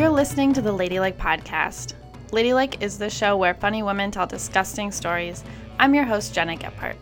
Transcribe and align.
You're 0.00 0.08
listening 0.08 0.54
to 0.54 0.62
the 0.62 0.72
Ladylike 0.72 1.18
Podcast. 1.18 1.92
Ladylike 2.32 2.82
is 2.82 2.96
the 2.96 3.10
show 3.10 3.36
where 3.36 3.52
funny 3.52 3.82
women 3.82 4.10
tell 4.10 4.26
disgusting 4.26 4.90
stories. 4.90 5.44
I'm 5.78 5.94
your 5.94 6.04
host, 6.04 6.32
Gena 6.32 6.56
Gephart. 6.56 6.96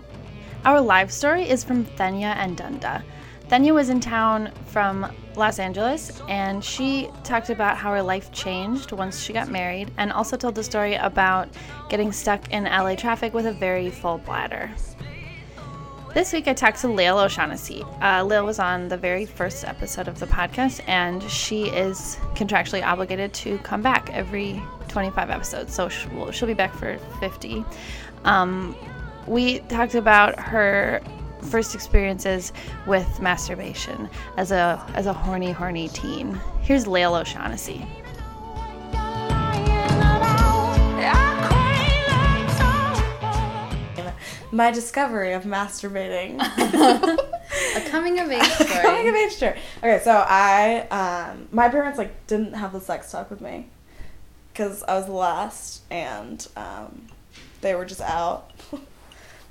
Our 0.64 0.80
live 0.80 1.12
story 1.12 1.48
is 1.48 1.62
from 1.62 1.84
Thenya 1.84 2.34
and 2.34 2.58
Dunda. 2.58 3.04
Nthenya 3.46 3.72
was 3.72 3.90
in 3.90 4.00
town 4.00 4.50
from 4.66 5.14
Los 5.36 5.60
Angeles 5.60 6.20
and 6.28 6.64
she 6.64 7.08
talked 7.22 7.50
about 7.50 7.76
how 7.76 7.92
her 7.92 8.02
life 8.02 8.32
changed 8.32 8.90
once 8.90 9.20
she 9.20 9.32
got 9.32 9.48
married 9.48 9.92
and 9.96 10.12
also 10.12 10.36
told 10.36 10.56
the 10.56 10.64
story 10.64 10.96
about 10.96 11.48
getting 11.88 12.10
stuck 12.10 12.50
in 12.50 12.64
LA 12.64 12.96
traffic 12.96 13.32
with 13.32 13.46
a 13.46 13.52
very 13.52 13.90
full 13.90 14.18
bladder. 14.18 14.72
This 16.14 16.32
week 16.32 16.48
I 16.48 16.54
talked 16.54 16.80
to 16.80 16.88
Lael 16.88 17.18
O'Shaughnessy. 17.18 17.84
Uh, 18.00 18.24
Lael 18.24 18.44
was 18.46 18.58
on 18.58 18.88
the 18.88 18.96
very 18.96 19.26
first 19.26 19.62
episode 19.64 20.08
of 20.08 20.18
the 20.18 20.26
podcast, 20.26 20.80
and 20.88 21.22
she 21.24 21.64
is 21.64 22.16
contractually 22.34 22.82
obligated 22.84 23.34
to 23.34 23.58
come 23.58 23.82
back 23.82 24.10
every 24.14 24.60
25 24.88 25.28
episodes. 25.28 25.74
So 25.74 25.90
she'll, 25.90 26.30
she'll 26.30 26.48
be 26.48 26.54
back 26.54 26.74
for 26.74 26.96
50. 27.20 27.62
Um, 28.24 28.74
we 29.26 29.58
talked 29.60 29.94
about 29.94 30.40
her 30.40 31.02
first 31.42 31.74
experiences 31.74 32.52
with 32.86 33.20
masturbation 33.20 34.08
as 34.38 34.50
a 34.50 34.82
as 34.94 35.06
a 35.06 35.12
horny, 35.12 35.52
horny 35.52 35.88
teen. 35.88 36.40
Here's 36.62 36.86
Lael 36.86 37.14
O'Shaughnessy. 37.14 37.86
My 44.50 44.70
discovery 44.70 45.32
of 45.32 45.44
masturbating. 45.44 46.40
a 47.76 47.80
coming 47.90 48.18
of 48.18 48.30
age 48.30 48.42
story. 48.42 48.70
coming 48.82 49.08
of 49.08 49.14
age 49.14 49.32
story. 49.32 49.58
Okay, 49.78 50.00
so 50.02 50.24
I, 50.26 50.80
um, 50.88 51.48
my 51.52 51.68
parents 51.68 51.98
like 51.98 52.26
didn't 52.26 52.54
have 52.54 52.72
the 52.72 52.80
sex 52.80 53.10
talk 53.10 53.30
with 53.30 53.40
me 53.40 53.68
because 54.52 54.82
I 54.84 54.94
was 54.96 55.06
the 55.06 55.12
last, 55.12 55.82
and 55.90 56.46
um, 56.56 57.06
they 57.60 57.74
were 57.74 57.84
just 57.84 58.00
out 58.00 58.50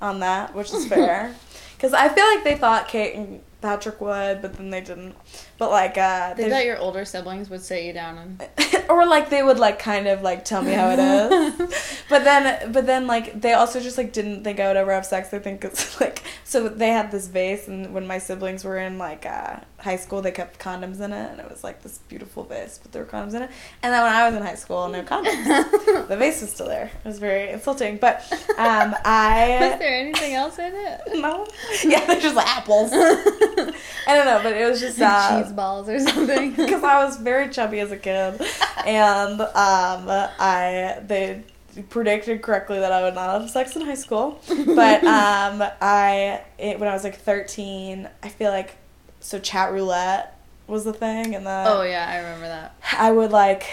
on 0.02 0.20
that, 0.20 0.54
which 0.54 0.72
is 0.72 0.86
fair. 0.86 1.34
Because 1.76 1.92
I 1.94 2.08
feel 2.08 2.26
like 2.26 2.44
they 2.44 2.56
thought 2.56 2.88
Kate 2.88 3.14
and 3.14 3.40
Patrick 3.60 4.00
would, 4.00 4.42
but 4.42 4.54
then 4.54 4.70
they 4.70 4.80
didn't. 4.80 5.14
But 5.58 5.70
like, 5.72 5.98
uh, 5.98 6.34
they 6.34 6.48
thought 6.48 6.64
your 6.64 6.78
older 6.78 7.04
siblings 7.04 7.50
would 7.50 7.62
sit 7.62 7.82
you 7.82 7.92
down 7.92 8.16
and, 8.16 8.48
or 8.88 9.04
like 9.06 9.28
they 9.28 9.42
would 9.42 9.58
like 9.58 9.80
kind 9.80 10.06
of 10.06 10.22
like 10.22 10.44
tell 10.44 10.62
me 10.62 10.72
how 10.72 10.90
it 10.90 11.00
is. 11.00 12.04
but 12.08 12.22
then, 12.22 12.72
but 12.72 12.86
then 12.86 13.08
like 13.08 13.40
they 13.40 13.54
also 13.54 13.80
just 13.80 13.98
like 13.98 14.12
didn't 14.12 14.44
think 14.44 14.60
I 14.60 14.68
would 14.68 14.76
ever 14.76 14.92
have 14.92 15.04
sex. 15.04 15.30
They 15.30 15.40
think 15.40 15.64
it's 15.64 16.00
like 16.00 16.22
so 16.44 16.68
they 16.68 16.90
had 16.90 17.10
this 17.10 17.26
vase, 17.26 17.66
and 17.66 17.92
when 17.92 18.06
my 18.06 18.18
siblings 18.18 18.62
were 18.62 18.78
in 18.78 18.98
like 18.98 19.26
uh, 19.26 19.56
high 19.78 19.96
school, 19.96 20.22
they 20.22 20.30
kept 20.30 20.60
condoms 20.60 21.00
in 21.00 21.12
it, 21.12 21.30
and 21.32 21.40
it 21.40 21.50
was 21.50 21.64
like 21.64 21.82
this 21.82 21.98
beautiful 22.08 22.44
vase, 22.44 22.78
but 22.80 22.92
there 22.92 23.02
were 23.02 23.10
condoms 23.10 23.34
in 23.34 23.42
it. 23.42 23.50
And 23.82 23.92
then 23.92 24.02
when 24.02 24.12
I 24.12 24.28
was 24.28 24.36
in 24.36 24.42
high 24.42 24.54
school, 24.54 24.86
no 24.88 25.02
condoms. 25.02 26.06
the 26.06 26.16
vase 26.16 26.40
was 26.40 26.52
still 26.52 26.68
there. 26.68 26.86
It 27.04 27.08
was 27.08 27.18
very 27.18 27.50
insulting. 27.50 27.96
But 27.96 28.22
um, 28.56 28.94
I 29.04 29.58
was 29.60 29.78
there 29.80 29.94
anything 29.94 30.34
else 30.34 30.56
in 30.60 30.72
it? 30.72 31.00
No. 31.14 31.48
Yeah, 31.84 32.06
there's 32.06 32.22
just 32.22 32.36
like 32.36 32.46
apples. 32.46 32.90
I 32.92 34.14
don't 34.14 34.24
know, 34.24 34.40
but 34.42 34.54
it 34.54 34.68
was 34.68 34.80
just 34.80 35.00
uh, 35.00 35.47
balls 35.52 35.88
or 35.88 35.98
something. 36.00 36.54
Because 36.56 36.82
I 36.82 37.04
was 37.04 37.16
very 37.16 37.48
chubby 37.48 37.80
as 37.80 37.92
a 37.92 37.96
kid, 37.96 38.40
and 38.86 39.40
um, 39.40 40.06
I 40.38 41.00
they 41.06 41.44
predicted 41.88 42.42
correctly 42.42 42.78
that 42.80 42.92
I 42.92 43.02
would 43.02 43.14
not 43.14 43.40
have 43.40 43.50
sex 43.50 43.76
in 43.76 43.82
high 43.82 43.94
school. 43.94 44.40
But 44.48 45.04
um, 45.04 45.62
I 45.80 46.42
it, 46.58 46.78
when 46.78 46.88
I 46.88 46.92
was 46.92 47.04
like 47.04 47.18
thirteen, 47.18 48.08
I 48.22 48.28
feel 48.28 48.50
like 48.50 48.76
so 49.20 49.38
chat 49.38 49.72
roulette 49.72 50.38
was 50.66 50.84
the 50.84 50.92
thing, 50.92 51.34
and 51.34 51.46
then 51.46 51.66
oh 51.66 51.82
yeah, 51.82 52.06
I 52.08 52.18
remember 52.18 52.46
that. 52.46 52.74
I 52.96 53.10
would 53.10 53.32
like 53.32 53.66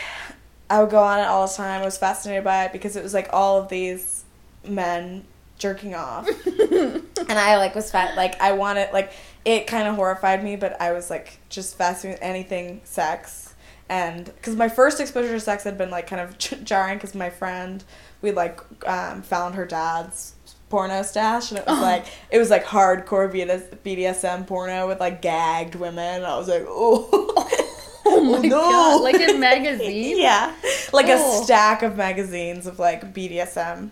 I 0.69 0.81
would 0.81 0.89
go 0.89 1.03
on 1.03 1.19
it 1.19 1.25
all 1.25 1.47
the 1.47 1.53
time. 1.53 1.81
I 1.81 1.85
was 1.85 1.97
fascinated 1.97 2.43
by 2.43 2.65
it 2.65 2.73
because 2.73 2.95
it 2.95 3.03
was 3.03 3.13
like 3.13 3.29
all 3.31 3.61
of 3.61 3.69
these 3.69 4.23
men 4.67 5.25
jerking 5.57 5.95
off, 5.95 6.27
and 6.47 7.03
I 7.29 7.57
like 7.57 7.75
was 7.75 7.91
fat. 7.91 8.15
Like 8.15 8.39
I 8.41 8.53
wanted 8.53 8.91
like 8.91 9.11
it 9.45 9.67
kind 9.67 9.87
of 9.87 9.95
horrified 9.95 10.43
me, 10.43 10.55
but 10.55 10.79
I 10.81 10.91
was 10.91 11.09
like 11.09 11.39
just 11.49 11.77
fascinated 11.77 12.19
with 12.19 12.27
anything 12.27 12.81
sex. 12.83 13.53
And 13.87 14.25
because 14.25 14.55
my 14.55 14.67
first 14.67 14.99
exposure 14.99 15.33
to 15.33 15.39
sex 15.39 15.63
had 15.63 15.77
been 15.77 15.91
like 15.91 16.07
kind 16.07 16.21
of 16.21 16.37
jarring 16.63 16.97
because 16.97 17.13
my 17.13 17.29
friend, 17.29 17.83
we 18.21 18.31
like 18.31 18.59
um, 18.87 19.21
found 19.21 19.55
her 19.55 19.65
dad's 19.65 20.33
porno 20.67 21.03
stash 21.03 21.51
and 21.51 21.59
it 21.59 21.67
was 21.67 21.79
like 21.79 22.05
it 22.31 22.39
was 22.39 22.49
like 22.49 22.65
hardcore 22.65 23.31
BDSM 23.85 24.47
porno 24.47 24.87
with 24.87 24.99
like 24.99 25.21
gagged 25.21 25.75
women. 25.75 26.23
I 26.23 26.37
was 26.37 26.47
like, 26.47 26.65
oh. 26.67 27.61
Oh 28.07 28.21
my 28.21 28.37
no. 28.37 28.49
god! 28.49 29.01
Like 29.01 29.15
in 29.15 29.39
magazines? 29.39 30.19
yeah, 30.19 30.55
like 30.93 31.07
oh. 31.09 31.41
a 31.41 31.43
stack 31.43 31.81
of 31.81 31.97
magazines 31.97 32.67
of 32.67 32.77
like 32.77 33.15
BDSM 33.15 33.89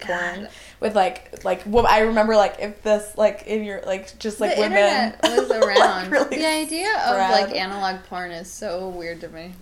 porn 0.00 0.48
with 0.80 0.94
like 0.94 1.44
like 1.44 1.62
well, 1.66 1.86
I 1.86 2.00
remember 2.00 2.36
like 2.36 2.56
if 2.58 2.82
this 2.82 3.16
like 3.16 3.46
in 3.46 3.64
your 3.64 3.82
like 3.82 4.18
just 4.18 4.40
like 4.40 4.56
the 4.56 4.62
women 4.62 5.14
was 5.22 5.50
around. 5.50 6.10
like, 6.10 6.10
really 6.10 6.36
the 6.36 6.46
idea 6.46 6.92
of 7.06 7.16
like 7.16 7.54
analog 7.54 8.02
porn 8.04 8.30
is 8.30 8.50
so 8.50 8.88
weird 8.88 9.20
to 9.20 9.28
me. 9.28 9.52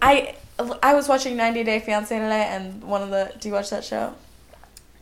I 0.00 0.36
I 0.82 0.94
was 0.94 1.08
watching 1.08 1.36
90 1.36 1.64
Day 1.64 1.80
Fiance 1.80 2.16
today, 2.16 2.46
and 2.50 2.82
one 2.84 3.02
of 3.02 3.10
the 3.10 3.32
do 3.40 3.48
you 3.48 3.54
watch 3.54 3.70
that 3.70 3.84
show? 3.84 4.14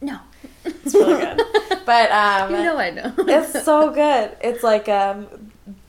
No, 0.00 0.18
it's 0.64 0.94
really 0.94 1.20
good. 1.20 1.40
but 1.86 2.10
um, 2.10 2.50
you 2.50 2.62
know 2.62 2.76
I 2.76 2.90
know. 2.90 3.14
it's 3.18 3.64
so 3.64 3.90
good. 3.94 4.36
It's 4.40 4.62
like 4.62 4.88
um 4.88 5.26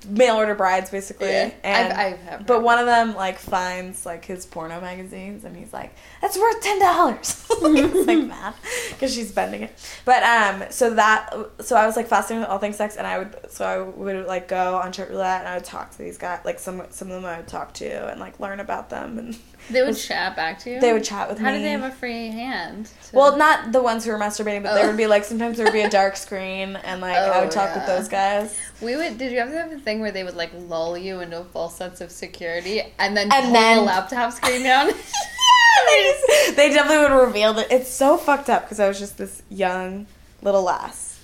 mail 0.05 0.35
order 0.35 0.55
brides 0.55 0.89
basically. 0.89 1.29
Yeah, 1.29 1.51
and 1.63 1.93
I've, 1.93 2.19
I've 2.29 2.47
but 2.47 2.63
one 2.63 2.79
of 2.79 2.85
them 2.85 3.15
like 3.15 3.39
finds 3.39 4.05
like 4.05 4.25
his 4.25 4.45
porno 4.45 4.79
magazines 4.81 5.43
and 5.43 5.55
he's 5.55 5.73
like, 5.73 5.93
"That's 6.21 6.37
worth 6.37 6.61
ten 6.61 6.79
dollars." 6.79 7.49
like 7.61 8.17
mad 8.27 8.53
because 8.89 9.13
she's 9.13 9.31
bending 9.31 9.63
it. 9.63 9.99
But 10.05 10.23
um, 10.23 10.63
so 10.69 10.93
that 10.95 11.33
so 11.61 11.75
I 11.75 11.85
was 11.85 11.95
like 11.95 12.07
fascinated 12.07 12.43
with 12.43 12.49
all 12.49 12.59
things 12.59 12.75
sex, 12.75 12.95
and 12.97 13.07
I 13.07 13.17
would 13.19 13.35
so 13.49 13.65
I 13.65 13.79
would 13.79 14.25
like 14.25 14.47
go 14.47 14.75
on 14.77 14.91
chat 14.91 15.09
roulette 15.09 15.41
and 15.41 15.47
I 15.47 15.55
would 15.55 15.65
talk 15.65 15.91
to 15.91 15.97
these 15.97 16.17
guys, 16.17 16.41
like 16.45 16.59
some 16.59 16.83
some 16.89 17.09
of 17.09 17.21
them 17.21 17.25
I 17.25 17.37
would 17.37 17.47
talk 17.47 17.73
to 17.75 18.09
and 18.09 18.19
like 18.19 18.39
learn 18.39 18.59
about 18.59 18.89
them 18.89 19.19
and. 19.19 19.37
They 19.69 19.81
would 19.81 19.95
chat 19.95 20.35
back 20.35 20.59
to 20.59 20.71
you. 20.71 20.81
They 20.81 20.91
would 20.91 21.03
chat 21.03 21.29
with 21.29 21.39
How 21.39 21.45
me. 21.45 21.51
How 21.51 21.57
did 21.57 21.65
they 21.65 21.71
have 21.71 21.83
a 21.83 21.91
free 21.91 22.27
hand? 22.27 22.85
To... 22.85 23.15
Well, 23.15 23.37
not 23.37 23.71
the 23.71 23.81
ones 23.81 24.03
who 24.03 24.11
were 24.11 24.19
masturbating, 24.19 24.63
but 24.63 24.73
oh. 24.73 24.75
there 24.75 24.87
would 24.87 24.97
be 24.97 25.07
like 25.07 25.23
sometimes 25.23 25.57
there 25.57 25.65
would 25.65 25.73
be 25.73 25.81
a 25.81 25.89
dark 25.89 26.17
screen, 26.17 26.75
and 26.75 27.01
like 27.01 27.17
oh, 27.17 27.31
I 27.31 27.39
would 27.39 27.47
oh, 27.47 27.51
talk 27.51 27.69
yeah. 27.69 27.77
with 27.77 27.87
those 27.87 28.07
guys. 28.09 28.59
We 28.81 28.95
would. 28.95 29.17
Did 29.17 29.31
you 29.31 29.39
ever 29.39 29.57
have 29.57 29.71
a 29.71 29.79
thing 29.79 30.01
where 30.01 30.11
they 30.11 30.23
would 30.23 30.35
like 30.35 30.51
lull 30.53 30.97
you 30.97 31.21
into 31.21 31.39
a 31.39 31.45
false 31.45 31.77
sense 31.77 32.01
of 32.01 32.11
security, 32.11 32.81
and 32.99 33.15
then 33.15 33.31
and 33.31 33.45
pull 33.45 33.53
then... 33.53 33.77
the 33.77 33.83
laptop 33.83 34.33
screen 34.33 34.63
down? 34.63 34.87
they, 35.87 36.03
just, 36.03 36.55
they 36.55 36.69
definitely 36.69 37.15
would 37.15 37.25
reveal 37.25 37.53
that 37.53 37.71
it's 37.71 37.89
so 37.89 38.17
fucked 38.17 38.49
up 38.49 38.63
because 38.63 38.79
I 38.79 38.87
was 38.87 38.99
just 38.99 39.17
this 39.17 39.43
young 39.49 40.07
little 40.41 40.63
lass, 40.63 41.19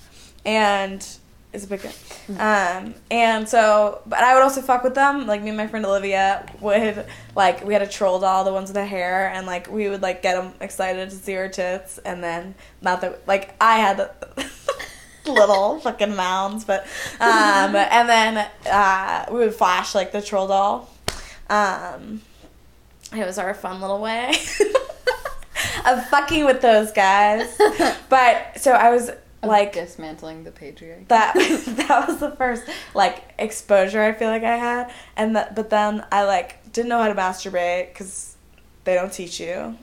and 0.46 1.06
it's 1.52 1.64
a 1.64 1.66
big 1.66 1.80
thing. 1.80 2.36
Um, 2.38 2.94
and 3.10 3.48
so, 3.48 4.02
but 4.06 4.20
I 4.20 4.34
would 4.34 4.42
also 4.42 4.62
fuck 4.62 4.84
with 4.84 4.94
them. 4.94 5.26
Like 5.26 5.42
me 5.42 5.48
and 5.48 5.56
my 5.56 5.66
friend 5.66 5.84
Olivia 5.84 6.46
would 6.60 7.06
like 7.34 7.64
we 7.64 7.72
had 7.72 7.82
a 7.82 7.88
troll 7.88 8.20
doll, 8.20 8.44
the 8.44 8.52
ones 8.52 8.68
with 8.68 8.76
the 8.76 8.86
hair, 8.86 9.28
and 9.30 9.46
like 9.46 9.70
we 9.70 9.88
would 9.88 10.02
like 10.02 10.22
get 10.22 10.40
them 10.40 10.52
excited 10.60 11.10
to 11.10 11.16
see 11.16 11.32
her 11.32 11.48
tits, 11.48 11.98
and 11.98 12.22
then 12.22 12.54
not 12.82 13.00
that 13.00 13.26
like 13.26 13.54
I 13.60 13.78
had 13.78 14.10
little 15.26 15.80
fucking 15.80 16.14
mounds, 16.14 16.64
but 16.64 16.82
um, 17.18 17.74
and 17.74 18.08
then 18.08 18.48
uh, 18.70 19.26
we 19.30 19.38
would 19.38 19.54
flash 19.54 19.94
like 19.94 20.12
the 20.12 20.22
troll 20.22 20.46
doll. 20.46 20.90
Um, 21.48 22.22
it 23.12 23.26
was 23.26 23.38
our 23.38 23.54
fun 23.54 23.80
little 23.80 24.00
way 24.00 24.28
of 25.86 26.06
fucking 26.10 26.44
with 26.44 26.60
those 26.60 26.92
guys. 26.92 27.58
But 28.08 28.60
so 28.60 28.70
I 28.70 28.90
was 28.90 29.10
like 29.42 29.72
dismantling 29.72 30.44
the 30.44 30.50
patriarchy. 30.50 31.08
That 31.08 31.34
that 31.88 32.08
was 32.08 32.18
the 32.18 32.32
first 32.32 32.64
like 32.94 33.34
exposure 33.38 34.02
I 34.02 34.12
feel 34.12 34.28
like 34.28 34.44
I 34.44 34.56
had, 34.56 34.92
and 35.16 35.36
that 35.36 35.54
but 35.54 35.70
then 35.70 36.04
I 36.12 36.24
like 36.24 36.72
didn't 36.72 36.88
know 36.88 37.00
how 37.00 37.08
to 37.08 37.14
masturbate 37.14 37.92
because 37.92 38.36
they 38.84 38.94
don't 38.94 39.12
teach 39.12 39.40
you, 39.40 39.76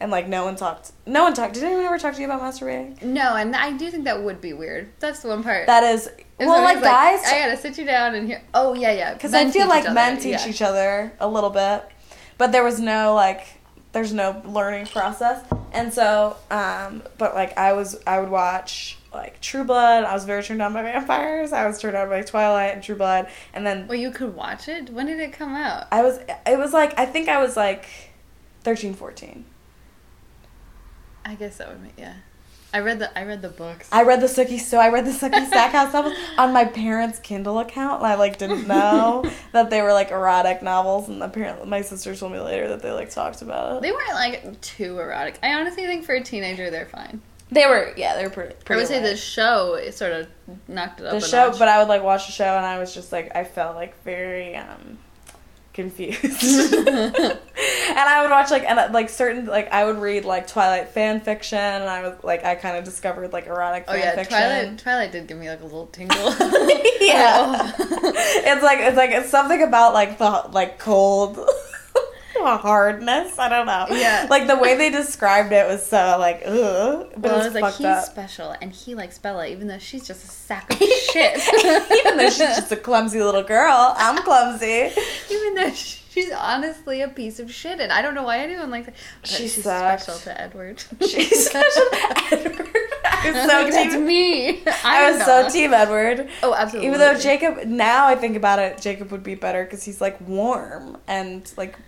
and 0.00 0.10
like 0.10 0.28
no 0.28 0.44
one 0.44 0.56
talked. 0.56 0.92
No 1.06 1.22
one 1.22 1.34
talked. 1.34 1.54
Did 1.54 1.64
anyone 1.64 1.84
ever 1.84 1.98
talk 1.98 2.14
to 2.14 2.20
you 2.20 2.26
about 2.26 2.40
masturbating? 2.40 3.02
No, 3.02 3.36
and 3.36 3.54
I 3.54 3.72
do 3.72 3.90
think 3.90 4.04
that 4.04 4.22
would 4.22 4.40
be 4.40 4.52
weird. 4.52 4.90
That's 5.00 5.20
the 5.20 5.28
one 5.28 5.42
part. 5.42 5.66
That 5.66 5.84
is 5.84 6.10
well, 6.38 6.62
like 6.62 6.80
guys. 6.80 7.20
I 7.26 7.38
gotta 7.38 7.56
sit 7.56 7.78
you 7.78 7.84
down 7.84 8.14
and 8.14 8.26
hear. 8.26 8.42
Oh 8.54 8.74
yeah, 8.74 8.92
yeah. 8.92 9.14
Because 9.14 9.34
I 9.34 9.50
feel 9.50 9.68
like 9.68 9.92
men 9.92 10.16
teach 10.16 10.44
yeah. 10.44 10.48
each 10.48 10.62
other 10.62 11.12
a 11.20 11.28
little 11.28 11.50
bit, 11.50 11.84
but 12.38 12.52
there 12.52 12.64
was 12.64 12.80
no 12.80 13.14
like 13.14 13.46
there's 13.94 14.12
no 14.12 14.42
learning 14.44 14.86
process. 14.86 15.42
And 15.72 15.92
so, 15.92 16.36
um, 16.50 17.02
but 17.16 17.34
like 17.34 17.56
I 17.56 17.72
was, 17.72 17.96
I 18.06 18.18
would 18.18 18.28
watch 18.28 18.98
like 19.14 19.40
True 19.40 19.64
Blood. 19.64 20.04
I 20.04 20.12
was 20.12 20.24
very 20.24 20.42
turned 20.42 20.60
on 20.60 20.72
by 20.72 20.82
vampires. 20.82 21.52
I 21.52 21.66
was 21.66 21.80
turned 21.80 21.96
on 21.96 22.08
by 22.08 22.22
Twilight 22.22 22.74
and 22.74 22.82
True 22.82 22.96
Blood. 22.96 23.28
And 23.54 23.64
then, 23.64 23.86
well, 23.86 23.96
you 23.96 24.10
could 24.10 24.34
watch 24.34 24.68
it. 24.68 24.90
When 24.90 25.06
did 25.06 25.20
it 25.20 25.32
come 25.32 25.54
out? 25.54 25.86
I 25.92 26.02
was. 26.02 26.18
It 26.44 26.58
was 26.58 26.72
like 26.72 26.98
I 26.98 27.06
think 27.06 27.28
I 27.28 27.40
was 27.40 27.56
like 27.56 27.86
13, 28.64 28.94
14. 28.94 29.44
I 31.24 31.34
guess 31.36 31.56
that 31.56 31.68
would 31.68 31.80
make 31.80 31.92
yeah. 31.96 32.14
I 32.74 32.80
read 32.80 32.98
the 32.98 33.16
I 33.16 33.22
read 33.22 33.40
the 33.40 33.50
books. 33.50 33.88
I 33.92 34.02
read 34.02 34.20
the 34.20 34.26
Sookie 34.26 34.58
so 34.58 34.78
I 34.78 34.88
read 34.88 35.06
the 35.06 35.12
Sookie 35.12 35.46
Stackhouse 35.46 35.92
novels 35.92 36.14
on 36.36 36.52
my 36.52 36.64
parents' 36.64 37.20
Kindle 37.20 37.60
account, 37.60 38.02
and 38.02 38.06
I 38.06 38.16
like 38.16 38.36
didn't 38.36 38.66
know 38.68 39.24
that 39.52 39.70
they 39.70 39.80
were 39.80 39.92
like 39.92 40.10
erotic 40.10 40.60
novels. 40.60 41.08
And 41.08 41.22
apparently, 41.22 41.68
my 41.68 41.82
sister 41.82 42.16
told 42.16 42.32
me 42.32 42.40
later 42.40 42.66
that 42.68 42.82
they 42.82 42.90
like 42.90 43.10
talked 43.10 43.42
about 43.42 43.76
it. 43.76 43.82
They 43.82 43.92
weren't 43.92 44.14
like 44.14 44.60
too 44.60 44.98
erotic. 44.98 45.38
I 45.40 45.54
honestly 45.54 45.86
think 45.86 46.04
for 46.04 46.16
a 46.16 46.20
teenager 46.20 46.68
they're 46.68 46.86
fine. 46.86 47.22
They 47.52 47.66
were, 47.66 47.94
yeah, 47.96 48.16
they 48.16 48.24
were 48.24 48.30
pretty. 48.30 48.54
I 48.54 48.62
pretty 48.64 48.80
would 48.80 48.88
say 48.88 49.00
the 49.00 49.16
show 49.16 49.74
it 49.74 49.92
sort 49.92 50.10
of 50.10 50.26
knocked 50.66 50.98
it 50.98 51.06
up. 51.06 51.12
the 51.12 51.20
show, 51.20 51.50
notch. 51.50 51.58
but 51.60 51.68
I 51.68 51.78
would 51.78 51.88
like 51.88 52.02
watch 52.02 52.26
the 52.26 52.32
show, 52.32 52.56
and 52.56 52.66
I 52.66 52.80
was 52.80 52.92
just 52.92 53.12
like, 53.12 53.36
I 53.36 53.44
felt 53.44 53.76
like 53.76 54.02
very 54.02 54.56
um 54.56 54.98
confused. 55.74 56.22
and 56.44 57.38
I 57.98 58.22
would 58.22 58.30
watch 58.30 58.50
like 58.50 58.64
and 58.64 58.78
uh, 58.78 58.88
like 58.92 59.10
certain 59.10 59.46
like 59.46 59.70
I 59.72 59.84
would 59.84 59.98
read 59.98 60.24
like 60.24 60.46
Twilight 60.46 60.88
fan 60.88 61.20
fiction, 61.20 61.58
and 61.58 61.84
I 61.84 62.02
was 62.02 62.14
like 62.22 62.44
I 62.44 62.54
kind 62.54 62.78
of 62.78 62.84
discovered 62.84 63.32
like 63.32 63.46
erotic 63.46 63.84
oh 63.88 63.92
fan 63.92 64.00
yeah, 64.00 64.14
fiction. 64.14 64.38
Twilight. 64.38 64.78
Twilight 64.78 65.12
did 65.12 65.26
give 65.26 65.36
me 65.36 65.50
like 65.50 65.60
a 65.60 65.64
little 65.64 65.88
tingle. 65.88 66.16
yeah. 67.00 67.72
Oh. 67.78 68.12
it's 68.16 68.62
like 68.62 68.78
it's 68.78 68.96
like 68.96 69.10
it's 69.10 69.28
something 69.28 69.62
about 69.62 69.92
like 69.92 70.16
the 70.18 70.48
like 70.52 70.78
cold 70.78 71.38
hardness. 72.58 73.38
I 73.38 73.48
don't 73.48 73.66
know. 73.66 73.86
Yeah. 73.90 74.26
Like 74.34 74.46
the 74.46 74.56
way 74.56 74.76
they 74.76 74.90
described 74.90 75.52
it 75.52 75.66
was 75.66 75.84
so 75.86 76.16
like 76.18 76.42
ugh. 76.44 77.08
But 77.16 77.22
well, 77.22 77.32
it 77.32 77.34
I 77.34 77.36
was 77.44 77.54
was 77.54 77.62
like, 77.62 77.74
he's 77.74 77.86
up. 77.86 78.04
special, 78.04 78.54
and 78.60 78.72
he 78.72 78.94
likes 78.94 79.18
Bella, 79.18 79.46
even 79.46 79.68
though 79.68 79.78
she's 79.78 80.06
just 80.06 80.24
a 80.24 80.28
sack 80.28 80.70
of 80.72 80.78
shit. 81.12 81.36
Even 81.94 82.16
though 82.16 82.30
she's 82.30 82.38
just 82.56 82.72
a 82.72 82.76
clumsy 82.76 83.22
little 83.22 83.42
girl, 83.42 83.94
I'm 83.96 84.22
clumsy. 84.22 84.90
even 85.30 85.54
though 85.54 85.70
she's 85.70 86.32
honestly 86.32 87.00
a 87.02 87.08
piece 87.08 87.38
of 87.38 87.52
shit, 87.52 87.80
and 87.80 87.92
I 87.92 88.02
don't 88.02 88.14
know 88.14 88.24
why 88.24 88.38
anyone 88.38 88.70
likes 88.70 88.86
her. 88.86 88.92
She 89.24 89.48
she's 89.48 89.62
special 89.62 90.14
to 90.14 90.40
Edward. 90.40 90.82
She's 91.00 91.46
special 91.48 91.82
to 91.92 92.24
Edward. 92.32 92.68
I 93.06 93.30
was 93.30 93.50
so 93.50 93.62
like, 93.80 93.90
team. 93.90 94.06
me. 94.06 94.48
I 94.66 95.06
I'm 95.06 95.14
was 95.16 95.24
so 95.24 95.48
team 95.48 95.72
Edward. 95.72 96.28
Oh, 96.42 96.54
absolutely. 96.54 96.88
Even 96.88 96.98
though 97.00 97.18
Jacob, 97.18 97.64
now 97.66 98.06
I 98.06 98.16
think 98.16 98.36
about 98.36 98.58
it, 98.58 98.80
Jacob 98.80 99.10
would 99.12 99.22
be 99.22 99.34
better 99.34 99.64
because 99.64 99.82
he's 99.84 100.00
like 100.00 100.20
warm 100.26 100.98
and 101.06 101.50
like 101.56 101.78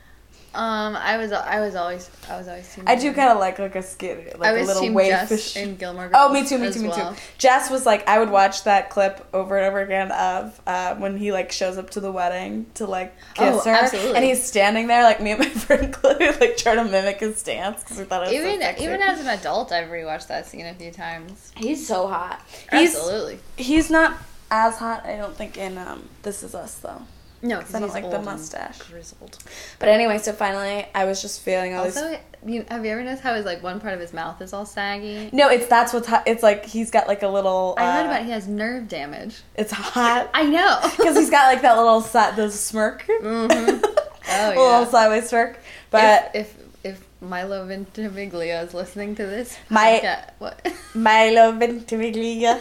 Um, 0.57 0.97
I 0.97 1.19
was 1.19 1.33
I 1.33 1.61
was 1.61 1.75
always 1.75 2.11
I 2.31 2.39
was 2.39 2.49
always 2.49 2.75
team. 2.75 2.85
I 2.87 2.97
do 2.97 3.13
kind 3.13 3.31
of 3.31 3.39
like 3.39 3.59
like 3.59 3.77
a 3.77 3.83
skit 3.83 4.39
like 4.39 4.49
I 4.49 4.57
a 4.57 4.59
was 4.61 4.69
little 4.69 4.83
team 4.83 4.95
wave 4.95 5.11
Jess 5.11 5.29
fish. 5.29 5.57
in 5.57 5.77
Gilmore 5.77 6.09
Girls. 6.09 6.15
Oh, 6.17 6.33
me 6.33 6.47
too, 6.47 6.57
me 6.57 6.73
too, 6.73 6.81
me 6.81 6.89
well. 6.89 7.13
too. 7.15 7.21
Jess 7.37 7.71
was 7.71 7.85
like, 7.85 8.09
I 8.09 8.19
would 8.19 8.31
watch 8.31 8.65
that 8.65 8.89
clip 8.89 9.27
over 9.35 9.59
and 9.59 9.67
over 9.67 9.81
again 9.81 10.11
of 10.13 10.59
uh, 10.67 10.95
when 10.95 11.19
he 11.19 11.31
like 11.31 11.53
shows 11.53 11.77
up 11.77 11.91
to 11.91 12.01
the 12.01 12.11
wedding 12.11 12.65
to 12.75 12.87
like 12.87 13.15
kiss 13.35 13.55
Oh, 13.55 13.71
her, 13.71 13.71
absolutely. 13.77 14.17
and 14.17 14.25
he's 14.25 14.43
standing 14.43 14.87
there 14.87 15.03
like 15.03 15.21
me 15.21 15.33
and 15.33 15.41
my 15.41 15.49
friend 15.51 15.93
Chloe 15.93 16.17
like 16.41 16.57
trying 16.57 16.79
to 16.79 16.85
mimic 16.85 17.21
his 17.21 17.43
dance 17.43 17.83
because 17.83 17.99
we 17.99 18.05
thought 18.05 18.23
it 18.23 18.31
was 18.31 18.35
Even 18.35 18.55
so 18.55 18.61
sexy. 18.61 18.85
even 18.85 19.03
as 19.03 19.21
an 19.21 19.27
adult, 19.29 19.73
I've 19.73 19.89
rewatched 19.91 20.29
that 20.29 20.47
scene 20.47 20.65
a 20.65 20.73
few 20.75 20.91
times. 20.91 21.53
he's 21.55 21.87
so 21.87 22.09
hot. 22.09 22.41
He's 22.73 22.95
Absolutely. 22.97 23.41
he's 23.59 23.91
not 23.91 24.17
as 24.51 24.77
hot, 24.79 25.05
I 25.05 25.17
don't 25.17 25.37
think 25.37 25.59
in 25.59 25.77
um 25.77 26.09
This 26.23 26.43
Is 26.43 26.55
Us 26.55 26.77
though. 26.77 27.03
No, 27.43 27.59
because 27.59 27.75
I 27.75 27.81
don't 27.81 27.93
like 27.93 28.11
the 28.11 28.21
mustache. 28.23 28.79
grizzled. 28.83 29.39
But 29.79 29.89
anyway, 29.89 30.19
so 30.19 30.33
finally, 30.33 30.87
I 30.95 31.05
was 31.05 31.21
just 31.23 31.43
feeling 31.43 31.75
all 31.75 31.85
this. 31.85 31.97
You, 32.45 32.65
have 32.69 32.85
you 32.85 32.93
ever 32.93 33.03
noticed 33.03 33.23
how 33.23 33.35
his 33.35 33.45
like 33.45 33.63
one 33.63 33.81
part 33.81 33.95
of 33.95 34.01
his 34.01 34.13
mouth 34.13 34.41
is 34.41 34.53
all 34.53 34.65
saggy? 34.67 35.31
No, 35.33 35.49
it's 35.49 35.67
that's 35.67 35.93
what's 35.93 36.07
hot. 36.07 36.23
It's 36.27 36.43
like 36.43 36.65
he's 36.65 36.91
got 36.91 37.09
like 37.09 37.23
a 37.23 37.29
little. 37.29 37.75
I 37.77 37.93
heard 37.97 38.07
uh, 38.07 38.11
about 38.11 38.25
he 38.25 38.31
has 38.31 38.47
nerve 38.49 38.89
damage. 38.89 39.41
It's 39.57 39.73
hot 39.73 40.31
I 40.35 40.45
know. 40.45 40.79
because 40.97 41.17
he's 41.17 41.31
got 41.31 41.53
like 41.53 41.63
that 41.63 41.77
little 41.77 42.01
side, 42.01 42.37
the 42.37 42.51
smirk. 42.51 43.05
Mhm. 43.07 43.85
Oh, 44.29 44.49
A 44.49 44.59
little 44.59 44.87
sideways 44.87 45.29
smirk. 45.29 45.59
But 45.91 46.33
if 46.35 46.57
if, 46.83 46.97
if 46.97 47.07
Milo 47.21 47.65
Ventimiglia 47.67 48.61
is 48.63 48.75
listening 48.75 49.15
to 49.17 49.25
this, 49.27 49.57
My- 49.69 50.01
podcast- 50.03 50.31
what? 50.39 50.73
Milo 50.95 51.53
Ventimiglia. 51.53 52.61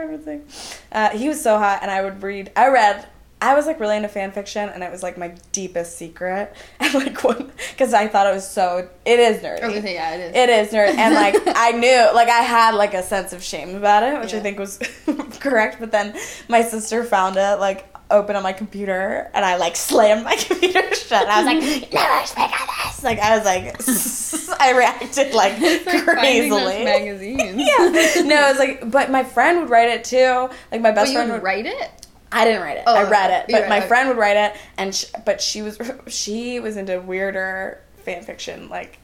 That's 0.00 0.24
what 0.24 0.24
my 0.26 0.42
friend 0.44 0.46
would 0.46 0.52
sing. 0.52 0.80
Uh, 0.92 1.10
he 1.10 1.28
was 1.28 1.42
so 1.42 1.58
hot, 1.58 1.80
and 1.82 1.90
I 1.90 2.02
would 2.02 2.22
read. 2.22 2.50
I 2.56 2.68
read. 2.68 3.06
I 3.42 3.54
was 3.54 3.64
like 3.64 3.80
really 3.80 3.96
into 3.96 4.08
fan 4.08 4.32
fiction, 4.32 4.68
and 4.68 4.82
it 4.82 4.90
was 4.90 5.02
like 5.02 5.16
my 5.16 5.34
deepest 5.52 5.96
secret. 5.96 6.54
And 6.80 6.94
like 6.94 7.22
one, 7.22 7.52
because 7.70 7.94
I 7.94 8.08
thought 8.08 8.26
it 8.26 8.34
was 8.34 8.48
so. 8.48 8.88
It 9.04 9.18
is 9.20 9.42
nerdy. 9.42 9.62
I 9.62 9.66
was 9.66 9.74
gonna 9.74 9.82
say, 9.82 9.94
yeah, 9.94 10.14
it 10.14 10.20
is. 10.20 10.36
It 10.36 10.48
is 10.48 10.72
nerd, 10.72 10.96
and 10.96 11.14
like 11.14 11.34
I 11.46 11.72
knew, 11.72 12.08
like 12.14 12.28
I 12.28 12.40
had 12.42 12.74
like 12.74 12.94
a 12.94 13.02
sense 13.02 13.32
of 13.32 13.42
shame 13.42 13.74
about 13.76 14.02
it, 14.02 14.20
which 14.20 14.34
I 14.34 14.40
think 14.40 14.58
was 14.58 14.78
correct. 15.40 15.78
But 15.80 15.92
then 15.92 16.18
my 16.48 16.62
sister 16.62 17.04
found 17.04 17.36
it 17.36 17.60
like 17.60 17.86
open 18.10 18.36
on 18.36 18.42
my 18.42 18.52
computer, 18.52 19.30
and 19.34 19.44
I 19.44 19.56
like 19.56 19.76
slammed 19.76 20.24
my 20.24 20.36
computer 20.36 20.94
shut. 20.94 21.22
And 21.22 21.30
I 21.30 21.42
was 21.42 21.46
like, 21.46 21.92
"Never 21.92 22.26
speak 22.26 22.60
of 22.60 22.68
this!" 23.00 23.04
Like 23.04 23.18
I 23.18 23.36
was 23.36 23.44
like, 23.44 24.60
I 24.60 24.72
reacted 24.72 25.34
like, 25.34 25.60
like 25.86 26.04
crazily. 26.04 26.84
magazines. 26.84 27.56
yeah, 27.56 28.22
no, 28.22 28.46
it 28.46 28.50
was 28.50 28.58
like, 28.58 28.90
but 28.90 29.10
my 29.10 29.24
friend 29.24 29.60
would 29.60 29.70
write 29.70 29.88
it 29.88 30.04
too. 30.04 30.48
Like 30.72 30.80
my 30.80 30.90
best 30.90 31.08
you 31.10 31.16
friend 31.18 31.30
would 31.30 31.36
would 31.36 31.42
write 31.44 31.66
it? 31.66 31.90
I 32.32 32.44
didn't 32.44 32.62
write 32.62 32.76
it. 32.76 32.84
Oh, 32.86 32.94
I 32.94 33.08
read 33.10 33.30
it, 33.30 33.46
but 33.50 33.62
read- 33.62 33.68
my 33.68 33.78
okay. 33.78 33.88
friend 33.88 34.08
would 34.08 34.16
write 34.18 34.36
it, 34.36 34.56
and 34.78 34.94
sh 34.94 35.06
but 35.26 35.40
she 35.40 35.62
was 35.62 35.78
she 36.08 36.60
was 36.60 36.76
into 36.76 37.00
weirder 37.00 37.80
fan 38.04 38.22
fiction, 38.22 38.68
like 38.68 38.98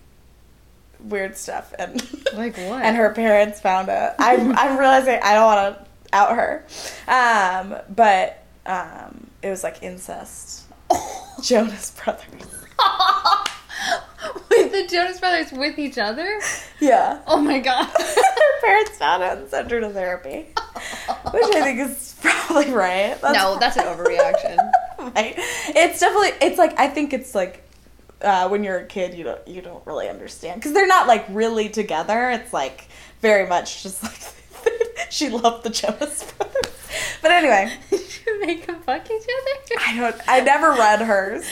weird 1.01 1.37
stuff, 1.37 1.75
and 1.79 2.01
Like 2.35 2.57
what? 2.57 2.83
and 2.85 2.97
her 2.97 3.11
parents 3.13 3.61
found 3.61 3.89
it. 3.89 4.13
I'm 4.19 4.57
I'm 4.57 4.79
realizing 4.79 5.19
I 5.23 5.35
don't 5.35 5.45
want 5.45 5.79
to 5.79 5.87
out 6.13 6.37
her, 6.37 6.65
um, 7.09 7.75
but 7.95 8.45
um, 8.65 9.27
it 9.43 9.51
was 9.51 9.65
like 9.65 9.83
incest. 9.83 10.63
Jonas 11.43 11.91
Brothers. 12.03 12.47
Wait, 14.50 14.73
the 14.73 14.87
Jonas 14.87 15.20
Brothers 15.20 15.52
with 15.52 15.78
each 15.78 15.99
other? 15.99 16.40
Yeah. 16.81 17.20
Oh 17.26 17.40
my 17.40 17.58
god. 17.61 17.87
her 17.99 18.61
parents 18.62 18.99
found 18.99 19.23
it 19.23 19.38
and 19.38 19.49
sent 19.49 19.70
her 19.70 19.81
to 19.81 19.90
therapy, 19.90 20.46
which 21.32 21.55
I 21.55 21.62
think 21.62 21.81
is 21.81 22.17
probably 22.20 22.73
right. 22.73 23.19
That's 23.20 23.34
no, 23.34 23.58
that's 23.58 23.76
an 23.76 23.84
overreaction. 23.87 24.56
right. 24.99 25.34
It's 25.69 26.00
definitely 26.00 26.31
it's 26.46 26.58
like 26.58 26.78
I 26.78 26.88
think 26.88 27.12
it's 27.12 27.34
like 27.34 27.62
uh, 28.23 28.49
when 28.49 28.64
you're 28.64 28.78
a 28.78 28.87
kid 28.87 29.14
you 29.14 29.25
don't 29.25 29.46
you 29.46 29.61
don't 29.62 29.87
really 29.87 30.08
understand 30.08 30.61
because 30.61 30.73
they're 30.73 30.87
not 30.87 31.06
like 31.06 31.26
really 31.31 31.69
together. 31.69 32.31
It's 32.31 32.52
like 32.52 32.88
very 33.20 33.46
much 33.49 33.82
just 33.82 34.02
like 34.02 34.20
she 35.11 35.28
loved 35.28 35.64
the 35.64 35.70
Jonas 35.70 36.31
Brothers. 36.32 36.73
But 37.23 37.31
anyway, 37.31 37.73
you 37.90 38.40
make 38.46 38.67
them 38.67 38.81
fuck 38.82 39.05
each 39.11 39.23
other? 39.23 39.81
I 39.87 39.96
don't. 39.96 40.17
I 40.28 40.40
never 40.40 40.70
read 40.73 41.00
hers. 41.00 41.44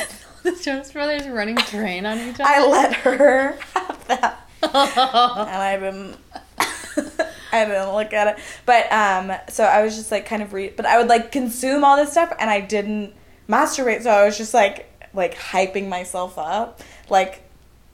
The 0.44 0.52
Jonas 0.62 0.92
Brothers 0.92 1.26
running 1.26 1.56
train 1.56 2.04
on 2.04 2.18
each 2.18 2.34
other? 2.34 2.44
I 2.44 2.66
let 2.66 2.92
her 2.96 3.56
have 3.74 4.06
that, 4.08 4.46
and 4.62 4.72
I 4.72 5.78
didn't. 5.80 6.16
I 7.50 7.64
didn't 7.64 7.94
look 7.94 8.12
at 8.12 8.36
it, 8.36 8.44
but 8.66 8.92
um. 8.92 9.32
So 9.48 9.64
I 9.64 9.82
was 9.82 9.96
just 9.96 10.12
like 10.12 10.26
kind 10.26 10.42
of 10.42 10.52
read, 10.52 10.76
but 10.76 10.84
I 10.84 10.98
would 10.98 11.08
like 11.08 11.32
consume 11.32 11.82
all 11.82 11.96
this 11.96 12.12
stuff, 12.12 12.30
and 12.38 12.50
I 12.50 12.60
didn't 12.60 13.14
masturbate. 13.48 14.02
So 14.02 14.10
I 14.10 14.26
was 14.26 14.36
just 14.36 14.52
like 14.52 14.90
like 15.14 15.34
hyping 15.34 15.88
myself 15.88 16.36
up, 16.36 16.82
like, 17.08 17.42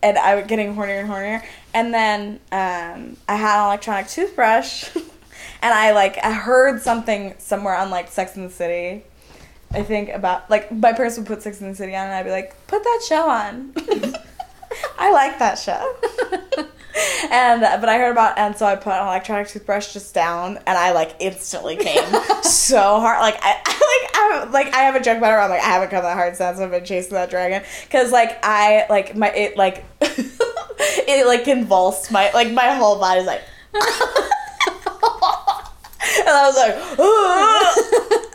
and 0.02 0.19
I 0.19 0.35
was 0.35 0.47
getting 0.47 0.75
hornier 0.75 1.02
and 1.02 1.09
hornier, 1.09 1.45
and 1.73 1.95
then 1.95 2.40
um 2.50 3.16
I 3.28 3.37
had 3.37 3.61
an 3.61 3.66
electronic 3.66 4.09
toothbrush, 4.09 4.90
and 4.97 5.73
I 5.73 5.92
like 5.92 6.19
I 6.25 6.33
heard 6.33 6.83
something 6.83 7.35
somewhere 7.38 7.76
on 7.76 7.90
like 7.90 8.11
Sex 8.11 8.35
in 8.35 8.42
the 8.42 8.50
City. 8.50 9.04
I 9.72 9.82
think 9.82 10.08
about 10.08 10.50
like 10.50 10.72
my 10.72 10.92
parents 10.92 11.16
would 11.16 11.26
put 11.26 11.42
Sex 11.42 11.60
in 11.60 11.68
the 11.68 11.74
City 11.74 11.94
on, 11.94 12.06
and 12.06 12.14
I'd 12.14 12.24
be 12.24 12.30
like, 12.30 12.54
"Put 12.66 12.82
that 12.82 13.02
show 13.06 13.28
on." 13.28 13.72
I 14.98 15.12
like 15.12 15.38
that 15.38 15.58
show. 15.58 15.94
and 17.30 17.62
uh, 17.62 17.78
but 17.80 17.88
I 17.88 17.96
heard 17.98 18.10
about 18.12 18.36
and 18.38 18.56
so 18.56 18.66
I 18.66 18.76
put 18.76 18.92
an 18.92 19.06
electronic 19.06 19.48
toothbrush 19.48 19.92
just 19.92 20.14
down, 20.14 20.58
and 20.58 20.78
I 20.78 20.92
like 20.92 21.16
instantly 21.20 21.76
came 21.76 22.04
so 22.42 23.00
hard. 23.00 23.20
Like 23.20 23.38
I, 23.42 23.60
I 23.64 23.72
like 23.72 24.10
I 24.14 24.44
like 24.50 24.74
I 24.74 24.80
have 24.80 24.94
a 24.94 25.00
joke 25.00 25.16
about 25.18 25.28
it. 25.28 25.36
Where 25.36 25.40
I'm 25.40 25.50
like 25.50 25.60
I 25.60 25.70
haven't 25.70 25.90
come 25.90 26.02
that 26.02 26.14
hard 26.14 26.36
since 26.36 26.60
I've 26.60 26.70
been 26.70 26.84
chasing 26.84 27.14
that 27.14 27.30
dragon 27.30 27.62
because 27.84 28.12
like 28.12 28.38
I 28.42 28.86
like 28.88 29.16
my 29.16 29.30
it 29.30 29.56
like 29.56 29.84
it 30.00 31.26
like 31.26 31.44
convulsed 31.44 32.12
my 32.12 32.30
like 32.32 32.52
my 32.52 32.74
whole 32.74 32.98
body's 32.98 33.26
like. 33.26 33.42
and 33.72 33.84
I 36.28 36.46
was 36.46 36.56
like, 36.56 36.74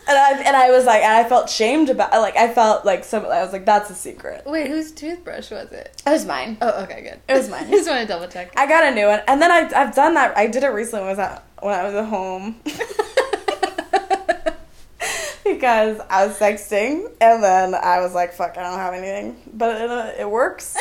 and 0.08 0.18
I 0.18 0.42
and 0.42 0.56
I 0.56 0.72
was 0.72 0.86
like, 0.86 1.04
and 1.04 1.14
I 1.14 1.28
felt 1.28 1.50
shamed 1.50 1.90
about, 1.90 2.12
like, 2.14 2.38
I 2.38 2.54
felt 2.54 2.86
like 2.86 3.04
some, 3.04 3.26
I 3.26 3.44
was 3.44 3.54
like, 3.54 3.66
that's 3.66 3.90
a 3.90 3.96
secret. 3.96 4.44
Wait, 4.46 4.68
whose 4.68 4.92
toothbrush 4.92 5.52
was 5.52 5.72
it? 5.72 6.02
It 6.06 6.10
was 6.10 6.26
mine. 6.26 6.58
Oh, 6.62 6.84
okay, 6.84 7.02
good. 7.02 7.20
It 7.28 7.38
was 7.38 7.50
mine. 7.50 7.66
I 7.66 7.72
just 7.72 7.90
want 7.90 8.02
to 8.02 8.08
double 8.08 8.28
check. 8.28 8.54
I 8.58 8.68
got 8.68 8.84
a 8.84 8.94
new 8.94 9.08
one, 9.08 9.22
and 9.28 9.42
then 9.42 9.52
I 9.52 9.70
I've 9.76 9.96
done 9.96 10.14
that. 10.16 10.38
I 10.38 10.48
did 10.48 10.64
it 10.64 10.70
recently 10.70 11.06
when 11.06 11.08
I 11.08 11.12
was 11.12 11.20
at 11.20 11.44
when 11.62 11.74
I 11.74 11.84
was 11.84 11.96
at 11.96 12.06
home. 12.06 12.56
because 15.44 16.00
I 16.10 16.26
was 16.26 16.38
texting, 16.40 17.12
and 17.22 17.44
then 17.44 17.76
I 17.76 18.02
was 18.02 18.14
like, 18.14 18.34
"Fuck, 18.34 18.58
I 18.58 18.64
don't 18.64 18.80
have 18.80 18.94
anything," 18.94 19.38
but 19.54 19.82
it, 19.82 19.90
uh, 19.90 20.12
it 20.18 20.30
works. 20.30 20.76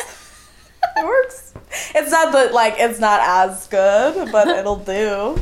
it 0.97 1.05
works. 1.05 1.53
It's 1.93 2.11
not 2.11 2.31
that 2.33 2.53
like 2.53 2.75
it's 2.77 2.99
not 2.99 3.19
as 3.21 3.67
good, 3.67 4.31
but 4.31 4.47
it'll 4.47 4.77
do. 4.77 5.39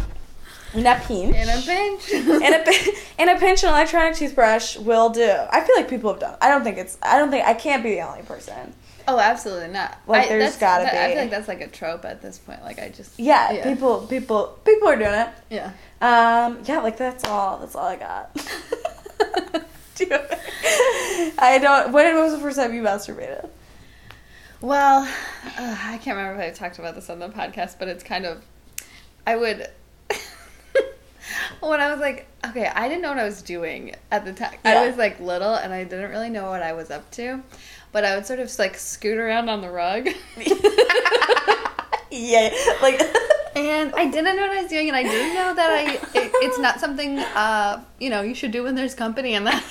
In 0.74 0.86
a 0.88 0.96
pinch. 0.96 1.36
In 1.36 1.50
a 1.50 1.62
pinch. 1.62 2.10
in 2.12 2.54
a 2.54 2.60
pin- 2.64 2.94
in 3.20 3.30
a 3.30 3.40
pinch, 3.40 3.64
an 3.64 3.70
electronic 3.70 4.16
toothbrush 4.16 4.78
will 4.78 5.10
do. 5.10 5.30
I 5.52 5.62
feel 5.62 5.76
like 5.76 5.88
people 5.90 6.12
have 6.12 6.20
done. 6.20 6.36
I 6.42 6.50
don't 6.50 6.64
think 6.64 6.78
it's. 6.78 6.98
I 7.02 7.20
don't 7.20 7.30
think 7.30 7.46
I 7.46 7.54
can't 7.54 7.84
be 7.84 7.92
the 7.92 8.02
only 8.02 8.24
person. 8.24 8.74
Oh, 9.08 9.20
absolutely 9.20 9.68
not. 9.68 9.98
Like, 10.08 10.30
there's 10.30 10.56
gotta 10.56 10.86
that- 10.86 10.96
I 10.96 11.08
be. 11.10 11.14
feel 11.14 11.22
like 11.24 11.32
that's 11.32 11.48
like 11.48 11.62
a 11.62 11.68
trope 11.68 12.06
at 12.06 12.22
this 12.22 12.38
point. 12.40 12.64
Like 12.64 12.80
I 12.80 12.90
just 12.90 13.20
Yeah, 13.20 13.62
people, 13.64 14.08
people, 14.08 14.58
people 14.66 14.88
are 14.88 14.96
doing 14.96 15.14
it. 15.14 15.30
Yeah. 15.50 15.72
Um, 16.02 16.60
yeah, 16.66 16.80
like 16.80 16.98
that's 16.98 17.24
all. 17.26 17.60
That's 17.60 17.76
all 17.76 17.86
I 17.86 17.96
got. 17.98 18.34
Do 19.96 20.08
I 21.38 21.60
don't. 21.62 21.92
When 21.92 22.16
was 22.16 22.32
the 22.34 22.40
first 22.40 22.58
time 22.58 22.74
you 22.74 22.82
masturbated? 22.82 23.48
Well, 24.62 25.04
uh, 25.04 25.08
I 25.60 26.00
can't 26.02 26.18
remember 26.18 26.42
if 26.42 26.50
I 26.50 26.58
talked 26.58 26.80
about 26.80 26.96
this 26.96 27.10
on 27.12 27.20
the 27.20 27.30
podcast, 27.30 27.78
but 27.78 27.88
it's 27.88 28.04
kind 28.04 28.26
of. 28.26 28.44
I 29.28 29.36
would. 29.36 29.68
When 31.62 31.80
I 31.80 31.92
was 31.92 32.00
like, 32.00 32.28
okay, 32.46 32.68
I 32.68 32.88
didn't 32.88 33.02
know 33.02 33.10
what 33.10 33.20
I 33.20 33.24
was 33.24 33.42
doing 33.42 33.96
at 34.12 34.26
the 34.26 34.34
time. 34.34 34.56
Yeah. 34.66 34.82
I 34.82 34.88
was 34.88 34.98
like 34.98 35.20
little 35.20 35.56
and 35.56 35.74
I 35.74 35.84
didn't 35.84 36.12
really 36.12 36.30
know 36.30 36.50
what 36.50 36.62
I 36.62 36.74
was 36.74 36.92
up 36.92 37.10
to, 37.12 37.42
but 37.92 38.04
I 38.04 38.16
would 38.16 38.26
sort 38.26 38.40
of 38.40 38.58
like 38.60 38.78
scoot 38.78 39.18
around 39.18 39.50
on 39.50 39.62
the 39.62 39.70
rug. 39.70 40.08
yeah, 42.12 42.54
like 42.82 43.02
And 43.56 43.94
I 43.94 44.06
didn't 44.10 44.36
know 44.36 44.42
what 44.42 44.52
I 44.52 44.62
was 44.62 44.70
doing, 44.70 44.88
and 44.88 44.98
I 44.98 45.04
didn't 45.04 45.36
know 45.36 45.54
that 45.54 45.70
I. 45.70 45.94
It, 45.94 46.32
it's 46.42 46.58
not 46.58 46.80
something 46.80 47.20
uh, 47.20 47.84
you 48.00 48.10
know 48.10 48.22
you 48.22 48.34
should 48.34 48.52
do 48.52 48.64
when 48.64 48.74
there's 48.74 48.96
company 48.96 49.36
in 49.36 49.44
the 49.44 49.52
house. 49.52 49.70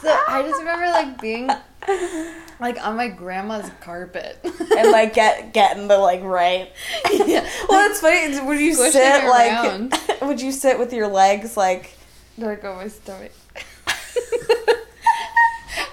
so 0.00 0.18
I 0.28 0.42
just 0.46 0.58
remember 0.58 0.86
like 0.86 1.20
being 1.20 1.50
like 2.60 2.82
on 2.84 2.96
my 2.96 3.08
grandma's 3.08 3.70
carpet 3.80 4.38
and 4.44 4.90
like 4.90 5.14
get 5.20 5.52
getting 5.52 5.88
the 5.88 5.98
like 5.98 6.22
right. 6.22 6.72
yeah. 7.12 7.48
Well, 7.68 7.90
it's 7.90 8.00
funny. 8.00 8.40
Would 8.46 8.60
you 8.60 8.74
sit 8.74 9.24
like? 9.28 10.20
Would 10.22 10.40
you 10.40 10.52
sit 10.52 10.78
with 10.78 10.92
your 10.92 11.08
legs 11.08 11.56
like? 11.56 11.92
There 12.38 12.54
go 12.56 12.74
my 12.74 12.88
stomach. 12.88 13.32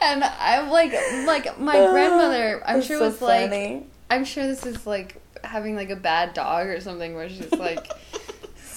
and 0.02 0.24
I'm 0.24 0.70
like, 0.70 0.94
like 1.26 1.60
my 1.60 1.78
grandmother. 1.88 2.62
I'm 2.66 2.76
That's 2.76 2.88
sure 2.88 3.00
so 3.00 3.06
was 3.06 3.22
like. 3.22 3.52
I'm 4.10 4.26
sure 4.26 4.46
this 4.46 4.66
is 4.66 4.86
like 4.86 5.22
having 5.44 5.76
like 5.76 5.90
a 5.90 5.96
bad 5.96 6.34
dog 6.34 6.68
or 6.68 6.80
something 6.80 7.16
where 7.16 7.30
she's 7.30 7.52
like, 7.52 7.88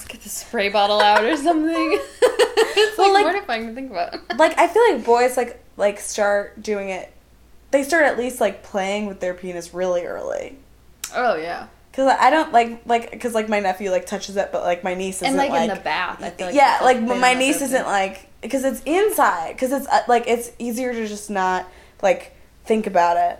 get 0.07 0.21
the 0.21 0.29
spray 0.29 0.69
bottle 0.69 0.99
out 1.01 1.23
or 1.23 1.35
something. 1.37 1.99
it's 2.21 2.97
Well, 2.97 3.13
like, 3.13 3.25
like- 3.25 3.33
mortifying 3.33 3.67
to 3.67 3.73
think 3.73 3.91
about. 3.91 4.15
like 4.37 4.57
I 4.57 4.67
feel 4.67 4.83
like 4.93 5.05
boys 5.05 5.37
like 5.37 5.63
like 5.77 5.99
start 5.99 6.61
doing 6.61 6.89
it. 6.89 7.11
They 7.71 7.83
start 7.83 8.03
at 8.03 8.17
least 8.17 8.41
like 8.41 8.63
playing 8.63 9.05
with 9.05 9.19
their 9.19 9.33
penis 9.33 9.73
really 9.73 10.05
early. 10.05 10.57
Oh 11.15 11.35
yeah, 11.35 11.67
Cause 11.97 12.15
I 12.19 12.29
don't 12.29 12.53
like 12.53 12.81
like 12.85 13.09
because 13.09 13.33
like 13.33 13.49
my 13.49 13.59
nephew 13.59 13.89
like 13.89 14.05
touches 14.05 14.37
it, 14.37 14.51
but 14.51 14.61
like 14.61 14.83
my 14.83 14.93
niece 14.93 15.15
isn't 15.17 15.29
and 15.29 15.35
like, 15.35 15.49
like 15.49 15.67
in 15.67 15.75
the 15.75 15.81
bath. 15.81 16.21
I 16.21 16.29
feel 16.29 16.45
like 16.45 16.55
yeah, 16.55 16.77
like 16.83 17.01
my 17.01 17.33
niece 17.33 17.59
isn't 17.59 17.85
like 17.87 18.29
because 18.39 18.63
it's 18.63 18.83
inside 18.83 19.53
because 19.53 19.71
it's 19.71 19.87
uh, 19.87 20.01
like 20.07 20.27
it's 20.27 20.51
easier 20.59 20.93
to 20.93 21.07
just 21.07 21.31
not 21.31 21.67
like 22.03 22.35
think 22.65 22.85
about 22.85 23.17
it 23.17 23.39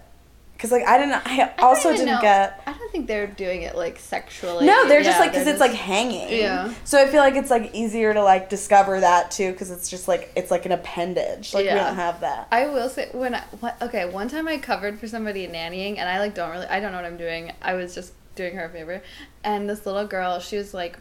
because 0.54 0.72
like 0.72 0.84
I 0.88 0.98
didn't 0.98 1.14
I 1.14 1.54
I 1.56 1.62
also 1.62 1.92
didn't 1.92 2.08
know. 2.08 2.22
get 2.22 2.64
I 2.66 2.74
don't 2.88 2.92
think 2.94 3.08
they're 3.08 3.28
doing 3.28 3.64
it 3.64 3.76
like 3.76 4.00
sexually. 4.00 4.66
no 4.66 4.88
they're 4.88 5.04
just 5.04 5.20
like 5.20 5.32
because 5.32 5.48
it's 5.48 5.60
like 5.60 5.74
hanging. 5.74 6.30
Yeah. 6.30 6.74
so 6.86 7.02
I 7.02 7.08
feel 7.08 7.20
like 7.20 7.36
it's 7.36 7.50
like 7.50 7.74
easier 7.74 8.14
to 8.14 8.24
like 8.24 8.50
discover 8.50 9.00
that 9.02 9.32
too 9.32 9.52
because 9.52 9.72
it's 9.72 9.90
just 9.90 10.08
like 10.08 10.32
it's 10.36 10.52
like 10.52 10.66
an 10.66 10.72
appendage. 10.72 11.54
Like 11.54 11.66
we 11.66 11.72
don't 11.72 11.96
have 11.96 12.22
that. 12.22 12.48
I 12.52 12.68
will 12.68 12.90
say 12.90 13.10
when 13.12 13.36
I 13.36 13.42
what, 13.60 13.82
okay 13.82 14.10
one 14.10 14.30
time 14.30 14.48
I 14.48 14.58
covered 14.58 15.00
for 15.00 15.08
somebody 15.08 15.48
nannying 15.48 15.98
and 15.98 16.08
I 16.08 16.20
like 16.20 16.34
don't 16.34 16.50
really 16.52 16.68
I 16.68 16.80
don't 16.80 16.92
know 16.92 16.98
what 16.98 17.06
I'm 17.06 17.18
doing. 17.18 17.52
I 17.62 17.74
was 17.74 17.94
just 17.94 18.14
doing 18.36 18.56
her 18.56 18.66
a 18.66 18.70
favor. 18.70 19.02
And 19.44 19.70
this 19.70 19.86
little 19.86 20.08
girl 20.08 20.40
she 20.40 20.58
was 20.58 20.74
like 20.74 20.98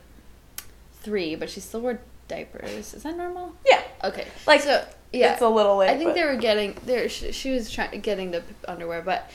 three 0.95 1.37
but 1.37 1.49
she 1.49 1.61
still 1.61 1.81
wore 1.81 2.01
diapers. 2.29 2.95
Is 2.95 3.05
that 3.05 3.17
normal? 3.17 3.55
Yeah. 3.65 3.83
Okay. 4.03 4.27
Like, 4.47 4.61
so 4.61 4.85
yeah. 5.13 5.33
it's 5.33 5.43
a 5.43 5.49
little 5.49 5.77
late 5.77 5.91
I 5.91 5.97
think 5.97 6.11
but- 6.11 6.15
they 6.15 6.25
were 6.25 6.37
getting 6.37 6.77
there 6.85 7.09
she, 7.09 7.31
she 7.31 7.53
was 7.53 7.71
trying 7.71 8.01
getting 8.01 8.33
the 8.33 8.43
underwear 8.67 9.03
but 9.03 9.31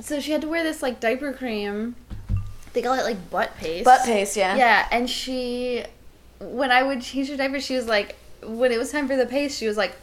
so 0.00 0.20
she 0.20 0.32
had 0.32 0.40
to 0.42 0.48
wear 0.48 0.62
this 0.62 0.82
like 0.82 1.00
diaper 1.00 1.32
cream 1.32 1.94
they 2.72 2.82
call 2.82 2.92
it 2.94 3.02
like 3.04 3.30
butt 3.30 3.56
paste 3.56 3.84
butt 3.84 4.04
paste 4.04 4.36
yeah 4.36 4.54
yeah, 4.56 4.86
and 4.90 5.08
she, 5.08 5.84
when 6.40 6.70
I 6.70 6.82
would 6.82 7.00
change 7.00 7.28
her 7.30 7.36
diaper, 7.36 7.58
she 7.60 7.74
was 7.74 7.86
like, 7.86 8.16
when 8.42 8.70
it 8.70 8.78
was 8.78 8.92
time 8.92 9.08
for 9.08 9.16
the 9.16 9.24
paste, 9.26 9.58
she 9.58 9.66
was 9.66 9.76
like, 9.78 9.96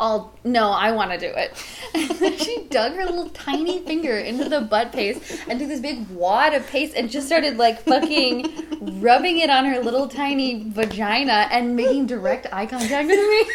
"I'll 0.00 0.32
no, 0.42 0.70
I 0.70 0.92
want 0.92 1.10
to 1.12 1.18
do 1.18 1.26
it." 1.26 1.52
And 1.94 2.10
then 2.18 2.38
she 2.38 2.64
dug 2.70 2.94
her 2.94 3.04
little 3.04 3.28
tiny 3.30 3.80
finger 3.80 4.16
into 4.16 4.48
the 4.48 4.62
butt 4.62 4.90
paste 4.92 5.20
and 5.48 5.58
took 5.60 5.68
this 5.68 5.80
big 5.80 6.08
wad 6.08 6.54
of 6.54 6.66
paste 6.68 6.94
and 6.96 7.10
just 7.10 7.26
started 7.26 7.56
like 7.58 7.82
fucking 7.82 9.00
rubbing 9.00 9.38
it 9.38 9.50
on 9.50 9.64
her 9.66 9.78
little 9.80 10.08
tiny 10.08 10.64
vagina 10.70 11.46
and 11.52 11.76
making 11.76 12.06
direct 12.06 12.46
eye 12.52 12.66
contact 12.66 13.06
with 13.08 13.18
me. 13.18 13.44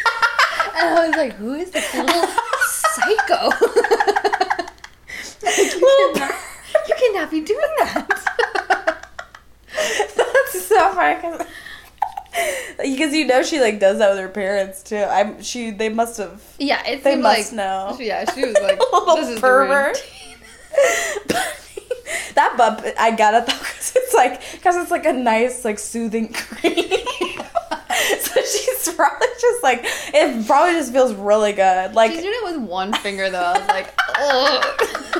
And 0.76 0.98
I 0.98 1.08
was 1.08 1.16
like, 1.16 1.32
"Who 1.34 1.54
is 1.54 1.70
this 1.72 1.92
little 1.94 2.28
psycho?" 2.68 3.50
you, 5.42 6.12
cannot, 6.14 6.34
you 6.88 6.94
cannot 6.98 7.30
be 7.30 7.40
doing 7.40 7.60
that. 7.78 9.06
That's 10.16 10.64
so 10.66 10.92
funny 10.94 11.44
because 12.78 13.12
you 13.14 13.26
know 13.26 13.42
she 13.42 13.60
like 13.60 13.80
does 13.80 13.98
that 13.98 14.10
with 14.10 14.18
her 14.18 14.28
parents 14.28 14.82
too. 14.82 14.96
I'm 14.96 15.42
she 15.42 15.70
they 15.70 15.88
must 15.88 16.18
have 16.18 16.42
Yeah, 16.58 16.82
it 16.86 17.02
They 17.02 17.16
must 17.16 17.52
like 17.52 17.56
know. 17.56 17.96
Yeah, 18.00 18.30
she 18.32 18.44
was 18.44 18.54
like, 18.62 18.78
a 18.78 18.96
little 18.96 19.16
"This 19.16 19.40
pervert. 19.40 19.96
that 22.34 22.54
butt 22.56 22.94
I 22.98 23.10
got 23.16 23.34
it 23.34 23.46
though 23.46 23.58
because 23.58 23.92
it's 23.96 24.14
like 24.14 24.40
because 24.52 24.76
it's 24.76 24.90
like 24.90 25.06
a 25.06 25.12
nice 25.12 25.64
like 25.64 25.78
soothing 25.78 26.32
cream. 26.32 26.74
so 28.20 28.40
she's 28.42 28.92
probably 28.94 29.26
just 29.40 29.62
like 29.62 29.80
it 29.84 30.46
probably 30.46 30.74
just 30.74 30.92
feels 30.92 31.12
really 31.14 31.52
good. 31.52 31.94
Like 31.94 32.12
She's 32.12 32.22
doing 32.22 32.34
it 32.34 32.44
with 32.56 32.68
one 32.68 32.92
finger 32.94 33.28
though. 33.30 33.42
I 33.42 33.58
was 33.58 33.68
like, 33.68 33.92
oh. 34.16 35.19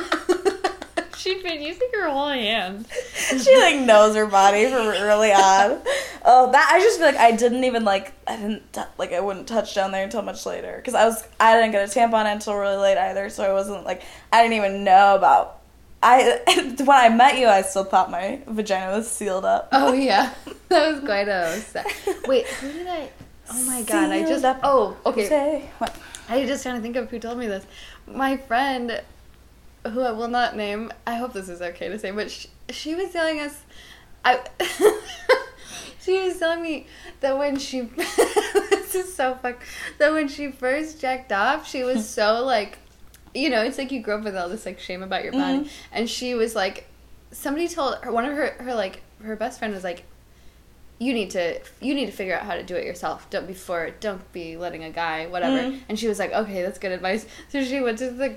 She'd 1.21 1.43
been 1.43 1.61
using 1.61 1.87
her 1.93 2.09
whole 2.09 2.29
hand. 2.29 2.87
she 3.13 3.55
like 3.57 3.75
knows 3.75 4.15
her 4.15 4.25
body 4.25 4.65
from 4.65 4.87
early 4.87 5.31
on. 5.31 5.79
Oh, 6.25 6.51
that 6.51 6.69
I 6.73 6.79
just 6.79 6.97
feel 6.97 7.05
like 7.05 7.17
I 7.17 7.31
didn't 7.31 7.63
even 7.63 7.85
like 7.85 8.13
I 8.25 8.37
didn't 8.37 8.73
t- 8.73 8.81
like 8.97 9.13
I 9.13 9.19
wouldn't 9.19 9.47
touch 9.47 9.75
down 9.75 9.91
there 9.91 10.03
until 10.03 10.23
much 10.23 10.47
later 10.47 10.77
because 10.77 10.95
I 10.95 11.05
was 11.05 11.23
I 11.39 11.53
didn't 11.53 11.73
get 11.73 11.87
a 11.87 11.99
tampon 11.99 12.25
until 12.25 12.55
really 12.55 12.77
late 12.77 12.97
either, 12.97 13.29
so 13.29 13.43
I 13.43 13.53
wasn't 13.53 13.85
like 13.85 14.01
I 14.33 14.41
didn't 14.41 14.57
even 14.57 14.83
know 14.83 15.15
about. 15.15 15.59
I 16.01 16.39
when 16.79 16.89
I 16.89 17.09
met 17.09 17.37
you, 17.37 17.47
I 17.47 17.61
still 17.61 17.83
thought 17.83 18.09
my 18.09 18.41
vagina 18.47 18.91
was 18.91 19.09
sealed 19.09 19.45
up. 19.45 19.69
Oh 19.71 19.93
yeah, 19.93 20.33
that 20.69 20.91
was 20.91 21.01
quite 21.01 21.27
a. 21.27 21.55
set. 21.59 21.85
Wait, 22.27 22.47
who 22.47 22.71
did 22.71 22.87
I? 22.87 23.11
Oh 23.51 23.63
my 23.65 23.83
god, 23.83 24.09
I 24.09 24.21
just. 24.21 24.43
Up. 24.43 24.59
Oh, 24.63 24.97
okay. 25.05 25.29
Say 25.29 25.69
what? 25.77 25.95
I 26.29 26.43
just 26.47 26.63
trying 26.63 26.77
to 26.77 26.81
think 26.81 26.95
of 26.95 27.11
who 27.11 27.19
told 27.19 27.37
me 27.37 27.45
this. 27.45 27.63
My 28.07 28.37
friend, 28.37 29.03
who 29.87 30.01
I 30.01 30.11
will 30.11 30.27
not 30.27 30.55
name. 30.55 30.91
I 31.07 31.15
hope 31.15 31.33
this 31.33 31.49
is 31.49 31.61
okay 31.61 31.89
to 31.89 31.97
say, 31.99 32.11
but 32.11 32.29
she, 32.31 32.49
she 32.69 32.95
was 32.95 33.11
telling 33.11 33.39
us. 33.39 33.61
I. 34.23 34.39
she 36.01 36.19
was 36.21 36.37
telling 36.37 36.61
me 36.61 36.87
that 37.21 37.37
when 37.37 37.57
she. 37.57 37.81
this 37.95 38.95
is 38.95 39.13
so 39.13 39.35
fuck. 39.35 39.57
That 39.97 40.11
when 40.11 40.27
she 40.27 40.51
first 40.51 40.99
jacked 41.01 41.31
off, 41.31 41.67
she 41.67 41.83
was 41.83 42.07
so 42.17 42.43
like. 42.45 42.77
You 43.33 43.49
know, 43.49 43.63
it's 43.63 43.77
like 43.77 43.93
you 43.93 44.01
grow 44.01 44.17
up 44.17 44.25
with 44.25 44.35
all 44.35 44.49
this 44.49 44.65
like 44.65 44.77
shame 44.77 45.03
about 45.03 45.23
your 45.23 45.31
body, 45.31 45.59
Mhm. 45.59 45.69
and 45.93 46.09
she 46.09 46.33
was 46.35 46.53
like, 46.53 46.85
somebody 47.31 47.69
told 47.69 47.95
her 48.03 48.11
one 48.11 48.25
of 48.25 48.33
her 48.35 48.55
her 48.59 48.75
like 48.75 49.01
her 49.23 49.37
best 49.37 49.57
friend 49.57 49.73
was 49.73 49.85
like, 49.85 50.03
you 50.99 51.13
need 51.13 51.29
to 51.31 51.57
you 51.79 51.95
need 51.95 52.07
to 52.07 52.11
figure 52.11 52.35
out 52.35 52.43
how 52.43 52.55
to 52.55 52.63
do 52.63 52.75
it 52.75 52.83
yourself. 52.85 53.29
Don't 53.29 53.47
be 53.47 53.53
before 53.53 53.89
don't 54.01 54.29
be 54.33 54.57
letting 54.57 54.83
a 54.83 54.89
guy 54.89 55.27
whatever. 55.27 55.59
Mhm. 55.71 55.79
And 55.87 55.97
she 55.97 56.09
was 56.09 56.19
like, 56.19 56.33
okay, 56.33 56.61
that's 56.61 56.77
good 56.77 56.91
advice. 56.91 57.25
So 57.47 57.63
she 57.63 57.79
went 57.79 57.99
to 57.99 58.09
the 58.11 58.35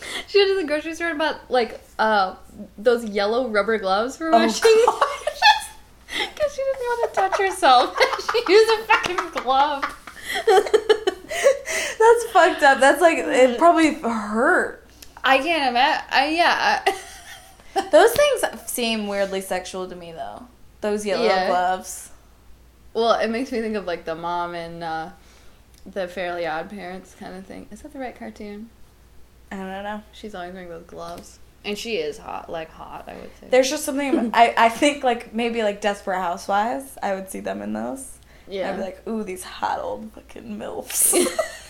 she 0.26 0.38
went 0.38 0.50
to 0.50 0.56
the 0.62 0.66
grocery 0.66 0.94
store 0.94 1.08
and 1.08 1.18
bought 1.18 1.40
like 1.50 1.80
uh 1.98 2.36
those 2.78 3.04
yellow 3.04 3.48
rubber 3.48 3.78
gloves 3.78 4.16
for 4.16 4.28
Oh, 4.28 4.32
washing. 4.32 4.70
God. 4.86 5.02
Because 6.08 6.54
she 6.54 6.62
didn't 6.62 6.80
want 6.80 7.12
to 7.14 7.20
touch 7.20 7.38
herself. 7.38 7.98
she 8.32 8.52
used 8.52 8.70
a 8.80 8.84
fucking 8.84 9.42
glove. 9.42 9.84
That's 10.46 12.24
fucked 12.32 12.62
up. 12.62 12.80
That's 12.80 13.00
like 13.02 13.18
it 13.18 13.58
probably 13.58 13.94
hurt. 13.94 14.86
I 15.24 15.38
can't 15.38 15.68
imagine. 15.70 16.06
I, 16.10 16.28
yeah. 16.28 16.84
Those 17.90 18.12
things 18.12 18.44
seem 18.70 19.08
weirdly 19.08 19.40
sexual 19.42 19.88
to 19.88 19.96
me 19.96 20.12
though. 20.12 20.46
Those 20.80 21.04
yellow 21.04 21.24
Yeah. 21.26 21.48
gloves. 21.48 22.10
well, 22.94 23.12
it 23.18 23.28
makes 23.28 23.52
me 23.52 23.60
think 23.60 23.76
of 23.76 23.84
like 23.86 24.04
the 24.06 24.14
mom 24.14 24.54
and 24.54 24.82
uh, 24.82 25.10
the 25.84 26.08
Fairly 26.08 26.46
Odd 26.46 26.70
Parents 26.70 27.14
kind 27.18 27.34
of 27.36 27.44
thing. 27.44 27.66
Is 27.70 27.82
that 27.82 27.92
the 27.92 27.98
right 27.98 28.16
cartoon? 28.16 28.70
I 29.50 29.56
don't 29.56 29.84
know. 29.84 30.02
She's 30.12 30.34
always 30.34 30.52
wearing 30.54 30.68
those 30.68 30.84
gloves. 30.84 31.38
And 31.64 31.76
she 31.76 31.96
is 31.96 32.18
hot, 32.18 32.48
like 32.50 32.70
hot, 32.70 33.04
I 33.08 33.14
would 33.14 33.30
say. 33.40 33.48
There's 33.50 33.68
just 33.68 33.84
something 33.84 34.30
I, 34.34 34.54
I 34.56 34.68
think 34.68 35.02
like 35.02 35.34
maybe 35.34 35.62
like 35.62 35.80
Desperate 35.80 36.18
Housewives. 36.20 36.96
I 37.02 37.14
would 37.14 37.28
see 37.30 37.40
them 37.40 37.60
in 37.62 37.72
those. 37.72 38.18
yeah. 38.48 38.70
I'd 38.70 38.76
be 38.76 38.82
like, 38.82 39.08
ooh, 39.08 39.24
these 39.24 39.42
hot 39.42 39.80
old 39.80 40.12
fucking 40.12 40.58
milfs. 40.58 41.14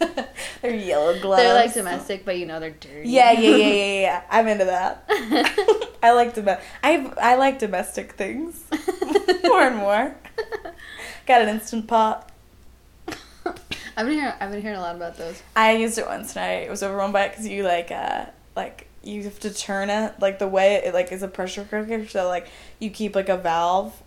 They're 0.62 0.74
yellow 0.74 1.20
gloves. 1.20 1.42
they're 1.42 1.52
like 1.54 1.74
domestic, 1.74 2.24
but 2.24 2.38
you 2.38 2.46
know 2.46 2.58
they're 2.58 2.70
dirty. 2.70 3.10
Yeah, 3.10 3.32
yeah, 3.32 3.50
yeah, 3.56 3.66
yeah, 3.66 4.00
yeah. 4.00 4.22
I'm 4.30 4.48
into 4.48 4.64
that. 4.64 5.04
I 6.02 6.12
like 6.12 6.34
dom- 6.34 6.56
I 6.82 7.12
I 7.20 7.34
like 7.34 7.58
domestic 7.58 8.12
things 8.12 8.64
more 9.44 9.60
and 9.62 9.76
more. 9.76 10.16
Got 11.26 11.42
an 11.42 11.48
instant 11.50 11.86
pot. 11.86 12.29
I've 14.00 14.06
been 14.06 14.14
hearing. 14.14 14.34
I've 14.40 14.50
been 14.50 14.62
hearing 14.62 14.78
a 14.78 14.80
lot 14.80 14.96
about 14.96 15.18
those. 15.18 15.42
I 15.54 15.76
used 15.76 15.98
it 15.98 16.06
once 16.06 16.34
and 16.34 16.42
I 16.42 16.70
was 16.70 16.82
overwhelmed 16.82 17.12
by 17.12 17.24
it 17.24 17.30
because 17.32 17.46
you 17.46 17.64
like 17.64 17.90
uh 17.90 18.24
like 18.56 18.86
you 19.02 19.24
have 19.24 19.38
to 19.40 19.52
turn 19.52 19.90
it 19.90 20.14
like 20.20 20.38
the 20.38 20.48
way 20.48 20.76
it 20.76 20.94
like 20.94 21.12
is 21.12 21.22
a 21.22 21.28
pressure 21.28 21.64
cooker 21.64 22.06
so 22.06 22.26
like 22.26 22.48
you 22.78 22.88
keep 22.90 23.14
like 23.14 23.28
a 23.28 23.36
valve 23.36 24.02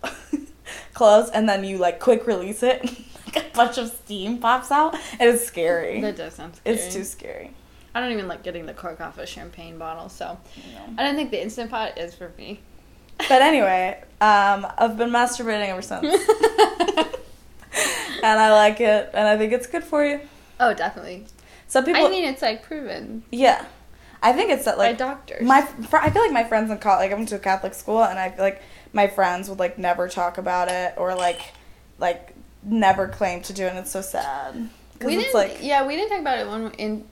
closed 0.94 1.32
and 1.32 1.48
then 1.48 1.62
you 1.62 1.78
like 1.78 2.00
quick 2.00 2.26
release 2.26 2.62
it 2.64 2.82
like 3.26 3.36
a 3.36 3.44
bunch 3.54 3.78
of 3.78 3.88
steam 3.88 4.38
pops 4.38 4.72
out 4.72 4.94
and 4.94 5.30
it's 5.30 5.46
scary. 5.46 6.00
That 6.00 6.16
does 6.16 6.34
sound 6.34 6.56
scary. 6.56 6.76
It's 6.76 6.92
too 6.92 7.04
scary. 7.04 7.52
I 7.94 8.00
don't 8.00 8.10
even 8.10 8.26
like 8.26 8.42
getting 8.42 8.66
the 8.66 8.74
cork 8.74 9.00
off 9.00 9.18
a 9.18 9.26
champagne 9.26 9.78
bottle, 9.78 10.08
so. 10.08 10.36
I 10.98 11.04
don't 11.04 11.14
think 11.14 11.30
the 11.30 11.40
instant 11.40 11.70
pot 11.70 11.96
is 11.96 12.12
for 12.12 12.32
me. 12.36 12.58
But 13.18 13.40
anyway, 13.42 14.02
um, 14.20 14.66
I've 14.76 14.96
been 14.98 15.10
masturbating 15.10 15.68
ever 15.68 15.80
since, 15.80 16.04
and 18.22 18.40
I 18.40 18.52
like 18.52 18.80
it, 18.80 19.10
and 19.14 19.26
I 19.28 19.36
think 19.36 19.52
it's 19.52 19.66
good 19.66 19.84
for 19.84 20.04
you. 20.04 20.20
oh, 20.60 20.74
definitely. 20.74 21.26
Some 21.66 21.84
people, 21.84 22.06
I 22.06 22.10
mean, 22.10 22.24
it's 22.24 22.42
like 22.42 22.62
proven 22.62 23.24
yeah, 23.30 23.64
I 24.22 24.32
think 24.32 24.50
it's 24.50 24.64
that 24.64 24.76
by 24.76 24.88
like 24.88 24.98
doctors. 24.98 25.42
my 25.46 25.62
fr- 25.62 25.96
I 25.96 26.10
feel 26.10 26.22
like 26.22 26.32
my 26.32 26.44
friends 26.44 26.70
in 26.70 26.78
college 26.78 27.06
like 27.06 27.12
I 27.12 27.14
went 27.14 27.28
to 27.30 27.36
a 27.36 27.40
Catholic 27.40 27.74
school 27.74 28.04
and 28.04 28.18
I 28.18 28.30
feel 28.30 28.44
like 28.44 28.62
my 28.92 29.08
friends 29.08 29.48
would 29.48 29.58
like 29.58 29.78
never 29.78 30.08
talk 30.08 30.38
about 30.38 30.68
it 30.70 30.94
or 30.96 31.14
like 31.14 31.40
like 31.98 32.34
never 32.62 33.08
claim 33.08 33.42
to 33.42 33.52
do 33.52 33.64
it 33.64 33.70
and 33.70 33.78
it's 33.78 33.90
so 33.90 34.00
sad 34.00 34.68
we 35.02 35.16
it's 35.16 35.24
didn't. 35.24 35.34
like 35.34 35.58
yeah, 35.60 35.86
we 35.86 35.96
didn't 35.96 36.10
talk 36.10 36.20
about 36.20 36.38
it 36.38 36.48
when 36.48 36.70
in 36.72 37.04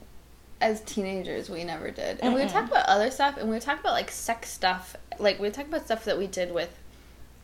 as 0.61 0.81
teenagers. 0.81 1.49
We 1.49 1.63
never 1.63 1.91
did, 1.91 2.19
and 2.21 2.33
we 2.33 2.41
would 2.41 2.49
talk 2.49 2.67
about 2.67 2.85
other 2.87 3.11
stuff, 3.11 3.37
and 3.37 3.47
we 3.49 3.55
would 3.55 3.61
talk 3.61 3.79
about 3.79 3.91
like 3.93 4.09
sex 4.09 4.49
stuff. 4.49 4.95
Like 5.19 5.39
we 5.39 5.47
would 5.47 5.53
talk 5.53 5.67
about 5.67 5.85
stuff 5.85 6.05
that 6.05 6.17
we 6.17 6.27
did 6.27 6.53
with 6.53 6.79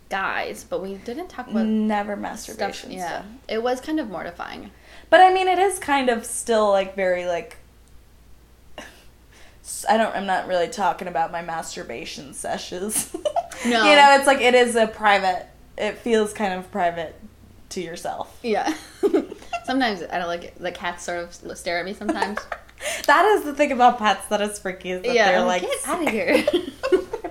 guys, 0.09 0.63
but 0.67 0.81
we 0.81 0.95
didn't 0.95 1.27
talk 1.29 1.47
about 1.47 1.65
never 1.65 2.13
stuff. 2.13 2.21
masturbation 2.21 2.91
Yeah, 2.91 3.07
stuff. 3.19 3.25
it 3.47 3.61
was 3.63 3.79
kind 3.79 3.99
of 3.99 4.09
mortifying. 4.09 4.71
but 5.09 5.19
I 5.21 5.33
mean 5.33 5.47
it 5.47 5.59
is 5.59 5.79
kind 5.79 6.09
of 6.09 6.25
still 6.25 6.69
like 6.69 6.95
very 6.95 7.25
like 7.25 7.57
I 9.87 9.97
don't 9.97 10.15
I'm 10.15 10.25
not 10.25 10.47
really 10.47 10.67
talking 10.67 11.07
about 11.07 11.31
my 11.31 11.41
masturbation 11.43 12.33
sessions 12.33 13.13
No. 13.65 13.89
you 13.89 13.95
know 13.95 14.15
it's 14.17 14.25
like 14.25 14.41
it 14.41 14.55
is 14.55 14.75
a 14.75 14.87
private 14.87 15.45
it 15.77 15.97
feels 15.99 16.33
kind 16.33 16.53
of 16.53 16.71
private 16.71 17.15
to 17.69 17.81
yourself 17.81 18.37
Yeah. 18.41 18.73
sometimes 19.65 20.01
I 20.01 20.17
don't 20.17 20.27
like 20.27 20.43
it. 20.45 20.55
The 20.59 20.71
cats 20.71 21.03
sort 21.03 21.19
of 21.19 21.57
stare 21.57 21.77
at 21.79 21.85
me 21.85 21.93
sometimes. 21.93 22.39
that 23.05 23.25
is 23.25 23.43
the 23.43 23.53
thing 23.53 23.71
about 23.71 23.99
pets 23.99 24.25
that 24.27 24.41
is 24.41 24.57
freaky 24.57 24.89
is 24.91 25.03
that 25.03 25.13
yeah, 25.13 25.31
they're 25.33 25.45
like 25.45 25.61
get 25.61 25.87
out 25.87 26.01
of 26.01 26.09
here. 26.09 26.43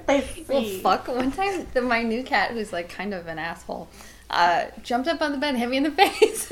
They 0.09 0.45
well, 0.49 0.65
fuck. 0.65 1.07
One 1.09 1.31
time, 1.31 1.67
the, 1.75 1.83
my 1.83 2.03
new 2.03 2.23
cat, 2.23 2.53
who's 2.53 2.73
like 2.73 2.89
kind 2.89 3.13
of 3.13 3.27
an 3.27 3.39
asshole, 3.39 3.89
uh, 4.31 4.65
jumped 4.83 5.07
up 5.07 5.21
on 5.21 5.33
the 5.33 5.39
bed 5.39 5.51
and 5.51 5.59
hit 5.59 5.69
me 5.69 5.77
in 5.77 5.83
the 5.83 5.91
face. 6.03 6.49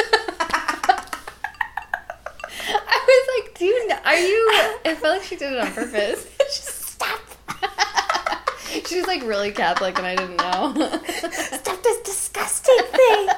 I 2.68 3.00
was 3.08 3.28
like, 3.44 3.58
dude, 3.58 3.92
are 4.04 4.16
you? 4.16 4.52
It 4.84 4.98
felt 4.98 5.18
like 5.18 5.22
she 5.26 5.36
did 5.36 5.52
it 5.54 5.58
on 5.58 5.72
purpose. 5.72 6.28
Just 6.38 6.82
stop. 6.82 7.20
she 8.86 8.96
was 8.98 9.06
like 9.06 9.22
really 9.24 9.50
Catholic, 9.50 9.98
and 9.98 10.06
I 10.06 10.14
didn't 10.14 10.36
know. 10.36 10.74
Stop 11.32 11.82
this 11.82 12.02
disgusting 12.02 12.76
thing. 12.92 13.28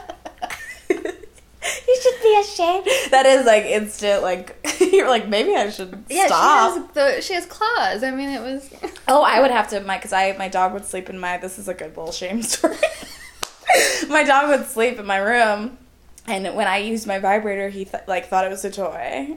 you 0.91 2.01
should 2.03 2.23
be 2.23 2.41
ashamed. 2.41 2.87
That 3.13 3.25
is 3.25 3.47
like 3.47 3.65
instant. 3.65 4.23
Like 4.23 4.57
you're 5.03 5.09
like 5.09 5.29
maybe 5.29 5.55
I 5.55 5.71
should 5.71 6.05
Yeah, 6.11 6.27
stop. 6.27 6.73
she 6.75 6.79
has 6.81 6.93
the 7.17 7.23
she 7.23 7.35
has 7.35 7.47
claws. 7.47 8.03
I 8.03 8.11
mean, 8.11 8.29
it 8.31 8.41
was. 8.43 8.71
Oh, 9.11 9.23
I 9.23 9.41
would 9.41 9.51
have 9.51 9.69
to 9.71 9.81
my 9.81 9.97
because 9.97 10.13
I 10.13 10.37
my 10.37 10.49
dog 10.49 10.75
would 10.75 10.85
sleep 10.85 11.09
in 11.09 11.19
my. 11.19 11.39
This 11.39 11.59
is 11.59 11.67
a 11.69 11.73
good 11.75 11.97
little 11.97 12.13
shame 12.13 12.43
story. 12.55 12.77
my 14.09 14.23
dog 14.25 14.49
would 14.51 14.67
sleep 14.67 14.99
in 14.99 15.07
my 15.07 15.17
room, 15.17 15.79
and 16.27 16.55
when 16.55 16.67
I 16.67 16.77
used 16.79 17.07
my 17.07 17.19
vibrator, 17.19 17.69
he 17.71 17.85
th- 17.87 18.05
like 18.07 18.27
thought 18.27 18.45
it 18.45 18.51
was 18.51 18.65
a 18.67 18.71
toy. 18.71 19.37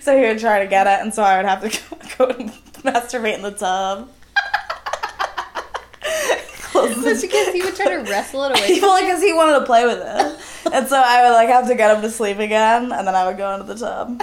so 0.00 0.14
he 0.16 0.22
would 0.26 0.38
try 0.38 0.58
to 0.60 0.66
get 0.66 0.86
it, 0.86 1.00
and 1.00 1.14
so 1.14 1.22
I 1.22 1.36
would 1.38 1.46
have 1.46 1.62
to 1.62 1.68
go, 2.18 2.26
go 2.28 2.34
masturbate 2.82 3.36
in 3.36 3.42
the 3.42 3.50
tub. 3.52 4.10
That's 6.86 7.22
because 7.22 7.48
he 7.54 7.62
would 7.62 7.74
try 7.76 7.86
to 7.90 7.98
wrestle 8.10 8.44
it 8.44 8.58
away. 8.58 8.78
well, 8.80 9.00
because 9.00 9.22
he 9.22 9.32
wanted 9.32 9.58
to 9.60 9.66
play 9.66 9.84
with 9.86 9.98
it, 9.98 10.72
and 10.72 10.86
so 10.88 10.96
I 11.04 11.22
would 11.28 11.34
like 11.34 11.48
have 11.48 11.68
to 11.68 11.74
get 11.74 11.94
him 11.96 12.02
to 12.02 12.10
sleep 12.10 12.38
again, 12.38 12.92
and 12.92 13.06
then 13.06 13.14
I 13.14 13.26
would 13.26 13.36
go 13.36 13.52
into 13.54 13.64
the 13.66 13.74
tub 13.76 14.22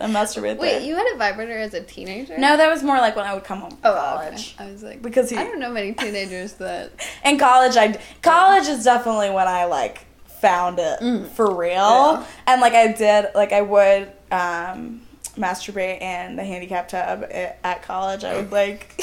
and 0.00 0.14
masturbate 0.14 0.58
Wait, 0.58 0.70
there. 0.72 0.80
you 0.80 0.94
had 0.96 1.06
a 1.14 1.16
vibrator 1.16 1.56
as 1.58 1.72
a 1.74 1.80
teenager? 1.82 2.36
No, 2.38 2.56
that 2.56 2.68
was 2.68 2.82
more 2.82 2.98
like 2.98 3.16
when 3.16 3.24
I 3.26 3.34
would 3.34 3.44
come 3.44 3.60
home 3.60 3.70
from 3.70 3.78
Oh, 3.84 3.94
college. 3.94 4.54
okay. 4.58 4.68
I 4.68 4.72
was 4.72 4.82
like, 4.82 5.02
Because 5.02 5.30
he, 5.30 5.36
I 5.36 5.44
don't 5.44 5.58
know 5.60 5.70
many 5.72 5.92
teenagers 5.94 6.54
that. 6.54 6.90
in 7.24 7.38
college, 7.38 7.76
I 7.76 7.98
college 8.22 8.66
is 8.68 8.84
definitely 8.84 9.30
when 9.30 9.48
I 9.48 9.64
like 9.64 10.04
found 10.40 10.78
it 10.78 11.00
Mm. 11.00 11.28
for 11.28 11.52
real, 11.54 11.72
Yeah. 11.72 12.24
and 12.46 12.60
like 12.60 12.74
I 12.74 12.92
did, 12.92 13.26
like 13.34 13.52
I 13.52 13.62
would 13.62 14.12
um, 14.30 15.00
masturbate 15.36 16.00
in 16.02 16.36
the 16.36 16.44
handicap 16.44 16.88
tub 16.88 17.24
at 17.30 17.82
college. 17.82 18.24
I 18.24 18.36
would 18.36 18.52
like. 18.52 19.00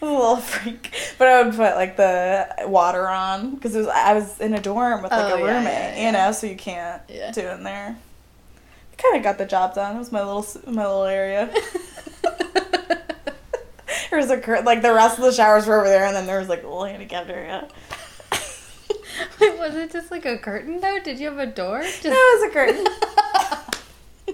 A 0.00 0.04
little 0.06 0.36
freak, 0.38 0.92
but 1.18 1.28
I 1.28 1.42
would 1.42 1.54
put 1.54 1.76
like 1.76 1.96
the 1.96 2.48
water 2.66 3.06
on 3.08 3.54
because 3.54 3.74
it 3.76 3.80
was 3.80 3.88
I 3.88 4.14
was 4.14 4.40
in 4.40 4.54
a 4.54 4.60
dorm 4.60 5.02
with 5.02 5.12
like 5.12 5.32
Oh, 5.32 5.36
a 5.36 5.38
yeah, 5.40 5.44
roommate, 5.44 5.72
yeah, 5.72 5.96
yeah. 5.96 6.06
you 6.06 6.12
know, 6.12 6.32
so 6.32 6.46
you 6.46 6.56
can't 6.56 7.06
do 7.06 7.40
it 7.40 7.54
in 7.54 7.62
there. 7.64 7.96
Kind 8.96 9.16
of 9.16 9.22
got 9.22 9.38
the 9.38 9.46
job 9.46 9.74
done. 9.74 9.94
It 9.96 9.98
was 9.98 10.10
my 10.10 10.22
little 10.24 10.44
my 10.72 10.84
little 10.84 11.04
area. 11.04 11.48
there 14.10 14.18
was 14.18 14.30
a 14.30 14.38
cur- 14.40 14.62
like 14.62 14.82
the 14.82 14.92
rest 14.92 15.18
of 15.18 15.24
the 15.24 15.32
showers 15.32 15.66
were 15.66 15.78
over 15.80 15.88
there, 15.88 16.06
and 16.06 16.16
then 16.16 16.26
there 16.26 16.38
was 16.38 16.48
like 16.48 16.62
a 16.62 16.66
little 16.66 16.84
handicapped 16.84 17.30
area. 17.30 17.68
Wait, 19.40 19.58
was 19.58 19.74
it 19.74 19.92
just 19.92 20.10
like 20.10 20.24
a 20.26 20.38
curtain 20.38 20.80
though? 20.80 20.98
Did 20.98 21.18
you 21.20 21.26
have 21.28 21.38
a 21.38 21.46
door? 21.46 21.82
Just... 21.82 22.04
No, 22.04 22.10
it 22.12 22.40
was 22.40 22.50
a 22.50 22.52
curtain, 22.52 22.84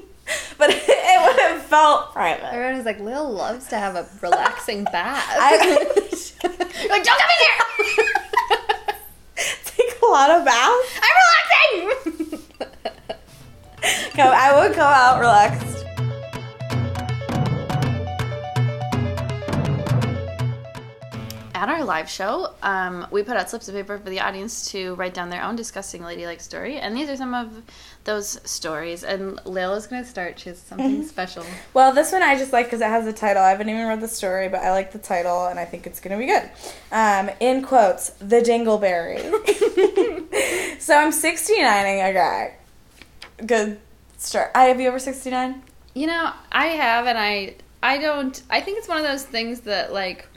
but 0.59 0.70
it, 0.70 0.83
it, 0.87 1.34
it 1.50 1.61
felt 1.62 2.12
private. 2.12 2.52
Everyone 2.52 2.76
was 2.76 2.85
like, 2.87 3.00
Lael 3.00 3.30
loves 3.33 3.68
to 3.68 3.76
have 3.78 3.96
a 3.96 4.07
relaxing 4.22 4.85
bath. 4.92 5.24
I 5.28 5.57
You're 5.57 5.68
like, 6.90 7.04
don't 7.04 7.18
come 7.18 7.30
in 7.30 7.38
here! 7.40 8.94
take 9.64 10.02
a 10.02 10.07
lot 10.07 10.30
of 10.30 10.44
baths. 10.44 11.00
I'm 11.02 11.16
relaxing! 11.83 12.40
Come, 14.12 14.33
I 14.33 14.54
would 14.59 14.74
come 14.74 14.92
out 14.92 15.20
relaxed. 15.20 15.84
At 21.55 21.69
our 21.69 21.85
live 21.85 22.11
show, 22.11 22.53
um, 22.64 23.07
we 23.12 23.23
put 23.23 23.37
out 23.37 23.49
slips 23.49 23.69
of 23.69 23.77
paper 23.77 23.97
for 23.97 24.11
the 24.11 24.19
audience 24.19 24.73
to 24.73 24.97
write 24.97 25.14
down 25.14 25.31
their 25.31 25.43
own 25.45 25.55
disgusting 25.55 26.03
ladylike 26.03 26.40
story, 26.40 26.79
and 26.79 26.97
these 26.97 27.09
are 27.09 27.17
some 27.17 27.33
of 27.33 27.62
those 28.03 28.40
stories. 28.49 29.05
And 29.05 29.38
Lael 29.47 29.75
is 29.75 29.87
gonna 29.87 30.05
start. 30.05 30.40
She 30.40 30.49
has 30.49 30.59
something 30.59 31.07
special. 31.07 31.47
Well, 31.73 31.93
this 31.93 32.11
one 32.11 32.25
I 32.25 32.37
just 32.37 32.53
like 32.53 32.67
because 32.67 32.81
it 32.81 32.88
has 32.88 33.07
a 33.07 33.12
title. 33.12 33.40
I 33.40 33.51
haven't 33.51 33.69
even 33.69 33.87
read 33.87 34.01
the 34.01 34.09
story, 34.09 34.49
but 34.49 34.62
I 34.62 34.73
like 34.73 34.90
the 34.90 34.99
title, 34.99 35.47
and 35.47 35.61
I 35.61 35.64
think 35.64 35.87
it's 35.87 36.01
gonna 36.01 36.19
be 36.19 36.27
good. 36.27 36.51
Um, 36.90 37.31
in 37.38 37.62
quotes, 37.62 38.11
the 38.11 38.40
Dingleberry. 38.40 39.21
so 40.81 40.97
I'm 40.97 41.12
69ing 41.12 42.11
a 42.11 42.12
guy. 42.12 42.57
Good 43.47 43.81
start. 44.17 44.51
I 44.57 44.64
have 44.64 44.81
you 44.81 44.88
ever 44.88 44.99
69? 44.99 45.62
You 45.95 46.09
know, 46.09 46.33
I 46.51 46.67
have, 46.67 47.07
and 47.07 47.17
I, 47.17 47.55
I 47.81 47.99
don't. 47.99 48.43
I 48.51 48.61
think 48.61 48.79
it's 48.79 48.88
one 48.88 48.99
of 48.99 49.05
those 49.05 49.23
things 49.23 49.61
that 49.61 49.93
like, 49.93 50.29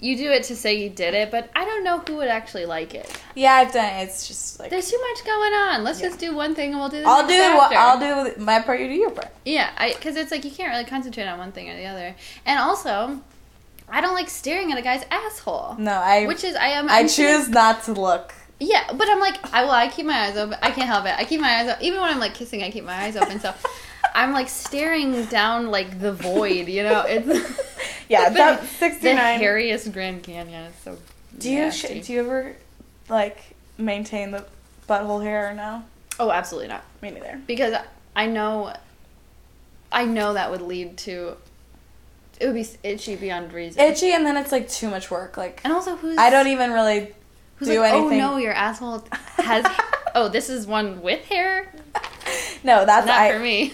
you 0.00 0.16
do 0.16 0.30
it 0.30 0.44
to 0.44 0.54
say 0.56 0.74
you 0.80 0.88
did 0.90 1.14
it, 1.14 1.30
but 1.30 1.50
I 1.56 1.64
don't 1.64 1.82
know 1.82 1.98
who 1.98 2.16
would 2.16 2.28
actually 2.28 2.66
like 2.66 2.94
it. 2.94 3.10
Yeah, 3.34 3.54
I've 3.54 3.72
done 3.72 3.84
it. 3.84 4.04
It's 4.04 4.28
just 4.28 4.60
like 4.60 4.70
There's 4.70 4.90
too 4.90 5.00
much 5.10 5.24
going 5.24 5.52
on. 5.52 5.82
Let's 5.84 6.00
Yeah. 6.00 6.08
just 6.08 6.20
do 6.20 6.34
one 6.34 6.54
thing, 6.54 6.70
and 6.70 6.78
we'll 6.78 6.88
do. 6.88 7.00
The 7.02 7.08
I'll 7.08 7.26
do 7.26 7.34
after. 7.34 7.76
I'll 7.76 7.98
do 8.34 8.40
my 8.40 8.60
part. 8.60 8.80
You 8.80 8.88
do 8.88 8.94
your 8.94 9.10
part. 9.10 9.28
Yeah, 9.44 9.70
I 9.76 9.92
because 9.94 10.16
it's 10.16 10.30
like 10.30 10.44
you 10.44 10.50
can't 10.50 10.70
really 10.70 10.84
concentrate 10.84 11.26
on 11.26 11.38
one 11.38 11.52
thing 11.52 11.68
or 11.68 11.76
the 11.76 11.86
other, 11.86 12.14
and 12.46 12.58
also, 12.60 13.20
I 13.88 14.00
don't 14.00 14.14
like 14.14 14.28
staring 14.28 14.70
at 14.72 14.78
a 14.78 14.82
guy's 14.82 15.04
asshole. 15.10 15.76
No, 15.78 15.92
I 15.92 16.26
Which 16.26 16.44
is 16.44 16.54
I 16.54 16.68
am. 16.68 16.88
I 16.88 17.00
I'm 17.00 17.08
choose 17.08 17.48
not 17.48 17.82
to 17.84 17.92
look. 17.92 18.34
Yeah, 18.60 18.84
but 18.92 19.08
I'm 19.08 19.20
like, 19.20 19.36
I 19.54 19.62
well, 19.62 19.72
I 19.72 19.88
keep 19.88 20.04
my 20.06 20.26
eyes 20.26 20.36
open. 20.36 20.58
I 20.62 20.70
can't 20.72 20.88
help 20.88 21.06
it. 21.06 21.14
I 21.16 21.24
keep 21.24 21.40
my 21.40 21.56
eyes 21.58 21.68
open. 21.70 21.84
Even 21.84 22.00
when 22.00 22.10
I'm 22.10 22.18
like 22.20 22.34
kissing, 22.34 22.62
I 22.62 22.70
keep 22.70 22.84
my 22.84 22.94
eyes 23.04 23.16
open. 23.16 23.38
So 23.40 23.52
I'm 24.14 24.32
like 24.32 24.48
staring 24.48 25.24
down 25.26 25.70
like 25.70 26.00
the 26.00 26.12
void. 26.12 26.68
You 26.68 26.82
know, 26.84 27.04
it's 27.06 27.26
Yeah, 28.08 28.30
the, 28.30 28.34
that 28.36 28.60
the 28.80 29.08
hairiest 29.08 29.92
Grand 29.92 30.22
Canyon. 30.22 30.64
It's 30.64 30.82
so. 30.82 30.96
Do 31.36 31.50
you 31.50 31.70
sh- 31.70 32.04
do 32.04 32.12
you 32.12 32.20
ever 32.20 32.56
like 33.08 33.38
maintain 33.76 34.30
the 34.30 34.44
butthole 34.88 35.22
hair 35.22 35.50
or 35.50 35.54
no? 35.54 35.84
Oh, 36.18 36.30
absolutely 36.30 36.68
not. 36.68 36.84
Me 37.02 37.10
neither. 37.10 37.40
Because 37.46 37.74
I 38.16 38.26
know, 38.26 38.72
I 39.92 40.04
know 40.04 40.34
that 40.34 40.50
would 40.50 40.62
lead 40.62 40.96
to. 40.98 41.36
It 42.40 42.46
would 42.46 42.54
be 42.54 42.66
itchy 42.82 43.16
beyond 43.16 43.52
reason. 43.52 43.80
Itchy, 43.80 44.12
and 44.12 44.24
then 44.24 44.36
it's 44.36 44.52
like 44.52 44.68
too 44.68 44.88
much 44.88 45.10
work. 45.10 45.36
Like 45.36 45.60
And 45.64 45.72
also, 45.72 45.96
who's 45.96 46.16
I 46.18 46.30
don't 46.30 46.48
even 46.48 46.72
really 46.72 47.12
who's 47.56 47.68
do 47.68 47.80
like, 47.80 47.92
anything. 47.92 48.20
Oh 48.22 48.32
no, 48.32 48.36
your 48.38 48.52
asshole 48.52 49.04
has. 49.36 49.64
oh, 50.14 50.28
this 50.28 50.48
is 50.48 50.66
one 50.66 51.02
with 51.02 51.24
hair. 51.26 51.72
No, 52.64 52.84
that's 52.84 53.06
Not 53.06 53.18
I. 53.20 53.32
for 53.32 53.38
me. 53.38 53.72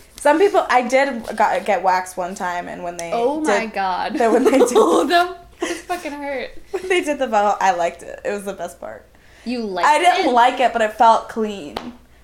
Some 0.16 0.38
people 0.38 0.64
I 0.68 0.86
did 0.86 1.24
got, 1.36 1.64
get 1.64 1.82
waxed 1.82 2.16
one 2.16 2.34
time, 2.34 2.68
and 2.68 2.84
when 2.84 2.96
they 2.96 3.10
oh 3.12 3.40
my 3.40 3.66
god. 3.66 4.14
that 4.14 4.30
when 4.30 4.44
they 4.44 4.50
did- 4.58 4.68
oh, 4.76 5.06
that 5.06 5.36
fucking 5.86 6.12
hurt. 6.12 6.50
when 6.70 6.88
they 6.88 7.02
did 7.02 7.18
the 7.18 7.26
butthole, 7.26 7.56
I 7.60 7.72
liked 7.72 8.02
it. 8.02 8.20
It 8.24 8.30
was 8.30 8.44
the 8.44 8.52
best 8.52 8.78
part. 8.80 9.06
You 9.44 9.62
like 9.64 9.84
I 9.86 9.98
didn't 9.98 10.28
it? 10.30 10.32
like 10.32 10.60
it, 10.60 10.72
but 10.72 10.82
it 10.82 10.92
felt 10.92 11.28
clean. 11.28 11.76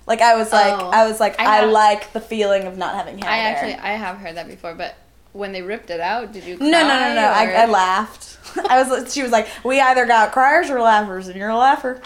Like 0.06 0.20
I 0.20 0.36
was 0.36 0.52
like 0.52 0.80
Oh. 0.80 0.90
I 0.90 1.08
was 1.08 1.18
like 1.18 1.40
I 1.40 1.62
I, 1.62 1.64
like 1.64 2.12
the 2.12 2.20
feeling 2.20 2.64
of 2.64 2.76
not 2.78 2.94
having 2.94 3.18
hair. 3.18 3.28
I 3.30 3.38
actually 3.38 3.74
I 3.74 3.92
have 3.96 4.18
heard 4.18 4.36
that 4.36 4.46
before, 4.46 4.74
but 4.74 4.94
when 5.32 5.52
they 5.52 5.62
ripped 5.62 5.90
it 5.90 6.00
out, 6.00 6.32
did 6.32 6.44
you? 6.44 6.56
No, 6.58 6.66
no, 6.70 6.80
no, 6.88 7.14
no. 7.14 7.26
I, 7.28 7.50
I 7.52 7.66
laughed. 7.66 8.38
I 8.70 8.82
was. 8.82 9.12
She 9.12 9.22
was 9.22 9.32
like, 9.32 9.48
"We 9.64 9.80
either 9.80 10.06
got 10.06 10.32
criers 10.32 10.70
or 10.70 10.80
laughers, 10.80 11.26
and 11.28 11.36
you're 11.36 11.50
a 11.50 11.56
laugher." 11.58 12.00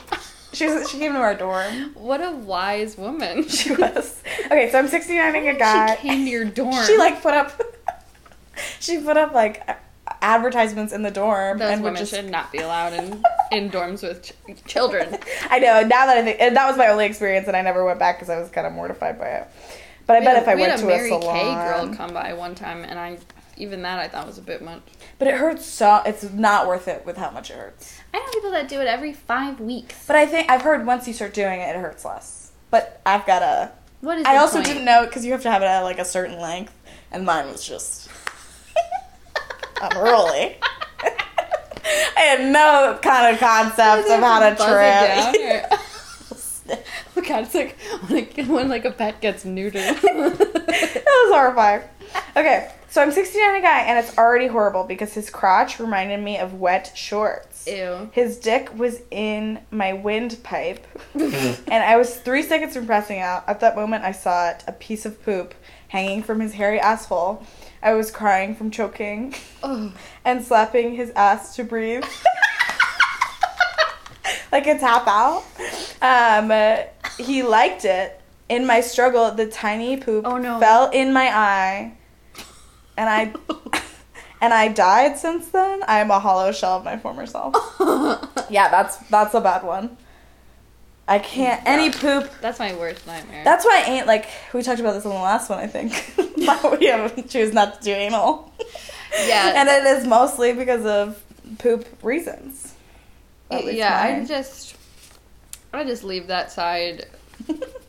She 0.60 0.66
was. 0.66 0.90
She 0.90 0.98
came 0.98 1.12
to 1.14 1.18
our 1.18 1.34
dorm. 1.34 1.92
What 1.94 2.20
a 2.22 2.30
wise 2.32 2.96
woman. 2.98 3.48
She 3.48 3.72
was. 3.74 4.22
Okay, 4.46 4.70
so 4.70 4.78
I'm 4.78 4.88
69ing 4.88 5.54
a 5.54 5.58
guy. 5.58 5.96
She 5.96 6.02
came 6.02 6.24
to 6.24 6.30
your 6.30 6.44
dorm. 6.44 6.84
She 6.86 6.96
like 6.98 7.22
put 7.22 7.34
up. 7.34 7.60
she 8.80 8.98
put 9.00 9.16
up 9.16 9.32
like 9.32 9.66
advertisements 10.22 10.92
in 10.92 11.02
the 11.02 11.10
dorm, 11.10 11.58
Those 11.58 11.70
and 11.70 11.82
women 11.82 11.98
just. 12.00 12.14
should 12.14 12.30
not 12.30 12.52
be 12.52 12.58
allowed 12.58 12.92
in 12.92 13.22
in 13.52 13.70
dorms 13.70 14.02
with 14.02 14.22
ch- 14.22 14.64
children. 14.66 15.16
I 15.50 15.58
know. 15.58 15.80
Now 15.82 16.06
that 16.06 16.16
I 16.18 16.22
think, 16.22 16.36
and 16.40 16.56
that 16.56 16.68
was 16.68 16.76
my 16.76 16.88
only 16.88 17.06
experience, 17.06 17.48
and 17.48 17.56
I 17.56 17.62
never 17.62 17.84
went 17.84 17.98
back 17.98 18.16
because 18.18 18.28
I 18.30 18.38
was 18.38 18.50
kind 18.50 18.66
of 18.66 18.72
mortified 18.72 19.18
by 19.18 19.26
it. 19.28 19.48
But 20.06 20.16
I 20.16 20.18
We 20.20 20.24
bet 20.26 20.34
had- 20.34 20.42
if 20.42 20.48
I 20.48 20.54
we 20.56 20.60
went 20.62 20.72
had 20.72 20.80
to 20.80 20.86
a 20.86 20.88
Mary 20.88 21.10
a 21.10 21.20
salon, 21.20 21.34
Kay 21.36 21.54
girl 21.54 21.94
come 21.96 22.12
by 22.12 22.32
one 22.34 22.54
time, 22.54 22.84
and 22.84 22.98
I 22.98 23.18
even 23.56 23.82
that 23.82 23.98
I 23.98 24.08
thought 24.08 24.26
was 24.26 24.38
a 24.38 24.42
bit 24.42 24.62
much. 24.62 24.82
But 25.20 25.28
it 25.28 25.34
hurts 25.34 25.64
so. 25.66 26.02
It's 26.04 26.24
not 26.32 26.66
worth 26.66 26.88
it 26.88 27.06
with 27.06 27.16
how 27.16 27.30
much 27.30 27.50
it 27.50 27.56
hurts. 27.56 28.00
I 28.12 28.18
know 28.18 28.26
people 28.32 28.50
that 28.50 28.66
do 28.68 28.80
it 28.80 28.88
every 28.88 29.12
five 29.12 29.60
weeks. 29.60 30.04
But 30.08 30.16
I 30.16 30.26
think 30.26 30.50
I've 30.50 30.62
heard 30.62 30.84
once 30.84 31.06
you 31.06 31.12
start 31.14 31.32
doing 31.34 31.60
it, 31.60 31.68
it 31.68 31.76
hurts 31.76 32.04
less. 32.04 32.50
But 32.72 33.00
I've 33.06 33.24
got 33.26 33.42
a. 33.42 33.70
What 34.00 34.18
is? 34.18 34.26
I 34.26 34.38
also 34.38 34.56
point? 34.56 34.66
didn't 34.66 34.84
know 34.86 35.04
because 35.06 35.24
you 35.24 35.30
have 35.32 35.42
to 35.42 35.50
have 35.50 35.62
it 35.62 35.66
at 35.66 35.82
like 35.82 35.98
a 36.00 36.04
certain 36.04 36.40
length, 36.40 36.72
and 37.12 37.24
mine 37.24 37.46
was 37.46 37.64
just 37.64 38.08
unruly. 39.82 40.56
I 42.16 42.20
had 42.36 42.52
no 42.52 42.98
kind 43.02 43.34
of 43.34 43.40
concept 43.40 44.08
of 44.08 44.20
how 44.20 44.40
to 44.50 44.54
Buzz 44.56 44.68
it 44.68 45.36
trim. 45.36 45.50
down, 45.50 45.72
or- 45.72 45.78
Oh 47.16 47.22
god, 47.22 47.42
it's 47.44 47.54
like 47.54 47.76
when, 48.08 48.14
like 48.14 48.46
when 48.46 48.68
like 48.68 48.84
a 48.84 48.92
pet 48.92 49.20
gets 49.20 49.44
neutered. 49.44 49.72
that 50.00 51.04
was 51.04 51.32
horrifying. 51.34 51.82
Okay, 52.36 52.70
so 52.90 53.00
I'm 53.02 53.12
69 53.12 53.54
a 53.56 53.60
guy, 53.62 53.80
and 53.82 54.04
it's 54.04 54.16
already 54.18 54.46
horrible 54.48 54.84
because 54.84 55.14
his 55.14 55.30
crotch 55.30 55.78
reminded 55.78 56.20
me 56.20 56.38
of 56.38 56.54
wet 56.54 56.92
shorts. 56.94 57.66
Ew. 57.66 58.10
His 58.12 58.38
dick 58.38 58.76
was 58.76 59.00
in 59.10 59.60
my 59.70 59.92
windpipe, 59.92 60.86
and 61.14 61.72
I 61.84 61.96
was 61.96 62.16
three 62.16 62.42
seconds 62.42 62.74
from 62.74 62.86
passing 62.86 63.20
out. 63.20 63.44
At 63.48 63.60
that 63.60 63.76
moment, 63.76 64.04
I 64.04 64.12
saw 64.12 64.50
it, 64.50 64.64
a 64.66 64.72
piece 64.72 65.06
of 65.06 65.22
poop 65.24 65.54
hanging 65.88 66.22
from 66.22 66.40
his 66.40 66.52
hairy 66.54 66.80
asshole. 66.80 67.44
I 67.82 67.94
was 67.94 68.10
crying 68.10 68.54
from 68.54 68.70
choking 68.70 69.34
Oh. 69.62 69.92
and 70.24 70.44
slapping 70.44 70.94
his 70.94 71.10
ass 71.10 71.56
to 71.56 71.64
breathe. 71.64 72.04
like 74.52 74.66
a 74.66 74.78
tap 74.78 75.06
out. 75.06 75.44
Um, 76.02 76.50
uh, 76.50 76.78
he 77.18 77.42
liked 77.42 77.84
it. 77.84 78.20
In 78.48 78.66
my 78.66 78.80
struggle, 78.80 79.30
the 79.30 79.46
tiny 79.46 79.96
poop 79.96 80.26
Oh, 80.26 80.36
no. 80.36 80.58
fell 80.58 80.90
in 80.90 81.12
my 81.12 81.28
eye, 81.28 81.92
and 83.00 83.08
I 83.08 83.32
and 84.42 84.52
I 84.52 84.68
died 84.68 85.18
since 85.18 85.48
then. 85.48 85.82
I 85.88 86.00
am 86.00 86.10
a 86.10 86.20
hollow 86.20 86.52
shell 86.52 86.76
of 86.76 86.84
my 86.84 86.98
former 86.98 87.26
self. 87.26 87.56
Yeah, 88.50 88.68
that's 88.68 88.96
that's 89.08 89.32
a 89.34 89.40
bad 89.40 89.62
one. 89.62 89.96
I 91.06 91.20
can't 91.20 91.62
any 91.64 91.92
poop. 91.92 92.28
That's 92.40 92.58
my 92.58 92.74
worst 92.74 93.06
nightmare. 93.06 93.44
That's 93.44 93.64
why 93.64 93.84
I 93.86 93.90
ain't 93.90 94.08
like 94.08 94.26
we 94.52 94.62
talked 94.62 94.80
about 94.80 94.94
this 94.94 95.06
on 95.06 95.12
the 95.12 95.20
last 95.20 95.48
one. 95.48 95.60
I 95.60 95.68
think 95.68 95.92
we 96.80 96.86
have 96.86 97.28
choose 97.28 97.52
not 97.54 97.78
to 97.78 97.84
do 97.84 97.92
anal. 97.92 98.52
Yeah. 99.24 99.52
and 99.54 99.68
it 99.68 99.84
is 99.84 100.04
mostly 100.04 100.52
because 100.52 100.84
of 100.84 101.22
poop 101.58 101.86
reasons. 102.02 102.74
Yeah, 103.52 104.00
I 104.02 104.24
just 104.24 104.76
I 105.72 105.84
just 105.84 106.02
leave 106.02 106.26
that 106.26 106.50
side. 106.50 107.06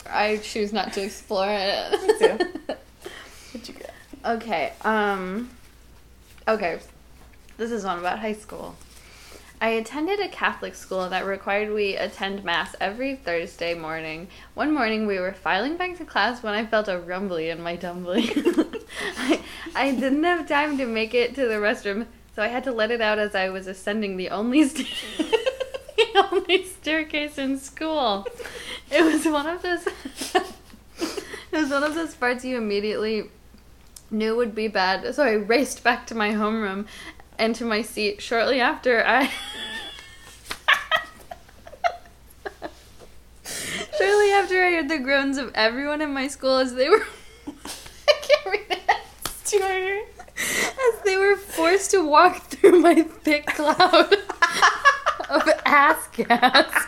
I 0.08 0.36
choose 0.36 0.72
not 0.72 0.92
to 0.92 1.02
explore 1.02 1.48
it. 1.48 2.02
Me 2.02 2.18
too. 2.18 2.76
Okay. 4.24 4.72
Um. 4.82 5.50
Okay. 6.46 6.78
This 7.56 7.72
is 7.72 7.84
one 7.84 7.98
about 7.98 8.20
high 8.20 8.34
school. 8.34 8.76
I 9.60 9.70
attended 9.70 10.20
a 10.20 10.28
Catholic 10.28 10.74
school 10.74 11.08
that 11.08 11.24
required 11.24 11.72
we 11.72 11.96
attend 11.96 12.44
Mass 12.44 12.74
every 12.80 13.16
Thursday 13.16 13.74
morning. 13.74 14.28
One 14.54 14.72
morning 14.72 15.06
we 15.06 15.18
were 15.18 15.32
filing 15.32 15.76
back 15.76 15.96
to 15.98 16.04
class 16.04 16.42
when 16.42 16.54
I 16.54 16.66
felt 16.66 16.88
a 16.88 16.98
rumbly 16.98 17.48
in 17.50 17.62
my 17.62 17.76
tumbly. 17.76 18.30
I, 19.18 19.40
I 19.74 19.92
didn't 19.92 20.24
have 20.24 20.48
time 20.48 20.78
to 20.78 20.86
make 20.86 21.14
it 21.14 21.34
to 21.36 21.46
the 21.46 21.54
restroom, 21.54 22.06
so 22.34 22.42
I 22.42 22.48
had 22.48 22.64
to 22.64 22.72
let 22.72 22.90
it 22.90 23.00
out 23.00 23.18
as 23.18 23.34
I 23.34 23.48
was 23.48 23.66
ascending 23.66 24.16
the 24.16 24.30
only 24.30 24.68
sta- 24.68 24.84
the 25.18 26.28
only 26.32 26.64
staircase 26.64 27.38
in 27.38 27.58
school. 27.58 28.26
It 28.90 29.04
was 29.04 29.24
one 29.26 29.46
of 29.46 29.62
those. 29.62 29.86
it 31.06 31.52
was 31.52 31.70
one 31.70 31.82
of 31.84 31.94
those 31.94 32.14
parts 32.14 32.44
you 32.44 32.56
immediately 32.56 33.30
knew 34.12 34.36
would 34.36 34.54
be 34.54 34.68
bad, 34.68 35.14
so 35.14 35.24
I 35.24 35.32
raced 35.32 35.82
back 35.82 36.06
to 36.08 36.14
my 36.14 36.30
homeroom 36.30 36.86
and 37.38 37.54
to 37.56 37.64
my 37.64 37.82
seat 37.82 38.22
shortly 38.22 38.60
after 38.60 39.04
I. 39.04 39.24
shortly 43.44 44.30
after 44.32 44.62
I 44.62 44.72
heard 44.72 44.88
the 44.88 44.98
groans 44.98 45.38
of 45.38 45.50
everyone 45.54 46.00
in 46.00 46.12
my 46.12 46.28
school 46.28 46.58
as 46.58 46.74
they 46.74 46.88
were. 46.88 47.04
I 47.46 48.12
can't 48.20 48.46
read 48.46 48.66
it. 48.70 48.80
As 50.34 51.02
they 51.04 51.16
were 51.16 51.36
forced 51.36 51.90
to 51.92 52.06
walk 52.06 52.42
through 52.44 52.80
my 52.80 53.02
thick 53.02 53.46
cloud 53.46 53.78
of 55.30 55.48
ass 55.64 56.08
gas. 56.12 56.86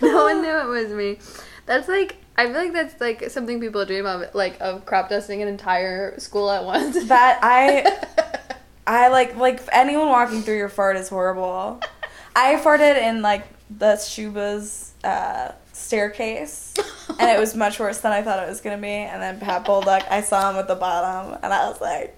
no 0.00 0.24
one 0.24 0.42
knew 0.42 0.56
it 0.56 0.66
was 0.66 0.92
me. 0.92 1.18
That's 1.66 1.88
like 1.88 2.16
I 2.38 2.46
feel 2.46 2.54
like 2.54 2.72
that's 2.72 3.00
like 3.00 3.30
something 3.30 3.58
people 3.58 3.84
dream 3.84 4.06
of, 4.06 4.32
like 4.32 4.58
of 4.60 4.86
crop 4.86 5.08
dusting 5.08 5.42
an 5.42 5.48
entire 5.48 6.18
school 6.20 6.50
at 6.52 6.64
once. 6.64 6.96
That 7.08 7.40
I 7.42 8.56
I 8.86 9.08
like 9.08 9.36
like 9.36 9.60
anyone 9.72 10.06
walking 10.06 10.42
through 10.42 10.56
your 10.56 10.68
fart 10.68 10.96
is 10.96 11.08
horrible. 11.08 11.80
I 12.36 12.54
farted 12.56 12.96
in 12.96 13.22
like 13.22 13.44
the 13.68 13.94
Schubas 13.94 14.90
uh, 15.02 15.52
staircase, 15.72 16.74
and 17.18 17.28
it 17.28 17.40
was 17.40 17.56
much 17.56 17.80
worse 17.80 17.98
than 17.98 18.12
I 18.12 18.22
thought 18.22 18.40
it 18.44 18.48
was 18.48 18.60
gonna 18.60 18.78
be. 18.78 18.86
And 18.86 19.20
then 19.20 19.40
Pat 19.40 19.64
Bulldog, 19.64 20.02
I 20.08 20.20
saw 20.20 20.50
him 20.50 20.56
at 20.58 20.68
the 20.68 20.76
bottom, 20.76 21.36
and 21.42 21.52
I 21.52 21.68
was 21.68 21.80
like, 21.80 22.16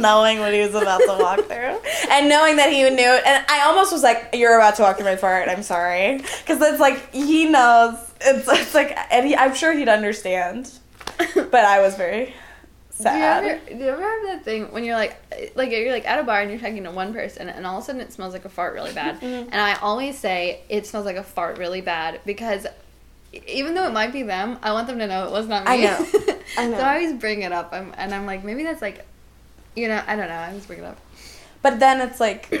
knowing 0.00 0.38
what 0.38 0.54
he 0.54 0.60
was 0.60 0.74
about 0.74 1.00
to 1.00 1.18
walk 1.20 1.40
through, 1.44 1.78
and 2.10 2.30
knowing 2.30 2.56
that 2.56 2.72
he 2.72 2.82
knew 2.88 3.12
it, 3.12 3.26
and 3.26 3.44
I 3.46 3.66
almost 3.66 3.92
was 3.92 4.02
like, 4.02 4.30
"You're 4.32 4.56
about 4.56 4.76
to 4.76 4.82
walk 4.82 4.96
through 4.96 5.06
my 5.06 5.16
fart. 5.16 5.50
I'm 5.50 5.62
sorry," 5.62 6.16
because 6.16 6.62
it's 6.62 6.80
like 6.80 7.12
he 7.12 7.44
knows. 7.44 8.09
It's 8.20 8.48
it's 8.48 8.74
like, 8.74 8.96
I'm 9.10 9.54
sure 9.54 9.72
he'd 9.72 9.88
understand. 9.88 10.70
But 11.34 11.64
I 11.64 11.80
was 11.80 11.96
very 11.96 12.34
sad. 12.90 13.40
Do 13.42 13.46
you, 13.46 13.52
ever, 13.54 13.68
do 13.70 13.84
you 13.84 13.90
ever 13.90 14.02
have 14.02 14.22
that 14.26 14.44
thing 14.44 14.72
when 14.72 14.84
you're 14.84 14.94
like, 14.96 15.16
like 15.54 15.70
you're 15.70 15.90
like 15.92 16.06
at 16.06 16.18
a 16.18 16.22
bar 16.22 16.40
and 16.42 16.50
you're 16.50 16.60
talking 16.60 16.84
to 16.84 16.90
one 16.90 17.12
person 17.14 17.48
and 17.48 17.66
all 17.66 17.78
of 17.78 17.82
a 17.82 17.86
sudden 17.86 18.00
it 18.00 18.12
smells 18.12 18.32
like 18.34 18.44
a 18.44 18.48
fart 18.50 18.74
really 18.74 18.92
bad, 18.92 19.16
Mm-hmm. 19.20 19.48
and 19.50 19.54
I 19.60 19.74
always 19.80 20.18
say 20.18 20.62
it 20.68 20.86
smells 20.86 21.06
like 21.06 21.16
a 21.16 21.22
fart 21.22 21.58
really 21.58 21.80
bad 21.80 22.20
because 22.26 22.66
even 23.46 23.74
though 23.74 23.86
it 23.86 23.92
might 23.92 24.12
be 24.12 24.22
them, 24.22 24.58
I 24.62 24.72
want 24.72 24.86
them 24.86 24.98
to 24.98 25.06
know 25.06 25.24
it 25.26 25.30
was 25.30 25.46
not 25.48 25.64
me. 25.64 25.70
I 25.72 25.76
know. 25.78 26.06
I 26.58 26.66
know. 26.66 26.76
so 26.78 26.82
I 26.82 26.94
always 26.96 27.14
bring 27.14 27.42
it 27.42 27.52
up, 27.52 27.70
I'm, 27.72 27.94
and 27.96 28.14
I'm 28.14 28.26
like, 28.26 28.44
maybe 28.44 28.64
that's 28.64 28.82
like, 28.82 29.06
you 29.76 29.88
know, 29.88 30.02
I 30.06 30.16
don't 30.16 30.28
know. 30.28 30.34
I 30.34 30.48
always 30.48 30.66
bring 30.66 30.80
it 30.80 30.84
up. 30.84 30.98
But 31.62 31.78
then 31.80 32.00
it's 32.00 32.18
like 32.20 32.52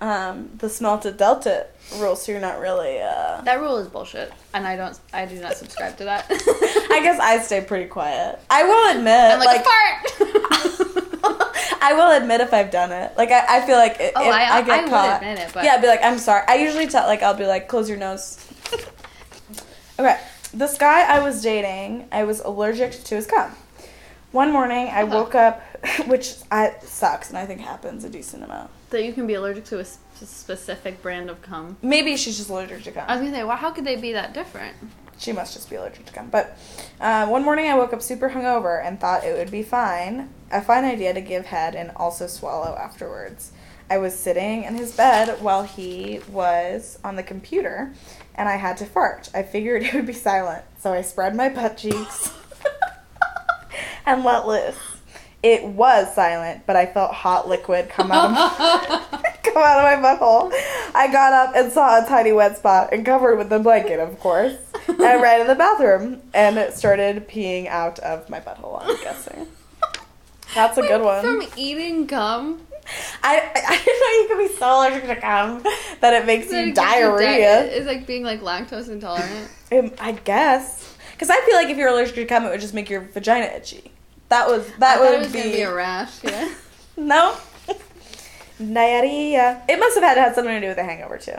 um, 0.00 0.50
the 0.58 0.68
smell 0.68 0.98
delta 0.98 1.66
rule, 1.98 2.16
so 2.16 2.32
you're 2.32 2.40
not 2.40 2.60
really. 2.60 3.00
Uh... 3.00 3.40
That 3.42 3.60
rule 3.60 3.76
is 3.78 3.88
bullshit, 3.88 4.32
and 4.54 4.66
I 4.66 4.76
don't, 4.76 4.98
I 5.12 5.26
do 5.26 5.40
not 5.40 5.56
subscribe 5.56 5.96
to 5.98 6.04
that. 6.04 6.26
I 6.30 7.00
guess 7.02 7.20
I 7.20 7.38
stay 7.40 7.60
pretty 7.60 7.86
quiet. 7.86 8.38
I 8.48 8.62
will 8.64 8.98
admit, 8.98 9.14
I'm 9.14 9.38
like, 9.38 9.64
like, 9.64 9.64
fart. 9.64 10.96
I 11.82 11.94
will 11.94 12.10
admit 12.22 12.40
if 12.40 12.52
I've 12.52 12.70
done 12.70 12.92
it. 12.92 13.12
Like 13.16 13.30
I, 13.30 13.58
I 13.58 13.66
feel 13.66 13.76
like 13.76 13.96
if 14.00 14.12
Oh, 14.14 14.22
if 14.22 14.32
I- 14.34 14.58
I, 14.58 14.62
get 14.62 14.70
I 14.70 14.82
would 14.82 14.90
caught, 14.90 15.22
admit 15.22 15.38
it, 15.38 15.50
but- 15.52 15.64
yeah, 15.64 15.72
I'd 15.74 15.80
be 15.80 15.86
like, 15.88 16.02
I'm 16.02 16.18
sorry. 16.18 16.42
I 16.46 16.56
usually 16.56 16.86
tell 16.86 17.06
like 17.06 17.22
I'll 17.22 17.34
be 17.34 17.46
like, 17.46 17.68
close 17.68 17.88
your 17.88 17.98
nose. 17.98 18.38
okay, 19.98 20.20
this 20.52 20.76
guy 20.76 21.02
I 21.02 21.20
was 21.20 21.42
dating, 21.42 22.06
I 22.12 22.24
was 22.24 22.40
allergic 22.40 22.92
to 23.04 23.14
his 23.16 23.26
cum. 23.26 23.50
One 24.32 24.52
morning, 24.52 24.88
I 24.88 25.02
Uh-huh. 25.02 25.16
woke 25.16 25.34
up, 25.34 25.60
which 26.06 26.34
I 26.50 26.74
sucks, 26.82 27.30
and 27.30 27.38
I 27.38 27.46
think 27.46 27.60
happens 27.60 28.04
a 28.04 28.08
decent 28.08 28.44
amount. 28.44 28.70
that 28.90 29.04
you 29.04 29.12
can 29.12 29.26
be 29.26 29.34
allergic 29.34 29.64
to 29.66 29.78
a 29.78 29.84
specific 29.84 31.00
brand 31.00 31.30
of 31.30 31.40
cum. 31.42 31.76
Maybe 31.80 32.16
she's 32.16 32.36
just 32.38 32.50
allergic 32.50 32.82
to 32.84 32.90
cum. 32.92 33.04
I 33.06 33.12
was 33.14 33.20
gonna 33.22 33.32
say, 33.36 33.44
well, 33.44 33.56
how 33.56 33.70
could 33.70 33.84
they 33.84 33.94
be 33.96 34.12
that 34.14 34.32
different? 34.34 34.74
She 35.18 35.32
must 35.32 35.52
just 35.52 35.68
be 35.70 35.76
allergic 35.76 36.06
to 36.06 36.12
gum. 36.12 36.28
But 36.30 36.56
uh, 37.00 37.26
one 37.28 37.44
morning 37.44 37.66
I 37.70 37.74
woke 37.76 37.92
up 37.92 38.02
super 38.02 38.30
hungover 38.30 38.84
and 38.84 38.98
thought 38.98 39.22
it 39.22 39.36
would 39.36 39.50
be 39.50 39.62
fine, 39.62 40.30
a 40.50 40.60
fine 40.62 40.84
idea 40.84 41.12
to 41.14 41.20
give 41.20 41.46
head 41.46 41.74
and 41.76 41.92
also 41.94 42.26
swallow 42.26 42.74
afterwards. 42.76 43.52
I 43.90 43.98
was 43.98 44.14
sitting 44.18 44.64
in 44.64 44.74
his 44.76 44.96
bed 44.96 45.40
while 45.42 45.62
he 45.64 46.20
was 46.30 46.98
on 47.04 47.16
the 47.16 47.22
computer, 47.22 47.92
and 48.34 48.48
I 48.48 48.56
had 48.56 48.76
to 48.78 48.86
fart. 48.86 49.28
I 49.34 49.42
figured 49.42 49.82
it 49.84 49.94
would 49.94 50.06
be 50.06 50.12
silent, 50.14 50.64
so 50.80 50.92
I 50.92 51.02
spread 51.02 51.36
my 51.36 51.48
butt 51.48 51.76
cheeks 51.76 52.32
and 54.06 54.24
let 54.24 54.46
loose. 54.46 54.76
It 55.42 55.64
was 55.64 56.14
silent, 56.14 56.64
but 56.66 56.76
I 56.76 56.84
felt 56.84 57.12
hot 57.12 57.48
liquid 57.48 57.88
come 57.88 58.12
out 58.12 58.26
of 58.26 58.32
my, 58.32 59.32
come 59.42 59.62
out 59.62 59.78
of 59.94 60.00
my 60.02 60.08
butthole. 60.08 60.52
I 60.94 61.08
got 61.10 61.32
up 61.32 61.56
and 61.56 61.72
saw 61.72 62.04
a 62.04 62.06
tiny 62.06 62.32
wet 62.32 62.58
spot 62.58 62.90
and 62.92 63.06
covered 63.06 63.36
with 63.36 63.50
a 63.52 63.58
blanket, 63.58 64.00
of 64.00 64.20
course. 64.20 64.54
And 64.86 65.02
I 65.02 65.20
ran 65.20 65.40
in 65.40 65.46
the 65.46 65.54
bathroom 65.54 66.20
and 66.34 66.58
it 66.58 66.74
started 66.74 67.26
peeing 67.26 67.68
out 67.68 67.98
of 68.00 68.28
my 68.28 68.40
butthole, 68.40 68.82
I'm 68.82 69.00
guessing. 69.02 69.46
That's 70.54 70.76
a 70.76 70.82
good 70.82 71.00
one. 71.02 71.22
From 71.22 71.42
eating 71.56 72.06
gum. 72.06 72.66
I, 73.22 73.40
I, 73.54 73.76
didn't 73.78 74.00
know 74.00 74.08
you 74.20 74.26
could 74.28 74.48
be 74.48 74.58
so 74.58 74.78
allergic 74.78 75.06
to 75.06 75.20
gum 75.20 75.62
that 76.00 76.12
it 76.12 76.26
makes 76.26 76.48
That 76.48 76.56
you 76.56 76.72
it 76.72 76.74
gives 76.74 76.78
you 76.78 76.84
diarrhea. 76.84 77.62
di- 77.62 77.68
It's 77.68 77.86
like 77.86 78.06
being 78.06 78.24
like 78.24 78.40
lactose 78.42 78.88
intolerant. 78.88 79.48
I 80.00 80.12
guess. 80.24 80.89
Because 81.20 81.36
I 81.36 81.44
feel 81.44 81.54
like 81.54 81.68
if 81.68 81.76
you're 81.76 81.90
allergic 81.90 82.14
to 82.14 82.24
gum, 82.24 82.46
it 82.46 82.48
would 82.48 82.62
just 82.62 82.72
make 82.72 82.88
your 82.88 83.02
vagina 83.02 83.44
itchy. 83.44 83.92
That 84.30 84.48
was 84.48 84.66
that 84.78 84.96
I 84.96 85.00
would 85.02 85.12
it 85.12 85.18
was 85.18 85.30
be, 85.30 85.42
be 85.42 85.60
a 85.60 85.74
rash. 85.74 86.24
Yeah. 86.24 86.54
no 86.96 87.36
diarrhea. 88.72 89.62
It 89.68 89.78
must 89.78 89.96
have 89.96 90.02
had 90.02 90.16
have 90.16 90.34
something 90.34 90.54
to 90.54 90.60
do 90.62 90.68
with 90.68 90.78
the 90.78 90.84
hangover 90.84 91.18
too. 91.18 91.36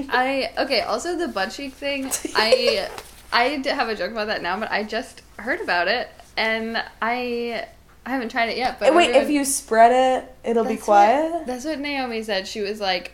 I 0.10 0.50
okay. 0.58 0.80
Also, 0.80 1.16
the 1.16 1.28
butt 1.28 1.52
cheek 1.52 1.74
thing. 1.74 2.10
I 2.34 2.88
I 3.32 3.62
have 3.66 3.88
a 3.88 3.94
joke 3.94 4.10
about 4.10 4.26
that 4.26 4.42
now, 4.42 4.58
but 4.58 4.72
I 4.72 4.82
just 4.82 5.22
heard 5.38 5.60
about 5.60 5.86
it 5.86 6.08
and 6.36 6.76
I 7.00 7.68
I 8.04 8.10
haven't 8.10 8.30
tried 8.30 8.48
it 8.48 8.56
yet. 8.56 8.80
But 8.80 8.96
Wait, 8.96 9.14
if 9.14 9.30
you 9.30 9.44
spread 9.44 9.92
it, 10.24 10.34
it'll 10.42 10.64
be 10.64 10.76
quiet. 10.76 11.30
What, 11.30 11.46
that's 11.46 11.64
what 11.64 11.78
Naomi 11.78 12.24
said. 12.24 12.48
She 12.48 12.62
was 12.62 12.80
like, 12.80 13.12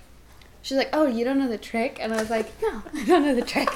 she's 0.63 0.79
like, 0.79 0.89
oh, 0.95 1.07
you 1.07 1.27
don't 1.27 1.39
know 1.39 1.49
the 1.49 1.59
trick, 1.59 1.99
and 2.01 2.15
I 2.15 2.17
was 2.17 2.31
like, 2.31 2.47
no, 2.63 2.83
I 2.95 3.05
don't 3.05 3.23
know 3.23 3.35
the 3.35 3.43
trick. 3.43 3.69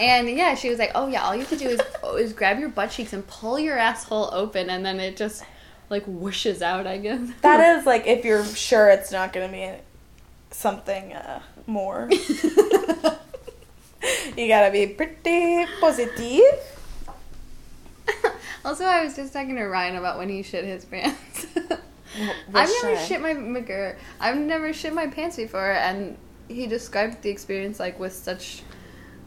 And 0.00 0.28
yeah, 0.28 0.54
she 0.54 0.68
was 0.68 0.78
like, 0.78 0.92
oh 0.94 1.08
yeah, 1.08 1.22
all 1.22 1.34
you 1.34 1.40
have 1.40 1.50
to 1.50 1.56
do 1.56 1.68
is 1.68 1.80
is 2.18 2.32
grab 2.32 2.58
your 2.58 2.68
butt 2.68 2.90
cheeks 2.90 3.12
and 3.12 3.26
pull 3.26 3.58
your 3.58 3.78
asshole 3.78 4.30
open, 4.32 4.70
and 4.70 4.84
then 4.84 5.00
it 5.00 5.16
just 5.16 5.44
like 5.90 6.04
whooshes 6.06 6.62
out. 6.62 6.86
I 6.86 6.98
guess 6.98 7.20
That 7.42 7.60
is 7.78 7.86
like 7.86 8.06
if 8.06 8.24
you're 8.24 8.44
sure 8.44 8.88
it's 8.88 9.12
not 9.12 9.32
going 9.32 9.48
to 9.48 9.52
be 9.52 9.70
something 10.50 11.12
uh, 11.12 11.40
more. 11.66 12.08
you 14.36 14.48
gotta 14.48 14.70
be 14.70 14.86
pretty 14.86 15.66
positive. 15.80 16.42
also, 18.64 18.84
I 18.84 19.04
was 19.04 19.16
just 19.16 19.32
talking 19.32 19.56
to 19.56 19.64
Ryan 19.64 19.96
about 19.96 20.18
when 20.18 20.28
he 20.28 20.42
shit 20.42 20.64
his 20.64 20.84
pants. 20.84 21.46
I've 22.54 22.70
never 22.82 22.96
shit 22.98 23.20
my 23.20 23.34
McGir. 23.34 23.96
I've 24.20 24.38
never 24.38 24.72
shit 24.72 24.94
my 24.94 25.06
pants 25.06 25.36
before, 25.36 25.72
and 25.72 26.16
he 26.48 26.66
described 26.66 27.22
the 27.22 27.30
experience 27.30 27.78
like 27.80 27.98
with 27.98 28.14
such 28.14 28.62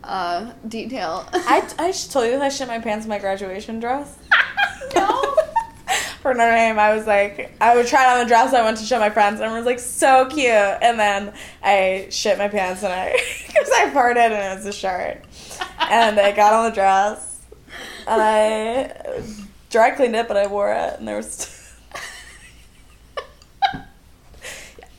uh, 0.03 0.51
detail. 0.67 1.27
I, 1.33 1.67
I 1.79 1.91
told 1.91 2.27
you 2.27 2.39
I 2.39 2.49
shit 2.49 2.67
my 2.67 2.79
pants 2.79 3.05
in 3.05 3.09
my 3.09 3.19
graduation 3.19 3.79
dress. 3.79 4.17
No. 4.95 5.35
For 6.21 6.33
Notre 6.33 6.51
Dame, 6.51 6.79
I 6.79 6.95
was 6.95 7.05
like, 7.05 7.55
I 7.61 7.75
would 7.75 7.85
try 7.85 8.03
it 8.09 8.17
on 8.17 8.23
the 8.23 8.27
dress. 8.27 8.53
I 8.53 8.63
went 8.63 8.77
to 8.77 8.83
show 8.83 8.99
my 8.99 9.11
friends, 9.11 9.35
and 9.35 9.43
everyone 9.43 9.59
was 9.59 9.65
like, 9.65 9.79
so 9.79 10.25
cute. 10.25 10.51
And 10.51 10.99
then 10.99 11.33
I 11.63 12.07
shit 12.09 12.37
my 12.39 12.47
pants, 12.47 12.81
and 12.83 12.91
I, 12.91 13.11
because 13.47 13.69
I 13.69 13.89
farted, 13.91 14.17
and 14.17 14.33
it 14.33 14.55
was 14.55 14.65
a 14.65 14.73
shirt. 14.73 15.23
And 15.79 16.19
I 16.19 16.31
got 16.31 16.53
on 16.53 16.69
the 16.69 16.75
dress, 16.75 17.41
and 18.07 18.21
I 18.21 19.21
dry 19.69 19.91
cleaned 19.91 20.15
it, 20.15 20.27
but 20.27 20.37
I 20.37 20.47
wore 20.47 20.71
it, 20.71 20.99
and 20.99 21.07
there 21.07 21.17
was. 21.17 21.55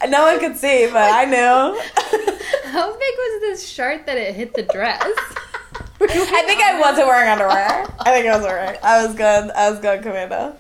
No 0.09 0.23
one 0.25 0.39
could 0.41 0.57
see, 0.57 0.87
but 0.87 0.97
I 1.13 1.25
knew. 1.25 1.37
How 2.71 2.93
big 2.93 3.15
was 3.17 3.41
this 3.43 3.69
shirt 3.69 4.07
that 4.07 4.17
it 4.17 4.35
hit 4.35 4.55
the 4.55 4.63
dress? 4.63 5.03
I 6.03 6.43
think 6.47 6.63
I 6.63 6.79
wasn't 6.81 7.07
wearing 7.09 7.29
underwear. 7.31 7.87
I 8.01 8.11
think 8.13 8.27
I 8.27 8.37
was 8.37 8.45
wearing. 8.47 8.79
I 8.83 9.05
was 9.07 9.15
good. 9.15 9.51
I 9.51 9.71
was 9.71 9.81
good, 9.81 10.03
commando. 10.03 10.55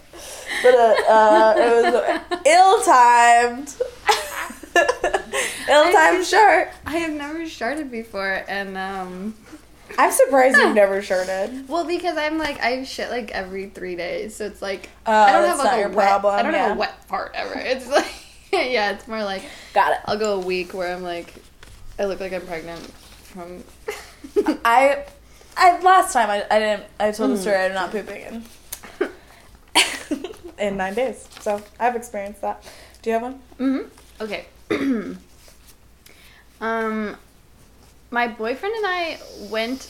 But 0.62 0.74
uh, 0.74 0.94
uh, 1.08 1.54
it 1.56 1.92
was 1.92 2.40
ill-timed. 2.46 3.74
ill-timed 5.68 6.26
shirt. 6.26 6.68
I 6.86 6.98
have 6.98 7.12
never 7.12 7.46
shirted 7.48 7.90
before, 7.90 8.44
and 8.48 8.76
um, 8.76 9.34
I'm 9.98 10.10
surprised 10.12 10.56
you've 10.58 10.74
never 10.74 11.00
shirted. 11.02 11.68
well, 11.68 11.84
because 11.86 12.16
I'm 12.18 12.36
like 12.38 12.60
I 12.60 12.84
shit 12.84 13.10
like 13.10 13.30
every 13.30 13.70
three 13.70 13.96
days, 13.96 14.36
so 14.36 14.44
it's 14.44 14.60
like 14.60 14.90
Oh, 15.06 15.12
I 15.12 15.32
don't 15.32 15.46
have 15.48 15.58
like 15.58 15.64
not 15.66 15.74
a 15.74 15.78
your 15.80 15.88
wet. 15.88 16.08
problem, 16.08 16.34
I 16.34 16.42
don't 16.42 16.54
have 16.54 16.76
a 16.76 16.78
wet 16.78 17.08
part 17.08 17.32
ever. 17.34 17.54
It's 17.56 17.86
like 17.88 18.12
yeah, 18.72 18.92
it's 18.92 19.06
more 19.08 19.22
like 19.24 19.42
Got 19.74 19.92
it. 19.92 19.98
I'll 20.06 20.18
go 20.18 20.34
a 20.34 20.40
week 20.40 20.74
where 20.74 20.92
I'm 20.94 21.02
like 21.02 21.32
I 21.98 22.04
look 22.04 22.20
like 22.20 22.32
I'm 22.32 22.46
pregnant 22.46 22.80
from. 22.80 23.62
I, 24.64 25.04
I 25.56 25.80
last 25.80 26.12
time 26.14 26.30
I, 26.30 26.44
I 26.50 26.58
didn't. 26.58 26.84
I 26.98 27.10
told 27.12 27.30
the 27.32 27.34
Mm. 27.36 27.40
story. 27.40 27.56
I'm 27.56 27.74
not 27.74 27.90
pooping 27.90 28.22
in 28.22 28.44
in 30.58 30.76
nine 30.76 30.94
days. 30.94 31.28
So 31.40 31.60
I've 31.78 31.94
experienced 31.96 32.40
that. 32.40 32.64
Do 33.02 33.10
you 33.10 33.14
have 33.14 33.22
one? 33.22 33.40
Mm 33.58 33.82
hmm 33.82 34.22
Okay. 34.22 34.46
um, 36.60 37.16
my 38.10 38.28
boyfriend 38.28 38.74
and 38.74 38.86
I 38.86 39.18
went. 39.50 39.88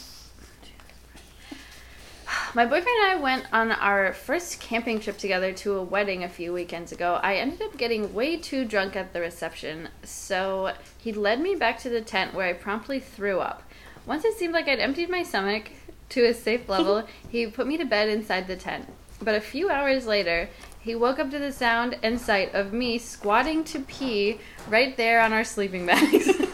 My 2.52 2.64
boyfriend 2.64 2.88
and 2.88 3.12
I 3.12 3.22
went 3.22 3.46
on 3.52 3.70
our 3.70 4.12
first 4.12 4.58
camping 4.58 4.98
trip 4.98 5.16
together 5.16 5.52
to 5.52 5.76
a 5.76 5.84
wedding 5.84 6.24
a 6.24 6.28
few 6.28 6.52
weekends 6.52 6.90
ago. 6.90 7.20
I 7.22 7.36
ended 7.36 7.62
up 7.62 7.76
getting 7.76 8.12
way 8.12 8.36
too 8.38 8.64
drunk 8.64 8.96
at 8.96 9.12
the 9.12 9.20
reception, 9.20 9.88
so 10.02 10.72
he 10.98 11.12
led 11.12 11.40
me 11.40 11.54
back 11.54 11.78
to 11.80 11.88
the 11.88 12.00
tent 12.00 12.34
where 12.34 12.48
I 12.48 12.54
promptly 12.54 12.98
threw 12.98 13.38
up. 13.38 13.62
Once 14.04 14.24
it 14.24 14.36
seemed 14.36 14.52
like 14.52 14.66
I'd 14.66 14.80
emptied 14.80 15.10
my 15.10 15.22
stomach 15.22 15.70
to 16.08 16.24
a 16.24 16.34
safe 16.34 16.68
level, 16.68 17.06
he 17.28 17.46
put 17.46 17.68
me 17.68 17.76
to 17.76 17.84
bed 17.84 18.08
inside 18.08 18.48
the 18.48 18.56
tent. 18.56 18.92
But 19.22 19.36
a 19.36 19.40
few 19.40 19.70
hours 19.70 20.08
later, 20.08 20.48
he 20.80 20.96
woke 20.96 21.20
up 21.20 21.30
to 21.30 21.38
the 21.38 21.52
sound 21.52 21.98
and 22.02 22.20
sight 22.20 22.52
of 22.52 22.72
me 22.72 22.98
squatting 22.98 23.62
to 23.64 23.78
pee 23.78 24.40
right 24.68 24.96
there 24.96 25.20
on 25.20 25.32
our 25.32 25.44
sleeping 25.44 25.86
bags. 25.86 26.28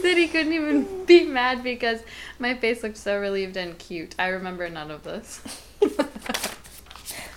he 0.00 0.08
said 0.08 0.16
he 0.16 0.28
couldn't 0.28 0.52
even 0.52 1.04
be 1.04 1.24
mad 1.24 1.62
because 1.62 2.00
my 2.38 2.54
face 2.54 2.82
looked 2.82 2.96
so 2.96 3.18
relieved 3.18 3.56
and 3.56 3.78
cute. 3.78 4.14
I 4.18 4.28
remember 4.28 4.68
none 4.68 4.90
of 4.90 5.02
this. 5.02 5.40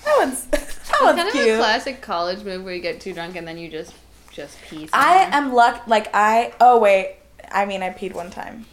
That 0.05 0.17
one's 0.17 0.45
that 0.47 0.99
one's 1.01 1.15
kind 1.15 1.27
of 1.27 1.33
cute. 1.33 1.47
a 1.49 1.57
classic 1.57 2.01
college 2.01 2.43
move 2.43 2.63
where 2.63 2.73
you 2.73 2.81
get 2.81 2.99
too 2.99 3.13
drunk 3.13 3.35
and 3.35 3.47
then 3.47 3.57
you 3.57 3.69
just 3.69 3.93
just 4.31 4.57
pee. 4.63 4.89
I 4.91 5.29
am 5.31 5.53
luck. 5.53 5.83
Like 5.87 6.09
I. 6.13 6.53
Oh 6.59 6.79
wait. 6.79 7.15
I 7.51 7.65
mean, 7.65 7.81
I 7.81 7.89
peed 7.89 8.13
one 8.13 8.29
time. 8.29 8.65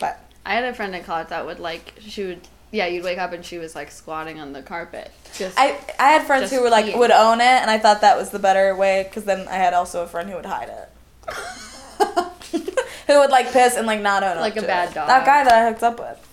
But 0.00 0.20
I 0.44 0.54
had 0.54 0.64
a 0.64 0.74
friend 0.74 0.94
in 0.94 1.04
college 1.04 1.28
that 1.28 1.46
would 1.46 1.60
like 1.60 1.94
she 2.00 2.24
would 2.24 2.40
yeah 2.72 2.86
you'd 2.86 3.04
wake 3.04 3.18
up 3.18 3.32
and 3.32 3.44
she 3.44 3.58
was 3.58 3.74
like 3.74 3.90
squatting 3.90 4.40
on 4.40 4.52
the 4.52 4.62
carpet. 4.62 5.12
Just 5.36 5.58
I 5.58 5.78
I 5.98 6.10
had 6.10 6.26
friends 6.26 6.50
who 6.50 6.60
were 6.62 6.70
like 6.70 6.94
would 6.96 7.12
own 7.12 7.40
it, 7.40 7.44
and 7.44 7.70
I 7.70 7.78
thought 7.78 8.00
that 8.00 8.16
was 8.16 8.30
the 8.30 8.38
better 8.38 8.74
way 8.74 9.04
because 9.04 9.24
then 9.24 9.46
I 9.48 9.54
had 9.54 9.74
also 9.74 10.02
a 10.02 10.06
friend 10.06 10.28
who 10.28 10.36
would 10.36 10.46
hide 10.46 10.68
it. 10.68 10.90
who 13.06 13.18
would 13.20 13.30
like 13.30 13.52
piss 13.52 13.76
and 13.76 13.86
like 13.86 14.00
not 14.00 14.22
own 14.22 14.36
Like 14.38 14.52
up 14.52 14.58
a 14.58 14.60
to 14.62 14.66
bad 14.66 14.90
it. 14.90 14.94
dog. 14.94 15.08
That 15.08 15.26
guy 15.26 15.44
that 15.44 15.52
I 15.52 15.68
hooked 15.70 15.82
up 15.82 15.98
with. 15.98 16.30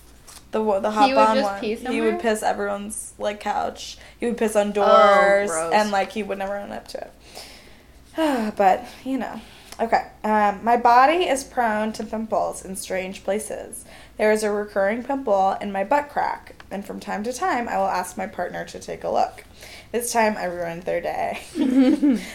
The 0.52 0.80
the 0.80 0.90
hop 0.90 1.06
He 1.06 1.14
would 1.14 1.34
just 1.34 1.42
one. 1.42 1.60
pee 1.60 1.74
he 1.76 2.00
would 2.02 2.20
piss 2.20 2.42
everyone's 2.42 3.14
like 3.18 3.40
couch. 3.40 3.96
He 4.20 4.26
would 4.26 4.36
piss 4.36 4.54
on 4.54 4.72
doors 4.72 5.50
gross. 5.50 5.72
and 5.72 5.90
like 5.90 6.12
he 6.12 6.22
would 6.22 6.38
never 6.38 6.56
own 6.58 6.72
up 6.72 6.88
to 6.88 6.98
it. 8.16 8.54
but 8.56 8.84
you 9.04 9.18
know. 9.18 9.40
Okay. 9.80 10.06
Um, 10.22 10.62
my 10.62 10.76
body 10.76 11.24
is 11.26 11.42
prone 11.42 11.92
to 11.94 12.04
pimples 12.04 12.64
in 12.64 12.76
strange 12.76 13.24
places. 13.24 13.84
There 14.18 14.30
is 14.30 14.42
a 14.42 14.50
recurring 14.52 15.02
pimple 15.02 15.56
in 15.60 15.72
my 15.72 15.82
butt 15.82 16.10
crack, 16.10 16.62
and 16.70 16.84
from 16.84 17.00
time 17.00 17.24
to 17.24 17.32
time, 17.32 17.68
I 17.68 17.78
will 17.78 17.86
ask 17.86 18.16
my 18.18 18.26
partner 18.26 18.64
to 18.66 18.78
take 18.78 19.02
a 19.02 19.08
look. 19.08 19.44
This 19.90 20.12
time, 20.12 20.36
I 20.36 20.44
ruined 20.44 20.82
their 20.82 21.00
day. 21.00 21.40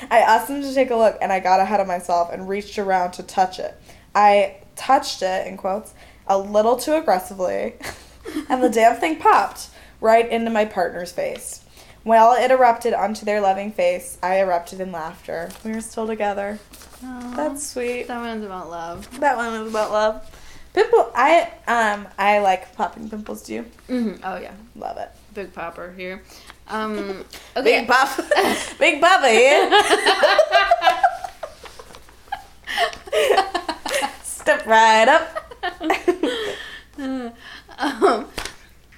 I 0.10 0.18
asked 0.20 0.48
them 0.48 0.64
to 0.64 0.74
take 0.74 0.90
a 0.90 0.96
look, 0.96 1.18
and 1.22 1.32
I 1.32 1.40
got 1.40 1.60
ahead 1.60 1.80
of 1.80 1.88
myself 1.88 2.34
and 2.34 2.50
reached 2.50 2.80
around 2.80 3.12
to 3.14 3.24
touch 3.24 3.60
it. 3.60 3.80
I 4.18 4.56
touched 4.76 5.22
it, 5.22 5.46
in 5.48 5.58
quotes, 5.58 5.94
a 6.26 6.38
little 6.40 6.76
too 6.76 6.94
aggressively, 6.94 7.76
and 8.50 8.64
the 8.64 8.70
damn 8.70 8.96
thing 8.96 9.18
popped 9.18 9.70
right 10.02 10.28
into 10.28 10.50
my 10.50 10.66
partner's 10.66 11.12
face. 11.12 11.64
While 12.04 12.34
it 12.34 12.50
erupted 12.52 12.94
onto 12.94 13.26
their 13.26 13.42
loving 13.42 13.72
face, 13.72 14.18
I 14.24 14.40
erupted 14.40 14.80
in 14.82 14.92
laughter. 14.92 15.50
We 15.64 15.72
were 15.72 15.82
still 15.82 16.08
together. 16.08 16.58
Aw. 17.04 17.34
That's 17.36 17.68
sweet. 17.68 18.08
that 18.08 18.20
one's 18.20 18.44
about 18.46 18.70
love. 18.70 19.20
That 19.20 19.38
one 19.38 19.60
was 19.60 19.70
about 19.70 19.92
love. 19.92 20.34
Pimple. 20.74 21.12
I 21.16 21.52
um 21.68 22.08
I 22.18 22.40
like 22.40 22.74
popping 22.76 23.10
pimples. 23.10 23.44
Do 23.44 23.54
you 23.56 23.62
hmm 23.88 24.14
Oh 24.24 24.38
yeah, 24.38 24.54
love 24.76 24.98
it? 24.98 25.10
big 25.34 25.54
popper 25.54 25.94
here. 25.96 26.24
Um, 26.70 27.24
okay. 27.56 27.64
Big 27.80 27.88
pop, 27.88 28.10
big 28.78 29.00
papa 29.00 29.30
here. 29.30 29.70
Step 34.24 34.66
right 34.66 35.08
up. 35.08 35.54
um, 36.98 38.26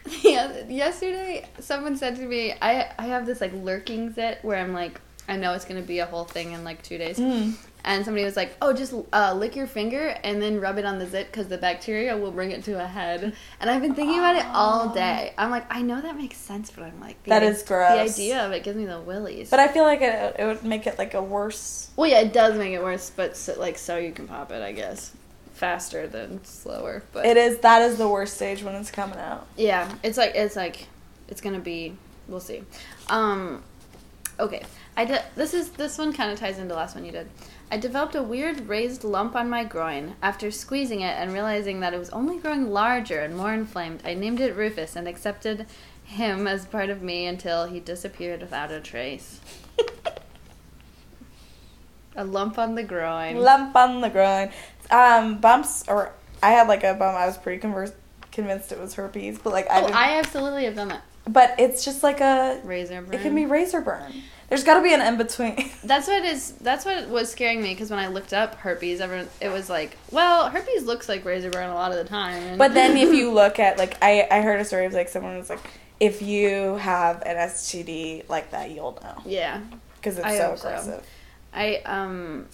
yeah, 0.22 0.68
yesterday 0.68 1.48
someone 1.60 1.98
said 1.98 2.16
to 2.18 2.26
me, 2.26 2.54
I 2.62 2.92
I 2.98 3.08
have 3.08 3.26
this 3.26 3.42
like 3.42 3.54
lurking 3.54 4.14
zit 4.14 4.40
where 4.42 4.58
I'm 4.58 4.74
like 4.74 5.00
I 5.28 5.38
know 5.38 5.54
it's 5.54 5.66
gonna 5.66 5.82
be 5.82 6.00
a 6.00 6.06
whole 6.06 6.26
thing 6.26 6.54
in 6.54 6.64
like 6.64 6.82
two 6.82 6.98
days. 6.98 7.18
Mm. 7.18 7.54
And 7.86 8.04
somebody 8.04 8.26
was 8.26 8.36
like, 8.36 8.56
"Oh, 8.62 8.74
just 8.74 8.94
uh, 9.14 9.34
lick 9.34 9.56
your 9.56 9.66
finger 9.66 10.08
and 10.24 10.42
then 10.42 10.60
rub 10.60 10.78
it 10.78 10.86
on 10.86 11.00
the 11.00 11.06
zit 11.08 11.28
because 11.28 11.48
the 11.48 11.58
bacteria 11.58 12.18
will 12.18 12.32
bring 12.32 12.52
it 12.52 12.64
to 12.66 12.74
a 12.84 12.86
head." 12.86 13.34
And 13.62 13.70
I've 13.70 13.82
been 13.82 13.96
thinking 13.96 14.20
about 14.20 14.36
it 14.36 14.46
all 14.48 14.90
day. 14.90 15.34
I'm 15.38 15.50
like, 15.50 15.66
I 15.74 15.82
know 15.82 16.02
that 16.02 16.18
makes 16.18 16.36
sense, 16.38 16.72
but 16.72 16.84
I'm 16.84 17.00
like, 17.00 17.24
That 17.24 17.42
i- 17.42 17.46
is 17.46 17.64
gross. 17.64 18.16
The 18.18 18.24
idea 18.24 18.46
of 18.46 18.52
it 18.52 18.64
gives 18.64 18.78
me 18.78 18.86
the 18.86 19.00
willies. 19.00 19.50
But 19.50 19.60
I 19.62 19.70
feel 19.70 19.84
like 19.84 20.02
it, 20.02 20.36
it 20.38 20.46
would 20.46 20.64
make 20.66 20.88
it 20.88 20.98
like 20.98 21.14
a 21.14 21.22
worse. 21.24 21.90
well, 21.96 22.10
yeah, 22.10 22.20
it 22.20 22.34
does 22.34 22.58
make 22.58 22.74
it 22.74 22.84
worse, 22.84 23.12
but 23.16 23.38
so, 23.38 23.56
like, 23.58 23.78
so 23.78 23.98
you 23.98 24.12
can 24.12 24.28
pop 24.28 24.52
it, 24.52 24.62
I 24.62 24.74
guess, 24.74 25.14
faster 25.54 26.06
than 26.06 26.44
slower. 26.44 27.04
But 27.14 27.26
It 27.26 27.38
is 27.38 27.60
that 27.60 27.82
is 27.82 27.98
the 27.98 28.08
worst 28.10 28.36
stage 28.36 28.62
when 28.62 28.76
it's 28.76 28.92
coming 28.92 29.18
out. 29.20 29.48
Yeah, 29.56 29.90
it's 30.04 30.18
like 30.18 30.34
it's 30.36 30.56
like 30.58 30.88
it's 31.30 31.40
gonna 31.40 31.60
be. 31.60 31.96
We'll 32.28 32.40
see. 32.42 32.62
Um, 33.10 33.64
okay, 34.40 34.64
I 35.00 35.06
did. 35.06 35.22
This 35.34 35.54
is 35.54 35.70
this 35.70 35.98
one 35.98 36.12
kind 36.12 36.30
of 36.30 36.38
ties 36.38 36.58
into 36.58 36.68
the 36.68 36.76
last 36.76 36.94
one 36.94 37.06
you 37.06 37.14
did. 37.14 37.30
I 37.72 37.78
developed 37.78 38.16
a 38.16 38.22
weird 38.22 38.68
raised 38.68 39.06
lump 39.06 39.34
on 39.34 39.50
my 39.50 39.64
groin 39.64 40.16
after 40.22 40.52
squeezing 40.52 41.00
it 41.00 41.16
and 41.18 41.32
realizing 41.32 41.80
that 41.80 41.94
it 41.94 41.98
was 41.98 42.10
only 42.10 42.38
growing 42.38 42.70
larger 42.70 43.22
and 43.22 43.38
more 43.38 43.54
inflamed. 43.54 44.02
I 44.04 44.14
named 44.14 44.42
it 44.42 44.58
Rufus 44.58 44.98
and 44.98 45.08
accepted 45.08 45.68
him 46.04 46.48
as 46.48 46.66
part 46.66 46.90
of 46.90 47.02
me 47.02 47.28
until 47.28 47.66
he 47.66 47.80
disappeared 47.80 48.42
without 48.42 48.74
a 48.74 48.82
trace. 48.82 49.40
a 52.18 52.26
lump 52.26 52.60
on 52.60 52.76
the 52.76 52.84
groin. 52.84 53.38
Lump 53.38 53.78
on 53.78 54.02
the 54.02 54.10
groin. 54.10 54.52
Um, 54.92 55.40
bumps 55.40 55.86
or 55.88 56.12
I 56.44 56.50
had 56.50 56.68
like 56.68 56.84
a 56.84 56.94
bump. 56.94 57.16
I 57.16 57.26
was 57.26 57.38
pretty 57.38 57.62
converse, 57.62 57.94
convinced 58.34 58.74
it 58.74 58.80
was 58.82 58.96
herpes, 58.96 59.40
but 59.40 59.54
like 59.54 59.70
I 59.70 59.78
oh, 59.78 59.82
didn't. 59.84 59.96
I 59.96 60.18
absolutely 60.18 60.66
have 60.66 60.76
done 60.76 60.90
that. 60.90 61.04
but 61.26 61.56
it's 61.58 61.86
just 61.86 62.04
like 62.04 62.20
a. 62.20 62.60
Razor 62.66 63.02
burn. 63.04 63.14
It 63.14 63.22
can 63.22 63.34
be 63.34 63.46
razor 63.46 63.80
burn. 63.80 64.12
There's 64.50 64.64
got 64.64 64.78
to 64.78 64.82
be 64.84 64.94
an 64.94 65.02
in 65.02 65.18
between. 65.18 65.72
That's 65.84 66.08
what 66.08 66.26
is. 66.26 66.54
That's 66.54 66.84
what 66.84 67.08
was 67.08 67.32
scaring 67.32 67.62
me 67.62 67.70
because 67.70 67.92
when 67.92 68.00
I 68.00 68.08
looked 68.08 68.34
up 68.34 68.56
herpes, 68.56 69.00
everyone 69.00 69.30
it 69.40 69.50
was 69.50 69.70
like, 69.70 69.96
well, 70.12 70.50
herpes 70.50 70.86
looks 70.86 71.08
like 71.08 71.24
razor 71.24 71.52
burn 71.52 71.70
a 71.70 71.76
lot 71.76 71.92
of 71.92 71.98
the 71.98 72.04
time. 72.04 72.42
And 72.42 72.58
But 72.58 72.74
then 72.74 72.98
if 72.98 73.14
you 73.14 73.32
look 73.34 73.60
at 73.60 73.78
like 73.78 73.98
I 74.02 74.28
I 74.32 74.42
heard 74.42 74.60
a 74.60 74.66
story 74.66 74.86
of 74.88 74.94
like 74.94 75.10
someone 75.10 75.38
was 75.38 75.50
like 75.52 75.60
if 76.00 76.22
you 76.24 76.76
have 76.78 77.22
an 77.24 77.36
STD 77.36 78.28
like 78.28 78.52
that 78.52 78.72
you'll 78.72 78.98
know 79.04 79.22
yeah, 79.26 79.62
because 79.98 80.18
it's 80.18 80.26
I 80.26 80.38
so 80.38 80.48
hope 80.50 80.58
so. 80.58 80.68
aggressive. 80.70 81.08
I 81.54 81.76
um. 81.86 82.48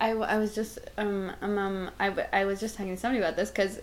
I, 0.00 0.10
I 0.10 0.38
was 0.38 0.52
just 0.52 0.80
um, 0.98 1.30
um, 1.42 1.58
um 1.58 1.90
I, 2.00 2.08
w- 2.08 2.26
I 2.32 2.44
was 2.44 2.58
just 2.58 2.76
talking 2.76 2.92
to 2.92 3.00
somebody 3.00 3.22
about 3.22 3.36
this 3.36 3.50
because 3.50 3.78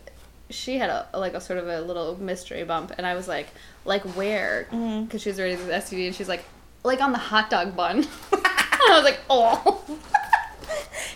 she 0.50 0.78
had 0.78 0.90
a 0.90 1.08
like 1.18 1.34
a 1.34 1.40
sort 1.40 1.60
of 1.60 1.68
a 1.70 1.80
little 1.80 2.20
mystery 2.20 2.64
bump 2.66 2.92
and 2.98 3.08
I 3.08 3.16
was 3.16 3.28
like 3.28 3.48
like 3.90 4.04
where 4.16 4.64
because 4.70 4.80
Mhm. 4.80 5.22
she 5.22 5.30
was 5.30 5.40
raised 5.40 5.60
with 5.60 5.70
STD 5.70 6.08
and 6.08 6.16
she's 6.16 6.30
like 6.30 6.44
like 6.84 7.02
on 7.02 7.12
the 7.12 7.18
hot 7.18 7.50
dog 7.50 7.76
bun 7.76 8.08
I 8.34 8.92
was 8.96 9.04
like 9.04 9.20
oh 9.30 9.84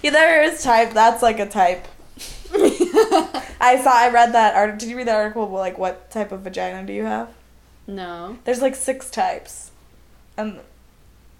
Yeah, 0.01 0.11
there 0.11 0.43
is 0.43 0.61
type. 0.61 0.91
That's 0.93 1.21
like 1.23 1.39
a 1.39 1.47
type. 1.47 1.87
I 2.53 3.79
saw. 3.81 3.91
I 3.93 4.09
read 4.11 4.33
that 4.33 4.53
article. 4.55 4.79
Did 4.79 4.89
you 4.89 4.97
read 4.97 5.07
that 5.07 5.15
article? 5.15 5.47
Like, 5.49 5.77
what 5.77 6.11
type 6.11 6.31
of 6.33 6.41
vagina 6.41 6.85
do 6.85 6.91
you 6.93 7.05
have? 7.05 7.29
no 7.87 8.37
There's 8.43 8.61
like 8.61 8.75
six 8.75 9.09
types, 9.09 9.71
and 10.37 10.59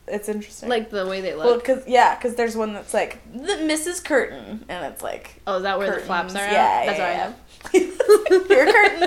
it's 0.08 0.28
interesting. 0.30 0.70
like 0.70 0.90
the 0.92 1.06
way 1.08 1.20
they 1.22 1.34
look. 1.36 1.46
well, 1.46 1.58
because 1.58 1.86
yeah, 1.88 2.16
because 2.16 2.36
there's 2.36 2.56
one 2.56 2.72
that's 2.74 2.94
like 2.94 3.20
the 3.34 3.54
Mrs. 3.54 4.04
Curtain, 4.04 4.64
and 4.70 4.86
it's 4.94 5.04
like 5.04 5.36
oh 5.46 5.58
is 5.58 5.64
that 5.64 5.78
where 5.78 5.88
curtains. 5.88 6.04
the 6.04 6.08
flaps 6.08 6.36
are 6.36 6.40
at? 6.40 6.52
Yeah, 6.54 6.86
that's 6.86 6.98
yeah, 7.00 7.04
what 7.04 7.12
I 7.12 7.14
have 7.24 7.36
Your 7.74 8.66
curtain. 8.72 9.04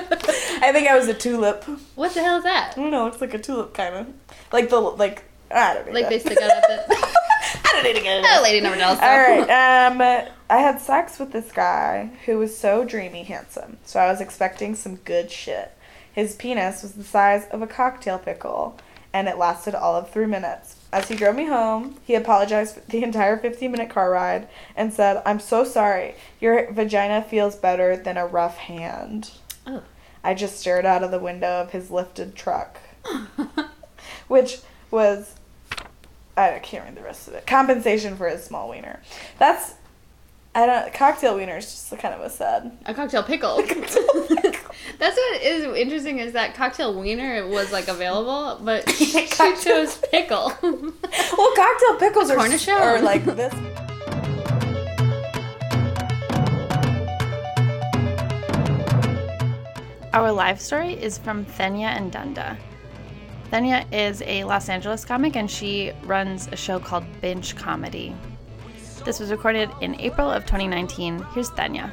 I 0.63 0.71
think 0.73 0.89
I 0.89 0.97
was 0.97 1.09
a 1.09 1.15
tulip. 1.15 1.65
what 1.95 2.15
the 2.15 2.23
hell 2.23 2.39
is 2.39 2.45
that 2.45 2.73
I 2.77 2.81
don't 2.81 2.91
know. 2.91 3.07
It's 3.07 3.21
like 3.21 3.35
a 3.35 3.39
tulip 3.39 3.75
kind 3.75 3.95
of 3.95 4.07
like 4.53 4.71
the 4.71 4.81
like 4.81 5.25
I 5.51 5.75
don't 5.75 5.87
know. 5.87 5.93
like 5.93 6.09
they 6.09 6.19
stick 6.19 6.39
out 6.41 6.51
at 6.51 6.89
the 6.89 6.97
I 7.65 7.71
don't 7.73 7.85
need 7.85 7.97
to 7.97 8.03
get 8.03 8.19
it. 8.19 8.27
Oh, 8.29 8.41
lady 8.43 8.61
never 8.61 8.77
knows. 8.77 8.99
All 8.99 9.19
right. 9.19 9.41
Um, 9.43 10.01
I 10.49 10.59
had 10.59 10.81
sex 10.81 11.19
with 11.19 11.33
this 11.33 11.53
guy 11.53 12.11
who 12.25 12.39
was 12.39 12.57
so 12.57 12.85
dreamy 12.85 13.25
handsome, 13.25 13.79
so 13.85 14.01
I 14.01 14.11
was 14.11 14.21
expecting 14.21 14.75
some 14.75 14.97
good 14.97 15.31
shit. 15.31 15.73
His 16.13 16.35
penis 16.35 16.83
was 16.83 16.93
the 16.93 17.05
size 17.05 17.47
of 17.51 17.61
a 17.63 17.67
cocktail 17.67 18.19
pickle, 18.19 18.79
and 19.13 19.29
it 19.29 19.37
lasted 19.39 19.75
all 19.75 19.95
of 19.97 20.11
three 20.11 20.27
minutes. 20.27 20.77
As 20.97 21.09
he 21.09 21.15
drove 21.15 21.37
me 21.37 21.45
home, 21.45 21.99
he 22.07 22.15
apologized 22.15 22.77
for 22.77 22.81
the 22.81 23.03
entire 23.03 23.37
15 23.37 23.71
minute 23.71 23.91
car 23.91 24.11
ride 24.11 24.49
and 24.75 24.95
said, 24.95 25.23
I'm 25.27 25.39
so 25.39 25.63
sorry. 25.63 26.15
Your 26.41 26.73
vagina 26.73 27.23
feels 27.23 27.55
better 27.55 27.99
than 27.99 28.17
a 28.17 28.27
rough 28.27 28.57
hand. 28.57 29.33
Oh. 29.67 29.83
I 30.25 30.33
just 30.33 30.59
stared 30.59 30.87
out 30.87 31.03
of 31.03 31.11
the 31.11 31.19
window 31.19 31.61
of 31.61 31.73
his 31.73 31.91
lifted 31.91 32.35
truck, 32.35 32.79
which 34.29 34.61
was 34.91 35.35
I 36.35 36.61
can't 36.61 36.87
read 36.87 36.95
the 36.95 37.03
rest 37.03 37.29
of 37.29 37.35
it. 37.35 37.47
Compensation 37.47 38.17
for 38.17 38.27
his 38.31 38.43
small 38.43 38.71
wiener. 38.71 39.03
That's 39.39 39.75
I 40.55 40.65
don't 40.65 40.95
cocktail 40.95 41.37
wiener 41.37 41.59
is 41.59 41.67
just 41.67 41.91
kind 41.99 42.15
of 42.15 42.23
a 42.23 42.31
sad. 42.31 42.75
A 42.87 42.95
cocktail 42.95 43.23
pickle. 43.23 43.63
That's 44.99 45.17
what 45.17 45.43
is 45.43 45.65
interesting 45.65 46.19
is 46.21 46.33
that 46.33 46.55
cocktail 46.55 46.99
wiener 46.99 47.47
was 47.49 47.71
like 47.71 47.89
available, 47.89 48.59
but 48.65 48.89
she 48.93 49.27
chose 49.27 49.99
pickle. 50.11 50.53
Well, 51.37 51.53
cocktail 51.55 51.97
pickles 51.99 52.31
are 52.31 52.37
Cornichon. 52.37 52.81
are 52.81 53.01
like 53.03 53.25
this. 53.25 53.53
Our 60.13 60.33
live 60.33 60.61
story 60.61 60.95
is 60.95 61.19
from 61.19 61.45
Thenya 61.45 61.89
and 61.89 62.11
Dunda. 62.11 62.57
Nthenya 63.51 63.85
is 63.93 64.23
a 64.23 64.45
Los 64.45 64.69
Angeles 64.69 65.05
comic 65.05 65.37
and 65.37 65.51
she 65.51 65.93
runs 66.05 66.49
a 66.49 66.57
show 66.57 66.79
called 66.79 67.05
Binch 67.21 67.55
Comedy. 67.55 68.15
This 69.05 69.21
was 69.21 69.31
recorded 69.31 69.71
in 69.83 70.01
April 70.01 70.31
of 70.31 70.45
2019. 70.47 71.25
Here's 71.35 71.51
Nthenya. 71.51 71.93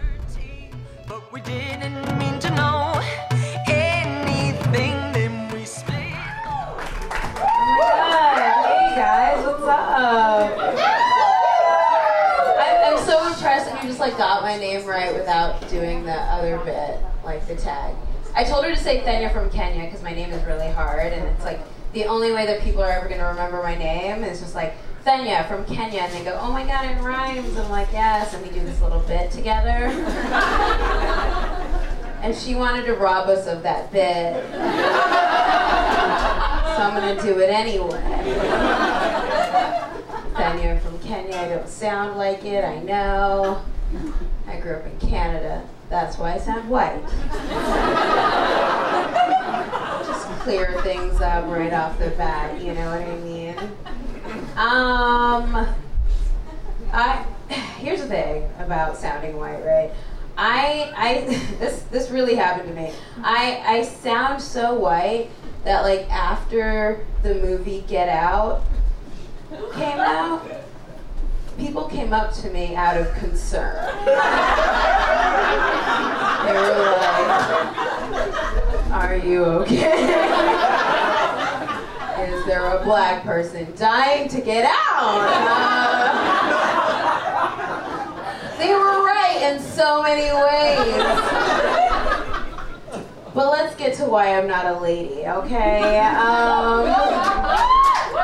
Like 14.03 14.17
got 14.17 14.41
my 14.41 14.57
name 14.57 14.85
right 14.85 15.13
without 15.15 15.69
doing 15.69 16.03
the 16.03 16.11
other 16.11 16.57
bit, 16.65 16.99
like 17.23 17.47
the 17.47 17.55
tag. 17.55 17.95
I 18.35 18.43
told 18.43 18.65
her 18.65 18.75
to 18.75 18.77
say 18.77 18.99
Nthenya 18.99 19.31
from 19.31 19.49
Kenya 19.49 19.85
because 19.85 20.03
my 20.03 20.11
name 20.11 20.31
is 20.31 20.43
really 20.43 20.69
hard, 20.69 21.13
and 21.13 21.25
it's 21.29 21.45
like 21.45 21.61
the 21.93 22.03
only 22.03 22.33
way 22.33 22.45
that 22.45 22.59
people 22.59 22.83
are 22.83 22.91
ever 22.91 23.07
gonna 23.07 23.29
remember 23.29 23.63
my 23.63 23.75
name 23.75 24.25
is 24.25 24.41
just 24.41 24.55
like 24.55 24.75
Nthenya 25.05 25.47
from 25.47 25.63
Kenya, 25.63 26.01
and 26.01 26.11
they 26.11 26.21
go, 26.21 26.37
"Oh 26.41 26.51
my 26.51 26.65
god, 26.65 26.83
it 26.83 27.01
rhymes." 27.01 27.57
I'm 27.57 27.69
like, 27.71 27.87
"Yes," 27.93 28.33
and 28.33 28.45
we 28.45 28.49
do 28.49 28.59
this 28.65 28.81
little 28.81 28.99
bit 28.99 29.31
together. 29.31 29.71
and 32.21 32.35
she 32.35 32.55
wanted 32.55 32.85
to 32.87 32.95
rob 32.95 33.29
us 33.29 33.47
of 33.47 33.63
that 33.63 33.89
bit, 33.93 34.43
so 34.51 34.59
I'm 36.83 36.93
gonna 36.93 37.21
do 37.21 37.39
it 37.39 37.49
anyway. 37.49 38.03
Nthenya 40.33 40.81
from 40.81 40.99
Kenya. 40.99 41.37
I 41.37 41.47
don't 41.47 41.69
sound 41.69 42.17
like 42.17 42.43
it, 42.43 42.65
I 42.65 42.79
know. 42.79 43.63
I 44.47 44.59
grew 44.59 44.75
up 44.75 44.85
in 44.85 44.99
Canada. 44.99 45.67
That's 45.89 46.17
why 46.17 46.33
I 46.33 46.37
sound 46.37 46.69
white. 46.69 47.01
Just 50.07 50.27
clear 50.41 50.81
things 50.81 51.21
up 51.21 51.45
right 51.47 51.73
off 51.73 51.97
the 51.99 52.09
bat, 52.11 52.61
you 52.61 52.73
know 52.73 52.89
what 52.89 53.01
I 53.01 53.15
mean? 53.17 53.55
Um, 54.57 55.67
I 56.91 57.25
here's 57.79 58.01
the 58.01 58.07
thing 58.07 58.49
about 58.59 58.97
sounding 58.97 59.37
white, 59.37 59.63
right? 59.65 59.91
I 60.37 60.91
I 60.95 61.21
this 61.59 61.83
this 61.83 62.09
really 62.09 62.35
happened 62.35 62.69
to 62.69 62.75
me. 62.75 62.91
I 63.23 63.61
I 63.65 63.83
sound 63.83 64.41
so 64.41 64.73
white 64.73 65.29
that 65.63 65.81
like 65.81 66.09
after 66.09 67.05
the 67.21 67.35
movie 67.35 67.83
Get 67.87 68.09
Out 68.09 68.63
came 69.73 69.99
out, 69.99 70.45
people 71.57 71.87
came 71.87 72.11
up 72.13 72.33
to 72.33 72.49
me 72.49 72.75
out 72.75 72.97
of 72.97 73.13
concern. 73.15 73.75
They 74.05 74.11
were 76.53 76.97
like, 76.97 77.29
"Are 78.91 79.15
you 79.15 79.45
okay? 79.45 80.03
Is 82.23 82.45
there 82.45 82.65
a 82.65 82.83
black 82.83 83.23
person 83.23 83.73
dying 83.77 84.27
to 84.29 84.41
get 84.41 84.65
out?" 84.65 84.73
Uh, 85.45 85.49
they 88.57 88.73
were 88.73 89.03
right 89.03 89.41
in 89.53 89.59
so 89.61 90.01
many 90.03 90.31
ways. 90.31 91.03
But 93.33 93.51
let's 93.51 93.75
get 93.75 93.95
to 93.97 94.05
why 94.05 94.37
I'm 94.37 94.47
not 94.47 94.65
a 94.67 94.77
lady, 94.79 95.25
okay? 95.25 95.99
Um, 96.01 96.85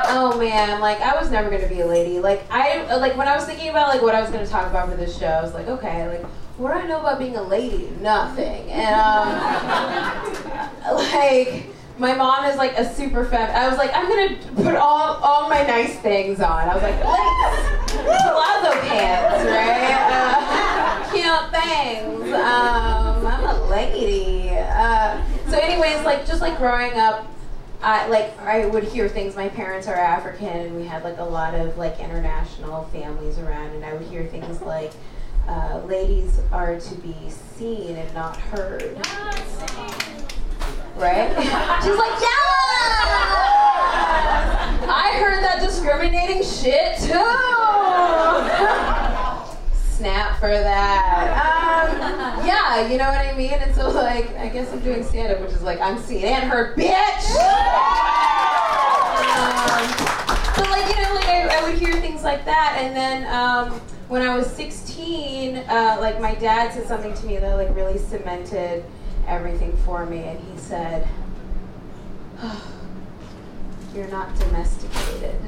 oh 0.09 0.37
man, 0.37 0.81
like 0.81 0.99
I 1.01 1.19
was 1.19 1.31
never 1.31 1.49
gonna 1.49 1.67
be 1.67 1.81
a 1.81 1.85
lady. 1.85 2.19
Like 2.19 2.43
I 2.49 2.95
like 2.97 3.15
when 3.15 3.27
I 3.27 3.35
was 3.35 3.45
thinking 3.45 3.69
about 3.69 3.89
like 3.89 4.01
what 4.01 4.15
I 4.15 4.21
was 4.21 4.29
gonna 4.29 4.47
talk 4.47 4.67
about 4.69 4.89
for 4.89 4.95
this 4.95 5.17
show, 5.17 5.27
I 5.27 5.41
was 5.41 5.53
like, 5.53 5.67
okay, 5.67 6.07
like 6.07 6.25
what 6.57 6.73
do 6.73 6.79
I 6.79 6.87
know 6.87 6.99
about 6.99 7.19
being 7.19 7.37
a 7.37 7.43
lady? 7.43 7.89
Nothing. 8.01 8.69
And 8.69 8.95
um, 8.95 9.29
like 10.95 11.65
my 11.97 12.13
mom 12.15 12.45
is 12.45 12.57
like 12.57 12.77
a 12.77 12.93
super 12.93 13.25
fem. 13.25 13.49
I 13.55 13.67
was 13.69 13.77
like, 13.77 13.91
I'm 13.93 14.07
gonna 14.09 14.37
put 14.55 14.75
all 14.75 15.17
all 15.21 15.49
my 15.49 15.63
nice 15.63 15.97
things 15.99 16.39
on. 16.39 16.67
I 16.67 16.73
was 16.73 16.83
like, 16.83 16.99
palazzo 17.01 18.71
pants, 18.87 19.45
right? 19.45 19.99
Uh, 20.11 21.11
cute 21.11 21.51
things. 21.51 22.33
Um, 22.33 23.25
I'm 23.27 23.43
a 23.43 23.65
lady. 23.69 24.49
Uh, 24.51 25.21
so, 25.49 25.57
anyways, 25.57 26.03
like 26.05 26.25
just 26.25 26.41
like 26.41 26.57
growing 26.57 26.93
up. 26.97 27.27
I 27.81 28.07
like 28.07 28.37
I 28.41 28.65
would 28.65 28.83
hear 28.83 29.07
things. 29.07 29.35
My 29.35 29.47
parents 29.47 29.87
are 29.87 29.95
African, 29.95 30.47
and 30.47 30.75
we 30.75 30.85
had 30.85 31.03
like 31.03 31.17
a 31.17 31.23
lot 31.23 31.55
of 31.55 31.77
like 31.77 31.99
international 31.99 32.83
families 32.85 33.39
around, 33.39 33.71
and 33.71 33.85
I 33.85 33.93
would 33.93 34.07
hear 34.07 34.25
things 34.25 34.61
like, 34.61 34.91
uh, 35.47 35.79
"Ladies 35.85 36.41
are 36.51 36.77
to 36.77 36.95
be 36.95 37.15
seen 37.29 37.95
and 37.95 38.13
not 38.13 38.35
heard." 38.35 38.97
Right? 40.97 41.29
She's 41.83 41.95
like, 41.95 42.21
"Yeah!" 42.21 42.27
I 44.91 45.17
heard 45.21 45.41
that 45.43 45.59
discriminating 45.61 46.43
shit 46.43 46.97
too. 46.99 47.13
Snap 49.99 50.39
for 50.39 50.47
that. 50.47 51.91
Um, 51.91 52.47
yeah, 52.47 52.87
you 52.87 52.97
know 52.97 53.09
what 53.09 53.19
I 53.19 53.35
mean? 53.35 53.51
And 53.51 53.75
so, 53.75 53.89
like, 53.89 54.33
I 54.37 54.47
guess 54.47 54.71
I'm 54.71 54.79
doing 54.79 55.03
stand 55.03 55.33
up, 55.33 55.41
which 55.41 55.51
is 55.51 55.61
like, 55.61 55.81
I'm 55.81 55.99
seeing 55.99 56.23
and 56.23 56.49
heard, 56.49 56.77
bitch! 56.77 57.35
Um, 59.35 59.83
but, 60.55 60.69
like, 60.69 60.87
you 60.87 60.95
know, 61.01 61.13
like, 61.15 61.27
I, 61.27 61.49
I 61.51 61.61
would 61.69 61.77
hear 61.77 61.99
things 61.99 62.23
like 62.23 62.45
that. 62.45 62.77
And 62.79 62.95
then 62.95 63.25
um, 63.27 63.71
when 64.07 64.21
I 64.21 64.33
was 64.37 64.47
16, 64.47 65.57
uh, 65.57 65.97
like, 65.99 66.21
my 66.21 66.33
dad 66.35 66.71
said 66.71 66.87
something 66.87 67.13
to 67.13 67.25
me 67.25 67.35
that, 67.35 67.57
like, 67.57 67.75
really 67.75 67.97
cemented 67.97 68.85
everything 69.27 69.75
for 69.83 70.05
me. 70.05 70.19
And 70.19 70.39
he 70.39 70.57
said, 70.57 71.09
You're 73.93 74.07
not 74.07 74.33
domesticated. 74.39 75.35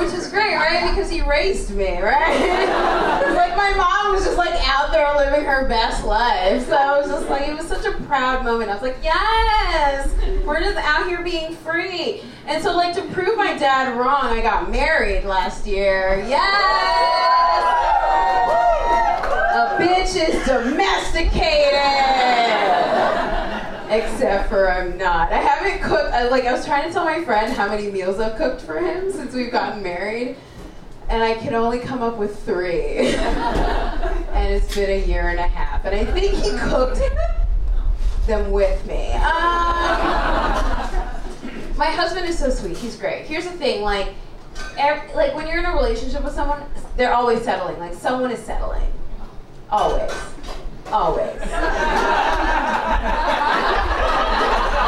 Which 0.00 0.14
is 0.14 0.28
great, 0.28 0.54
right? 0.54 0.79
Because 0.90 1.10
he 1.10 1.22
raised 1.22 1.70
me, 1.74 2.00
right? 2.00 3.30
like 3.34 3.56
my 3.56 3.72
mom 3.76 4.14
was 4.14 4.24
just 4.24 4.36
like 4.36 4.54
out 4.68 4.92
there 4.92 5.14
living 5.16 5.44
her 5.44 5.68
best 5.68 6.04
life. 6.04 6.66
So 6.66 6.74
I 6.74 6.98
was 6.98 7.08
just 7.08 7.28
like, 7.28 7.48
it 7.48 7.56
was 7.56 7.66
such 7.66 7.84
a 7.84 7.92
proud 8.04 8.44
moment. 8.44 8.70
I 8.70 8.74
was 8.74 8.82
like, 8.82 8.98
yes, 9.02 10.10
we're 10.44 10.60
just 10.60 10.76
out 10.78 11.06
here 11.06 11.22
being 11.22 11.54
free. 11.56 12.22
And 12.46 12.62
so, 12.62 12.76
like, 12.76 12.94
to 12.96 13.02
prove 13.12 13.36
my 13.36 13.56
dad 13.56 13.96
wrong, 13.96 14.24
I 14.24 14.40
got 14.40 14.70
married 14.70 15.24
last 15.24 15.66
year. 15.66 16.24
Yes! 16.26 17.30
A 19.52 19.76
bitch 19.78 20.16
is 20.16 20.46
domesticated. 20.46 21.74
Except 23.90 24.48
for 24.48 24.70
I'm 24.70 24.96
not. 24.96 25.32
I 25.32 25.38
haven't 25.38 25.82
cooked. 25.82 26.12
I, 26.12 26.28
like 26.28 26.44
I 26.44 26.52
was 26.52 26.64
trying 26.64 26.86
to 26.86 26.92
tell 26.92 27.04
my 27.04 27.24
friend 27.24 27.52
how 27.52 27.68
many 27.68 27.90
meals 27.90 28.20
I've 28.20 28.36
cooked 28.36 28.62
for 28.62 28.78
him 28.78 29.10
since 29.10 29.34
we've 29.34 29.50
gotten 29.50 29.82
married, 29.82 30.36
and 31.10 31.22
I 31.24 31.34
can 31.34 31.54
only 31.54 31.80
come 31.80 32.02
up 32.02 32.16
with 32.16 32.42
three. 32.44 33.14
and 33.16 34.54
it's 34.54 34.72
been 34.74 34.90
a 34.90 35.04
year 35.04 35.28
and 35.28 35.40
a 35.40 35.46
half, 35.46 35.84
and 35.84 35.94
I 35.94 36.04
think 36.04 36.34
he 36.34 36.50
cooked 36.58 37.00
them 38.26 38.52
with 38.52 38.86
me. 38.86 39.10
Um, 39.12 39.20
my 41.76 41.86
husband 41.86 42.26
is 42.26 42.38
so 42.38 42.48
sweet. 42.48 42.76
He's 42.76 42.94
great. 42.96 43.24
Here's 43.26 43.44
the 43.44 43.50
thing, 43.50 43.82
like, 43.82 44.14
ev- 44.78 45.12
like 45.16 45.34
when 45.34 45.48
you're 45.48 45.58
in 45.58 45.64
a 45.66 45.74
relationship 45.74 46.22
with 46.22 46.34
someone, 46.34 46.62
they're 46.96 47.12
always 47.12 47.42
settling. 47.42 47.76
Like 47.80 47.94
someone 47.94 48.30
is 48.30 48.38
settling, 48.38 48.86
always, 49.68 50.12
always. 50.92 51.40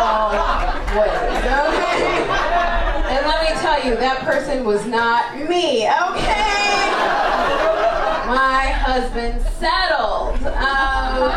Always, 0.03 1.45
okay? 1.45 2.42
And 3.13 3.27
let 3.27 3.43
me 3.43 3.61
tell 3.61 3.85
you, 3.85 3.95
that 3.97 4.21
person 4.21 4.65
was 4.65 4.87
not 4.87 5.37
me, 5.37 5.87
okay? 5.87 6.89
My 8.27 8.73
husband 8.73 9.43
settled. 9.59 10.43
Um, 10.47 11.31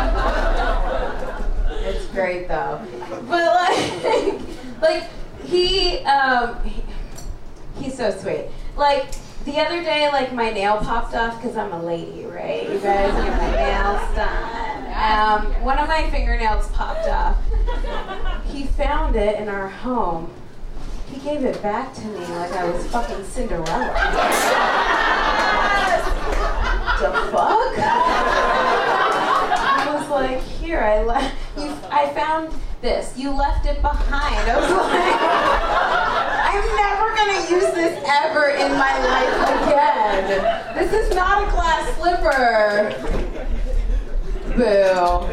it's 1.84 2.06
great 2.06 2.48
though. 2.48 2.80
But 3.28 3.54
like, 3.54 4.40
like 4.80 5.04
he, 5.44 5.98
um, 6.06 6.64
he, 6.64 6.82
he's 7.78 7.98
so 7.98 8.10
sweet. 8.10 8.46
Like 8.74 9.14
the 9.44 9.58
other 9.60 9.82
day, 9.82 10.08
like 10.08 10.32
my 10.32 10.50
nail 10.50 10.78
popped 10.78 11.14
off 11.14 11.36
because 11.36 11.58
I'm 11.58 11.72
a 11.72 11.82
lady, 11.82 12.24
right? 12.24 12.62
You 12.62 12.78
guys 12.78 13.12
get 13.12 13.36
my 13.36 13.50
nails 13.50 14.16
done. 14.16 14.86
Um, 14.96 15.62
one 15.62 15.78
of 15.78 15.88
my 15.88 16.08
fingernails 16.08 16.68
popped 16.70 17.06
off. 17.06 17.36
He 18.46 18.64
found 18.64 19.14
it 19.14 19.38
in 19.38 19.50
our 19.50 19.68
home. 19.68 20.32
He 21.10 21.20
gave 21.20 21.44
it 21.44 21.62
back 21.62 21.94
to 21.94 22.04
me 22.04 22.18
like 22.18 22.52
I 22.52 22.64
was 22.70 22.86
fucking 22.88 23.24
Cinderella. 23.24 23.92
the 26.98 27.10
fuck? 27.30 27.78
I 29.78 29.94
was 29.94 30.08
like, 30.10 30.42
here, 30.42 30.80
I 30.80 31.02
left. 31.02 31.34
You, 31.56 31.76
I 31.90 32.08
found 32.14 32.52
this. 32.80 33.16
You 33.16 33.30
left 33.30 33.66
it 33.66 33.80
behind. 33.82 34.50
I 34.50 34.60
was 34.60 34.70
like, 34.70 35.20
I'm 36.50 36.66
never 36.76 37.14
gonna 37.16 37.40
use 37.50 37.72
this 37.74 38.02
ever 38.06 38.48
in 38.50 38.72
my 38.72 38.98
life 39.06 39.36
again. 39.62 40.26
This 40.74 40.92
is 40.92 41.14
not 41.14 41.46
a 41.46 41.50
glass 41.50 41.88
slipper. 41.96 42.92
Boo. 44.56 45.26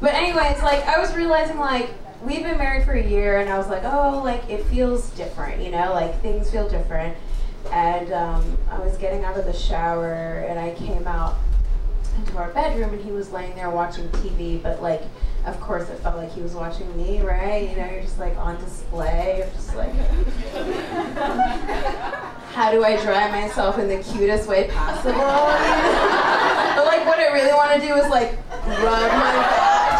But 0.00 0.14
anyways, 0.14 0.62
like 0.62 0.84
I 0.86 0.98
was 1.00 1.14
realizing 1.14 1.58
like 1.58 1.94
we've 2.24 2.42
been 2.42 2.58
married 2.58 2.84
for 2.84 2.92
a 2.92 3.04
year 3.04 3.38
and 3.38 3.48
I 3.50 3.58
was 3.58 3.68
like, 3.68 3.82
oh, 3.84 4.20
like 4.24 4.48
it 4.48 4.64
feels 4.66 5.10
different, 5.10 5.62
you 5.62 5.70
know, 5.70 5.92
like 5.92 6.20
things 6.22 6.50
feel 6.50 6.68
different. 6.68 7.16
And 7.70 8.12
um, 8.12 8.58
I 8.70 8.78
was 8.78 8.96
getting 8.98 9.24
out 9.24 9.36
of 9.36 9.44
the 9.44 9.52
shower 9.52 10.44
and 10.48 10.58
I 10.58 10.74
came 10.74 11.06
out 11.06 11.36
into 12.18 12.36
our 12.36 12.50
bedroom 12.50 12.92
and 12.92 13.02
he 13.02 13.10
was 13.10 13.32
laying 13.32 13.54
there 13.54 13.70
watching 13.70 14.08
TV, 14.08 14.62
but 14.62 14.82
like 14.82 15.02
of 15.46 15.60
course 15.60 15.88
it 15.88 15.98
felt 15.98 16.16
like 16.16 16.32
he 16.32 16.40
was 16.40 16.54
watching 16.54 16.96
me, 16.96 17.20
right? 17.22 17.68
You 17.68 17.76
know, 17.76 17.90
you're 17.90 18.02
just 18.02 18.18
like 18.18 18.36
on 18.36 18.60
display, 18.60 19.38
you're 19.38 19.48
just 19.48 19.74
like 19.74 19.92
how 22.52 22.70
do 22.70 22.84
I 22.84 23.02
dry 23.02 23.30
myself 23.30 23.78
in 23.78 23.88
the 23.88 23.98
cutest 23.98 24.48
way 24.48 24.68
possible? 24.68 25.12
but 25.14 26.84
like 26.86 27.04
what 27.06 27.18
I 27.18 27.30
really 27.32 27.52
want 27.52 27.80
to 27.80 27.86
do 27.86 27.94
is 27.94 28.08
like 28.08 28.36
rub 28.66 29.10
my 29.12 29.36
like 29.36 29.91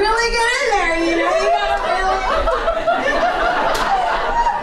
really 0.00 0.28
get 0.32 0.48
in 0.56 0.66
there, 0.72 0.96
you 1.04 1.14
know? 1.20 1.34
You 1.36 1.48
gotta 1.52 1.78
really 1.92 2.18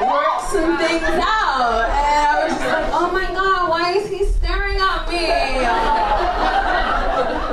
work 0.09 0.41
some 0.49 0.77
things 0.77 1.03
out. 1.21 1.85
And 1.89 2.21
I 2.25 2.43
was 2.43 2.53
just 2.57 2.65
like, 2.65 2.89
oh 2.91 3.09
my 3.11 3.27
god, 3.33 3.69
why 3.69 3.91
is 3.93 4.09
he 4.09 4.25
staring 4.25 4.77
at 4.77 5.07
me? 5.07 5.27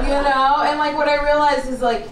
You 0.08 0.20
know? 0.22 0.62
And 0.66 0.78
like 0.78 0.96
what 0.96 1.08
I 1.08 1.22
realized 1.22 1.68
is 1.68 1.80
like 1.80 2.08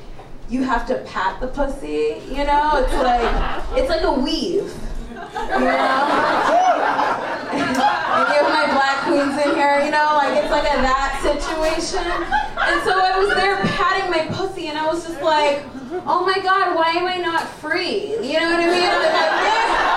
you 0.48 0.62
have 0.62 0.86
to 0.88 0.98
pat 1.06 1.40
the 1.40 1.48
pussy, 1.48 2.20
you 2.28 2.44
know? 2.44 2.76
It's 2.76 2.92
like 2.94 3.78
it's 3.78 3.88
like 3.88 4.02
a 4.02 4.12
weave. 4.12 4.70
You 5.10 5.60
know? 5.60 7.28
Any 7.52 8.38
of 8.38 8.48
my 8.48 8.66
black 8.72 9.04
queens 9.04 9.36
in 9.44 9.54
here, 9.54 9.84
you 9.84 9.90
know, 9.90 10.16
like 10.16 10.36
it's 10.36 10.50
like 10.50 10.64
a 10.64 10.76
that 10.82 11.20
situation. 11.20 12.02
And 12.02 12.82
so 12.84 12.92
I 12.98 13.18
was 13.18 13.34
there 13.34 13.56
patting 13.76 14.10
my 14.10 14.26
pussy 14.34 14.68
and 14.68 14.78
I 14.78 14.86
was 14.86 15.06
just 15.06 15.20
like, 15.22 15.64
oh 16.06 16.24
my 16.24 16.38
god, 16.42 16.74
why 16.74 16.92
am 16.92 17.06
I 17.06 17.18
not 17.18 17.48
free? 17.48 18.16
You 18.20 18.40
know 18.40 18.50
what 18.50 18.60
I 18.60 18.66
mean? 18.66 18.88
I, 18.88 19.92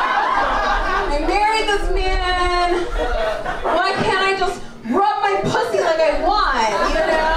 I 1.15 1.19
married 1.27 1.67
this 1.67 1.89
man. 1.95 2.85
Why 3.63 3.93
can't 4.03 4.23
I 4.25 4.37
just 4.37 4.61
rub 4.85 5.21
my 5.23 5.39
pussy 5.43 5.79
like 5.79 5.99
I 5.99 6.21
want, 6.21 6.71
you 6.91 7.05
know? 7.07 7.35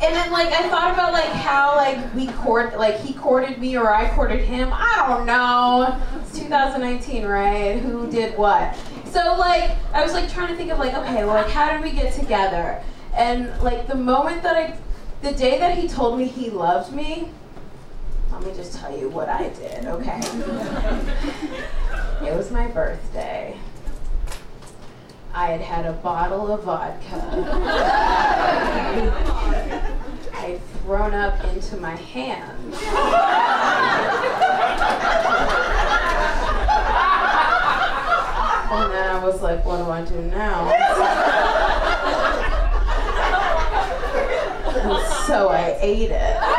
And 0.00 0.14
then 0.14 0.30
like 0.30 0.52
I 0.52 0.68
thought 0.68 0.92
about 0.92 1.12
like 1.12 1.30
how 1.30 1.74
like 1.76 1.98
we 2.14 2.28
court 2.28 2.78
like 2.78 3.00
he 3.00 3.12
courted 3.14 3.58
me 3.58 3.76
or 3.76 3.92
I 3.92 4.08
courted 4.14 4.40
him. 4.40 4.70
I 4.72 5.04
don't 5.08 5.26
know. 5.26 5.98
It's 6.28 6.40
2019, 6.40 7.24
right? 7.24 7.78
Who 7.78 8.10
did 8.10 8.36
what? 8.36 8.76
So 9.06 9.36
like 9.38 9.70
I 9.94 10.02
was 10.02 10.12
like 10.12 10.30
trying 10.30 10.48
to 10.48 10.56
think 10.56 10.70
of 10.70 10.78
like 10.78 10.92
okay, 10.94 11.24
well, 11.24 11.34
like 11.34 11.48
how 11.50 11.72
did 11.72 11.82
we 11.82 11.90
get 11.90 12.12
together? 12.12 12.82
And 13.14 13.50
like 13.62 13.86
the 13.86 13.94
moment 13.94 14.42
that 14.42 14.54
I, 14.54 14.76
the 15.22 15.32
day 15.32 15.58
that 15.58 15.78
he 15.78 15.88
told 15.88 16.18
me 16.18 16.26
he 16.26 16.50
loved 16.50 16.92
me, 16.92 17.30
let 18.30 18.44
me 18.44 18.52
just 18.54 18.78
tell 18.78 18.96
you 18.96 19.08
what 19.08 19.30
I 19.30 19.48
did. 19.48 19.86
Okay. 19.86 20.20
it 22.26 22.36
was 22.36 22.50
my 22.50 22.66
birthday. 22.68 23.56
I 25.32 25.46
had 25.46 25.62
had 25.62 25.86
a 25.86 25.92
bottle 25.92 26.52
of 26.52 26.64
vodka. 26.64 27.24
I'd 30.34 30.60
thrown 30.82 31.14
up 31.14 31.42
into 31.44 31.78
my 31.78 31.96
hand. 31.96 32.74
And 38.70 38.92
then 38.92 39.16
I 39.16 39.24
was 39.24 39.40
like, 39.40 39.64
what 39.64 39.78
do 39.78 39.90
I 39.90 40.04
do 40.04 40.20
now? 40.20 40.66
so 45.26 45.48
I 45.48 45.78
ate 45.80 46.10
it. 46.10 46.57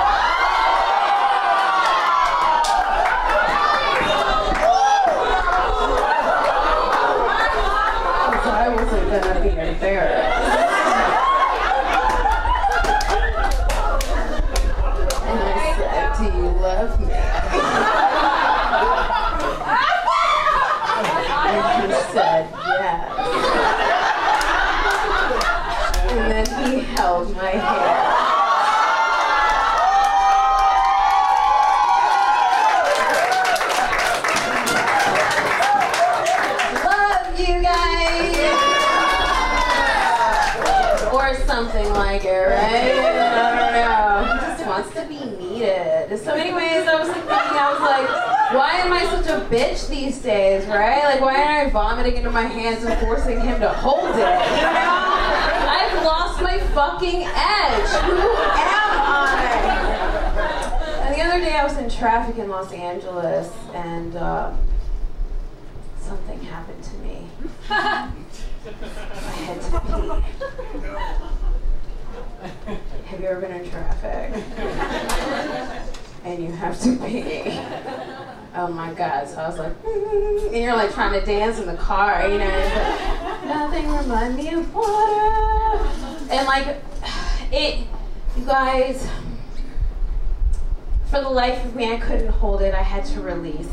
My 52.40 52.46
hands 52.46 52.86
and 52.86 52.98
forcing 53.02 53.42
him 53.42 53.60
to 53.60 53.68
hold 53.68 54.16
it? 54.16 54.24
I've 54.24 56.06
lost 56.06 56.42
my 56.42 56.58
fucking 56.58 57.24
edge. 57.24 57.90
Who 58.06 58.16
am 58.16 58.92
I? 59.02 59.44
And 61.04 61.16
the 61.16 61.22
other 61.22 61.40
day, 61.44 61.58
I 61.58 61.66
was 61.66 61.78
in 61.78 61.90
traffic 61.90 62.38
in 62.38 62.48
Los 62.50 62.72
Angeles, 62.72 63.52
and 63.74 64.16
um, 64.16 64.58
something 66.00 66.42
happened 66.44 66.82
to 66.82 66.96
me. 67.00 67.28
I 67.70 68.10
had 69.44 69.62
to 69.64 69.82
pee. 69.82 70.08
Have 73.08 73.20
you 73.20 73.28
ever 73.28 73.42
been 73.42 73.52
in 73.52 73.70
traffic? 73.70 74.32
and 76.24 76.42
you 76.42 76.54
have 76.54 76.80
to 76.82 76.96
pee. 76.96 77.60
Oh 78.56 78.68
my 78.68 78.94
god. 78.94 79.28
So 79.28 79.38
I 79.38 79.48
was 79.48 79.60
like, 79.60 79.74
mm-hmm. 79.84 80.54
and 80.54 80.64
you're 80.64 80.76
like 80.76 80.94
trying 80.94 81.20
to 81.20 81.26
dance 81.26 81.60
in 81.60 81.68
the 81.68 81.76
car, 81.76 82.28
you 82.28 82.40
know, 82.40 82.48
like, 82.48 83.46
nothing 83.46 83.88
remind 83.90 84.36
me 84.36 84.50
of 84.50 84.74
water. 84.74 85.88
And 86.32 86.48
like, 86.48 86.82
it, 87.52 87.86
you 88.38 88.46
guys, 88.46 89.08
for 91.10 91.22
the 91.22 91.30
life 91.30 91.64
of 91.66 91.76
me, 91.76 91.92
I 91.92 91.98
couldn't 91.98 92.30
hold 92.30 92.62
it. 92.62 92.74
I 92.74 92.84
had 92.84 93.06
to 93.06 93.22
release. 93.22 93.70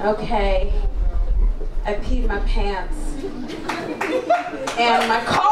Okay. 0.00 0.72
I 1.84 1.94
peed 1.94 2.26
my 2.26 2.38
pants. 2.40 2.96
And 4.78 5.08
my 5.08 5.20
car. 5.24 5.45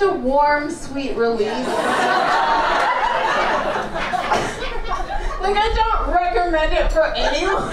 Such 0.00 0.08
a 0.08 0.14
warm, 0.14 0.70
sweet 0.70 1.14
release. 1.16 1.46
like 1.46 1.66
I 5.56 5.68
don't 5.76 6.14
recommend 6.14 6.72
it 6.72 6.90
for 6.90 7.04
anyone. 7.14 7.68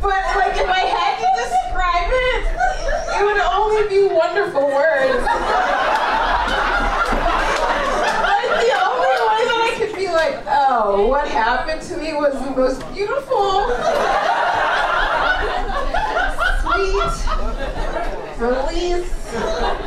but 0.00 0.22
like 0.36 0.56
if 0.56 0.68
I 0.68 0.86
had 0.86 1.18
to 1.18 1.26
describe 1.42 2.10
it, 2.12 2.46
it 3.18 3.24
would 3.24 3.40
only 3.40 3.88
be 3.88 4.06
wonderful 4.14 4.66
words. 4.66 5.24
Like 8.22 8.50
the 8.62 8.72
only 8.86 9.14
way 9.26 9.42
that 9.50 9.60
I 9.66 9.74
could 9.78 9.94
be 9.96 10.06
like, 10.08 10.44
oh, 10.46 11.08
what 11.08 11.26
happened 11.28 11.82
to 11.82 11.96
me 11.96 12.12
was 12.12 12.34
the 12.34 12.50
most 12.52 12.80
beautiful, 12.94 13.66
sweet 16.62 17.02
release 18.38 19.85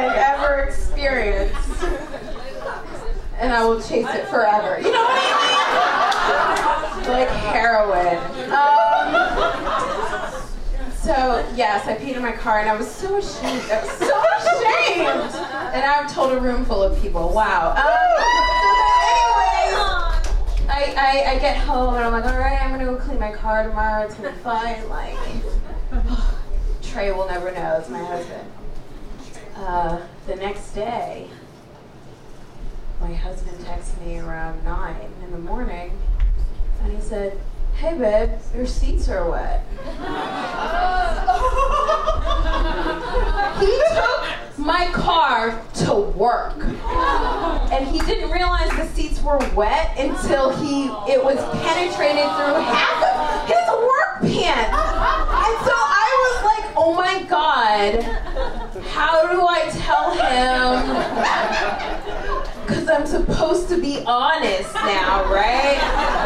I've 0.00 0.16
ever 0.16 0.60
experienced. 0.60 1.84
And 3.38 3.52
I 3.52 3.64
will 3.64 3.80
chase 3.80 4.06
it 4.08 4.26
forever. 4.28 4.78
You 4.78 4.92
know 4.92 5.02
what 5.02 5.10
I 5.12 6.96
mean? 6.96 7.10
Like 7.10 7.28
heroin. 7.28 8.18
Um, 8.50 9.12
so 10.94 11.44
yes, 11.54 11.86
I 11.86 11.96
peed 11.96 12.16
in 12.16 12.22
my 12.22 12.32
car 12.32 12.60
and 12.60 12.68
I 12.68 12.76
was 12.76 12.90
so 12.90 13.16
ashamed. 13.16 13.70
I 13.70 13.80
was 13.82 13.90
so 13.92 14.22
ashamed. 14.38 15.34
And 15.74 15.84
I've 15.84 16.12
told 16.12 16.32
a 16.32 16.40
room 16.40 16.64
full 16.64 16.82
of 16.82 17.00
people. 17.00 17.30
Wow. 17.30 17.70
Um, 17.70 17.86
I, 20.68 20.94
I, 20.96 21.32
I 21.32 21.38
get 21.38 21.56
home 21.58 21.94
and 21.94 22.04
I'm 22.04 22.12
like, 22.12 22.24
all 22.24 22.38
right, 22.38 22.62
I'm 22.62 22.70
gonna 22.70 22.84
go 22.84 22.96
clean 22.96 23.18
my 23.18 23.32
car 23.32 23.64
tomorrow. 23.64 24.04
It's 24.04 24.14
gonna 24.14 24.32
be 24.32 24.38
fine. 24.38 24.88
Like, 24.88 25.16
Trey 26.82 27.10
will 27.12 27.26
never 27.26 27.52
know. 27.52 27.76
It's 27.78 27.88
my 27.88 28.02
husband. 28.02 28.50
Uh, 29.60 30.00
the 30.26 30.36
next 30.36 30.72
day, 30.72 31.28
my 32.98 33.12
husband 33.12 33.58
texted 33.58 34.04
me 34.06 34.18
around 34.18 34.64
nine 34.64 35.12
in 35.22 35.30
the 35.32 35.38
morning, 35.38 35.92
and 36.82 36.90
he 36.90 37.00
said, 37.00 37.38
"Hey, 37.74 37.92
babe, 37.96 38.30
your 38.56 38.66
seats 38.66 39.10
are 39.10 39.30
wet." 39.30 39.62
he 43.60 43.82
took 43.92 44.24
my 44.56 44.86
car 44.94 45.60
to 45.74 45.94
work, 45.94 46.56
and 47.70 47.86
he 47.86 48.00
didn't 48.00 48.30
realize 48.30 48.70
the 48.70 48.86
seats 48.86 49.22
were 49.22 49.38
wet 49.54 49.94
until 49.98 50.56
he 50.56 50.86
it 51.06 51.22
was 51.22 51.36
penetrated 51.60 52.24
through 52.24 52.56
half 52.64 53.04
of 53.04 53.46
his 53.46 53.68
work 53.68 54.20
pants. 54.22 54.72
And 54.72 55.54
so 55.66 55.76
I 55.76 56.08
was 56.24 56.44
like, 56.44 56.64
"Oh 56.78 56.94
my 56.94 57.22
god, 57.24 58.09
how 59.10 59.26
do 59.32 59.46
I 59.46 59.68
tell 59.70 60.10
him?" 60.12 60.84
Because 62.66 62.88
I'm 62.88 63.06
supposed 63.06 63.68
to 63.70 63.78
be 63.80 64.02
honest 64.06 64.72
now, 64.74 65.24
right? 65.24 65.78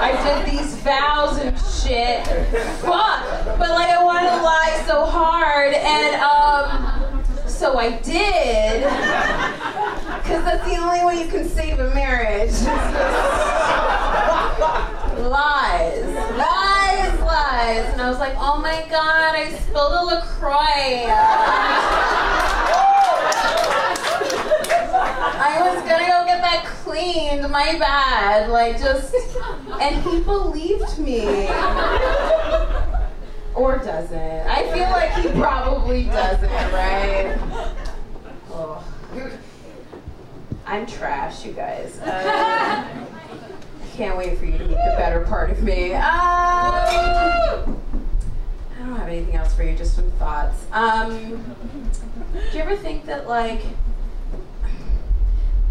I 0.02 0.12
did 0.24 0.46
these 0.52 0.74
vows 0.76 1.38
and 1.38 1.56
shit. 1.58 2.26
Fuck. 2.80 3.22
But 3.58 3.70
like 3.70 3.88
I 3.88 4.02
wanted 4.04 4.30
to 4.30 4.42
lie 4.42 4.82
so 4.86 5.04
hard 5.06 5.72
and 5.72 6.14
um 6.20 7.22
so 7.46 7.78
I 7.78 7.92
did. 8.00 8.82
Cause 10.24 10.42
that's 10.44 10.64
the 10.68 10.76
only 10.76 11.04
way 11.04 11.22
you 11.24 11.28
can 11.30 11.48
save 11.48 11.78
a 11.78 11.90
marriage. 11.94 12.52
lies. 15.30 16.04
Lies, 16.36 17.20
lies. 17.20 17.86
And 17.92 18.00
I 18.02 18.08
was 18.10 18.18
like, 18.18 18.34
oh 18.36 18.58
my 18.60 18.84
god, 18.90 19.34
I 19.34 19.50
spilled 19.50 19.92
a 19.92 20.04
LaCroix. 20.04 21.06
I 25.46 25.60
was 25.60 25.82
gonna 25.82 26.06
go 26.06 26.24
get 26.24 26.40
that 26.40 26.64
cleaned, 26.64 27.42
my 27.50 27.76
bad. 27.78 28.48
Like, 28.48 28.78
just. 28.78 29.14
And 29.80 30.02
he 30.02 30.20
believed 30.20 30.98
me. 30.98 31.48
Or 33.54 33.76
doesn't. 33.78 34.46
I 34.48 34.64
feel 34.72 34.88
like 34.90 35.12
he 35.12 35.28
probably 35.38 36.04
doesn't, 36.04 36.50
right? 36.72 37.36
Oh. 38.50 38.82
I'm 40.66 40.86
trash, 40.86 41.44
you 41.44 41.52
guys. 41.52 41.98
Uh, 41.98 43.06
can't 43.96 44.16
wait 44.16 44.38
for 44.38 44.46
you 44.46 44.56
to 44.56 44.64
meet 44.64 44.70
the 44.70 44.94
better 44.96 45.26
part 45.26 45.50
of 45.50 45.62
me. 45.62 45.92
Um, 45.92 46.02
I 46.02 47.64
don't 48.78 48.96
have 48.96 49.08
anything 49.08 49.36
else 49.36 49.54
for 49.54 49.62
you, 49.62 49.76
just 49.76 49.94
some 49.94 50.10
thoughts. 50.12 50.64
Um, 50.72 51.44
do 52.32 52.56
you 52.56 52.62
ever 52.62 52.76
think 52.76 53.04
that, 53.06 53.28
like, 53.28 53.60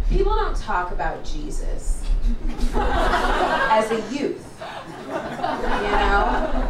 people 0.09 0.35
don't 0.35 0.55
talk 0.55 0.91
about 0.91 1.23
Jesus 1.23 2.03
as 2.75 3.91
a 3.91 4.01
youth, 4.13 4.61
you 5.07 5.91
know? 5.91 6.69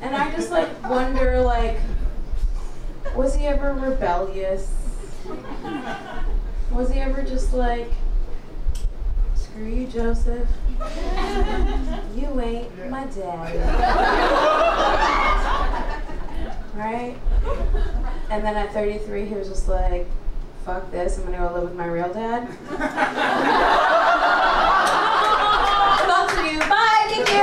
And, 0.00 0.14
I 0.14 0.30
just 0.34 0.50
like 0.50 0.70
wonder, 0.88 1.40
like, 1.40 1.78
was 3.14 3.34
he 3.34 3.46
ever 3.46 3.74
rebellious? 3.74 4.72
Was 6.72 6.90
he 6.90 7.00
ever 7.00 7.22
just 7.22 7.54
like, 7.54 7.90
screw 9.34 9.66
you, 9.66 9.86
Joseph? 9.86 10.48
You 12.16 12.40
ain't 12.40 12.90
my 12.90 13.04
daddy. 13.06 13.58
right? 16.74 17.16
And 18.30 18.44
then 18.44 18.56
at 18.56 18.72
33, 18.72 19.26
he 19.26 19.34
was 19.34 19.48
just 19.48 19.68
like, 19.68 20.08
fuck 20.64 20.90
this, 20.92 21.18
I'm 21.18 21.24
gonna 21.24 21.38
go 21.38 21.54
live 21.54 21.64
with 21.64 21.74
my 21.74 21.86
real 21.86 22.12
dad. 22.12 22.48
fuck 26.06 26.30
you, 26.44 26.58
bye, 26.60 27.06
thank 27.08 27.28
you. 27.28 27.42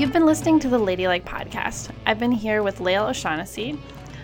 You've 0.00 0.12
been 0.12 0.24
listening 0.24 0.58
to 0.60 0.68
the 0.70 0.78
Ladylike 0.78 1.26
podcast. 1.26 1.90
I've 2.06 2.18
been 2.18 2.32
here 2.32 2.62
with 2.62 2.80
Lael 2.80 3.08
O'Shaughnessy. 3.08 3.78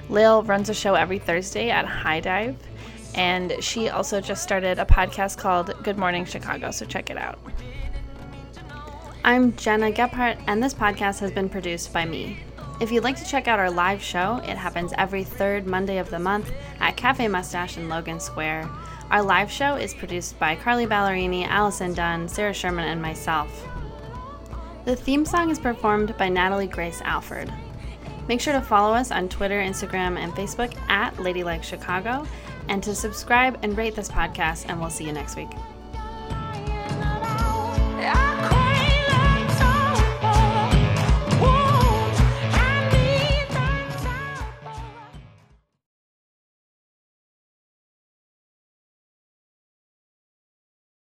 Lael 0.08 0.42
runs 0.44 0.70
a 0.70 0.74
show 0.74 0.94
every 0.94 1.18
Thursday 1.18 1.68
at 1.68 1.84
High 1.84 2.20
Dive, 2.20 2.56
and 3.14 3.52
she 3.60 3.90
also 3.90 4.22
just 4.22 4.42
started 4.42 4.78
a 4.78 4.86
podcast 4.86 5.36
called 5.36 5.74
Good 5.82 5.98
Morning 5.98 6.24
Chicago, 6.24 6.70
so 6.70 6.86
check 6.86 7.10
it 7.10 7.18
out. 7.18 7.38
I'm 9.26 9.56
Gena 9.56 9.90
Gephart, 9.90 10.40
and 10.46 10.62
this 10.62 10.72
podcast 10.72 11.18
has 11.18 11.32
been 11.32 11.48
produced 11.48 11.92
by 11.92 12.04
me. 12.04 12.38
If 12.80 12.92
you'd 12.92 13.02
like 13.02 13.16
to 13.16 13.28
check 13.28 13.48
out 13.48 13.58
our 13.58 13.72
live 13.72 14.00
show, 14.00 14.36
it 14.44 14.56
happens 14.56 14.92
every 14.96 15.24
third 15.24 15.66
Monday 15.66 15.98
of 15.98 16.10
the 16.10 16.20
month 16.20 16.52
at 16.78 16.96
Cafe 16.96 17.26
Mustache 17.26 17.76
in 17.76 17.88
Logan 17.88 18.20
Square. 18.20 18.70
Our 19.10 19.24
live 19.24 19.50
show 19.50 19.74
is 19.74 19.94
produced 19.94 20.38
by 20.38 20.54
Carly 20.54 20.86
Ballerini, 20.86 21.44
Allison 21.44 21.92
Dunn, 21.92 22.28
Sarah 22.28 22.54
Sherman, 22.54 22.86
and 22.88 23.02
myself. 23.02 23.66
The 24.84 24.94
theme 24.94 25.24
song 25.24 25.50
is 25.50 25.58
performed 25.58 26.16
by 26.16 26.28
Natalie 26.28 26.68
Grace 26.68 27.00
Alford. 27.02 27.52
Make 28.28 28.40
sure 28.40 28.52
to 28.52 28.62
follow 28.62 28.94
us 28.94 29.10
on 29.10 29.28
Twitter, 29.28 29.60
Instagram, 29.60 30.16
and 30.18 30.32
Facebook 30.34 30.72
at 30.88 31.18
Ladylike 31.18 31.64
Chicago, 31.64 32.28
and 32.68 32.80
to 32.84 32.94
subscribe 32.94 33.58
and 33.64 33.76
rate 33.76 33.96
this 33.96 34.08
podcast, 34.08 34.66
and 34.68 34.80
we'll 34.80 34.88
see 34.88 35.04
you 35.04 35.12
next 35.12 35.34
week. 35.34 35.50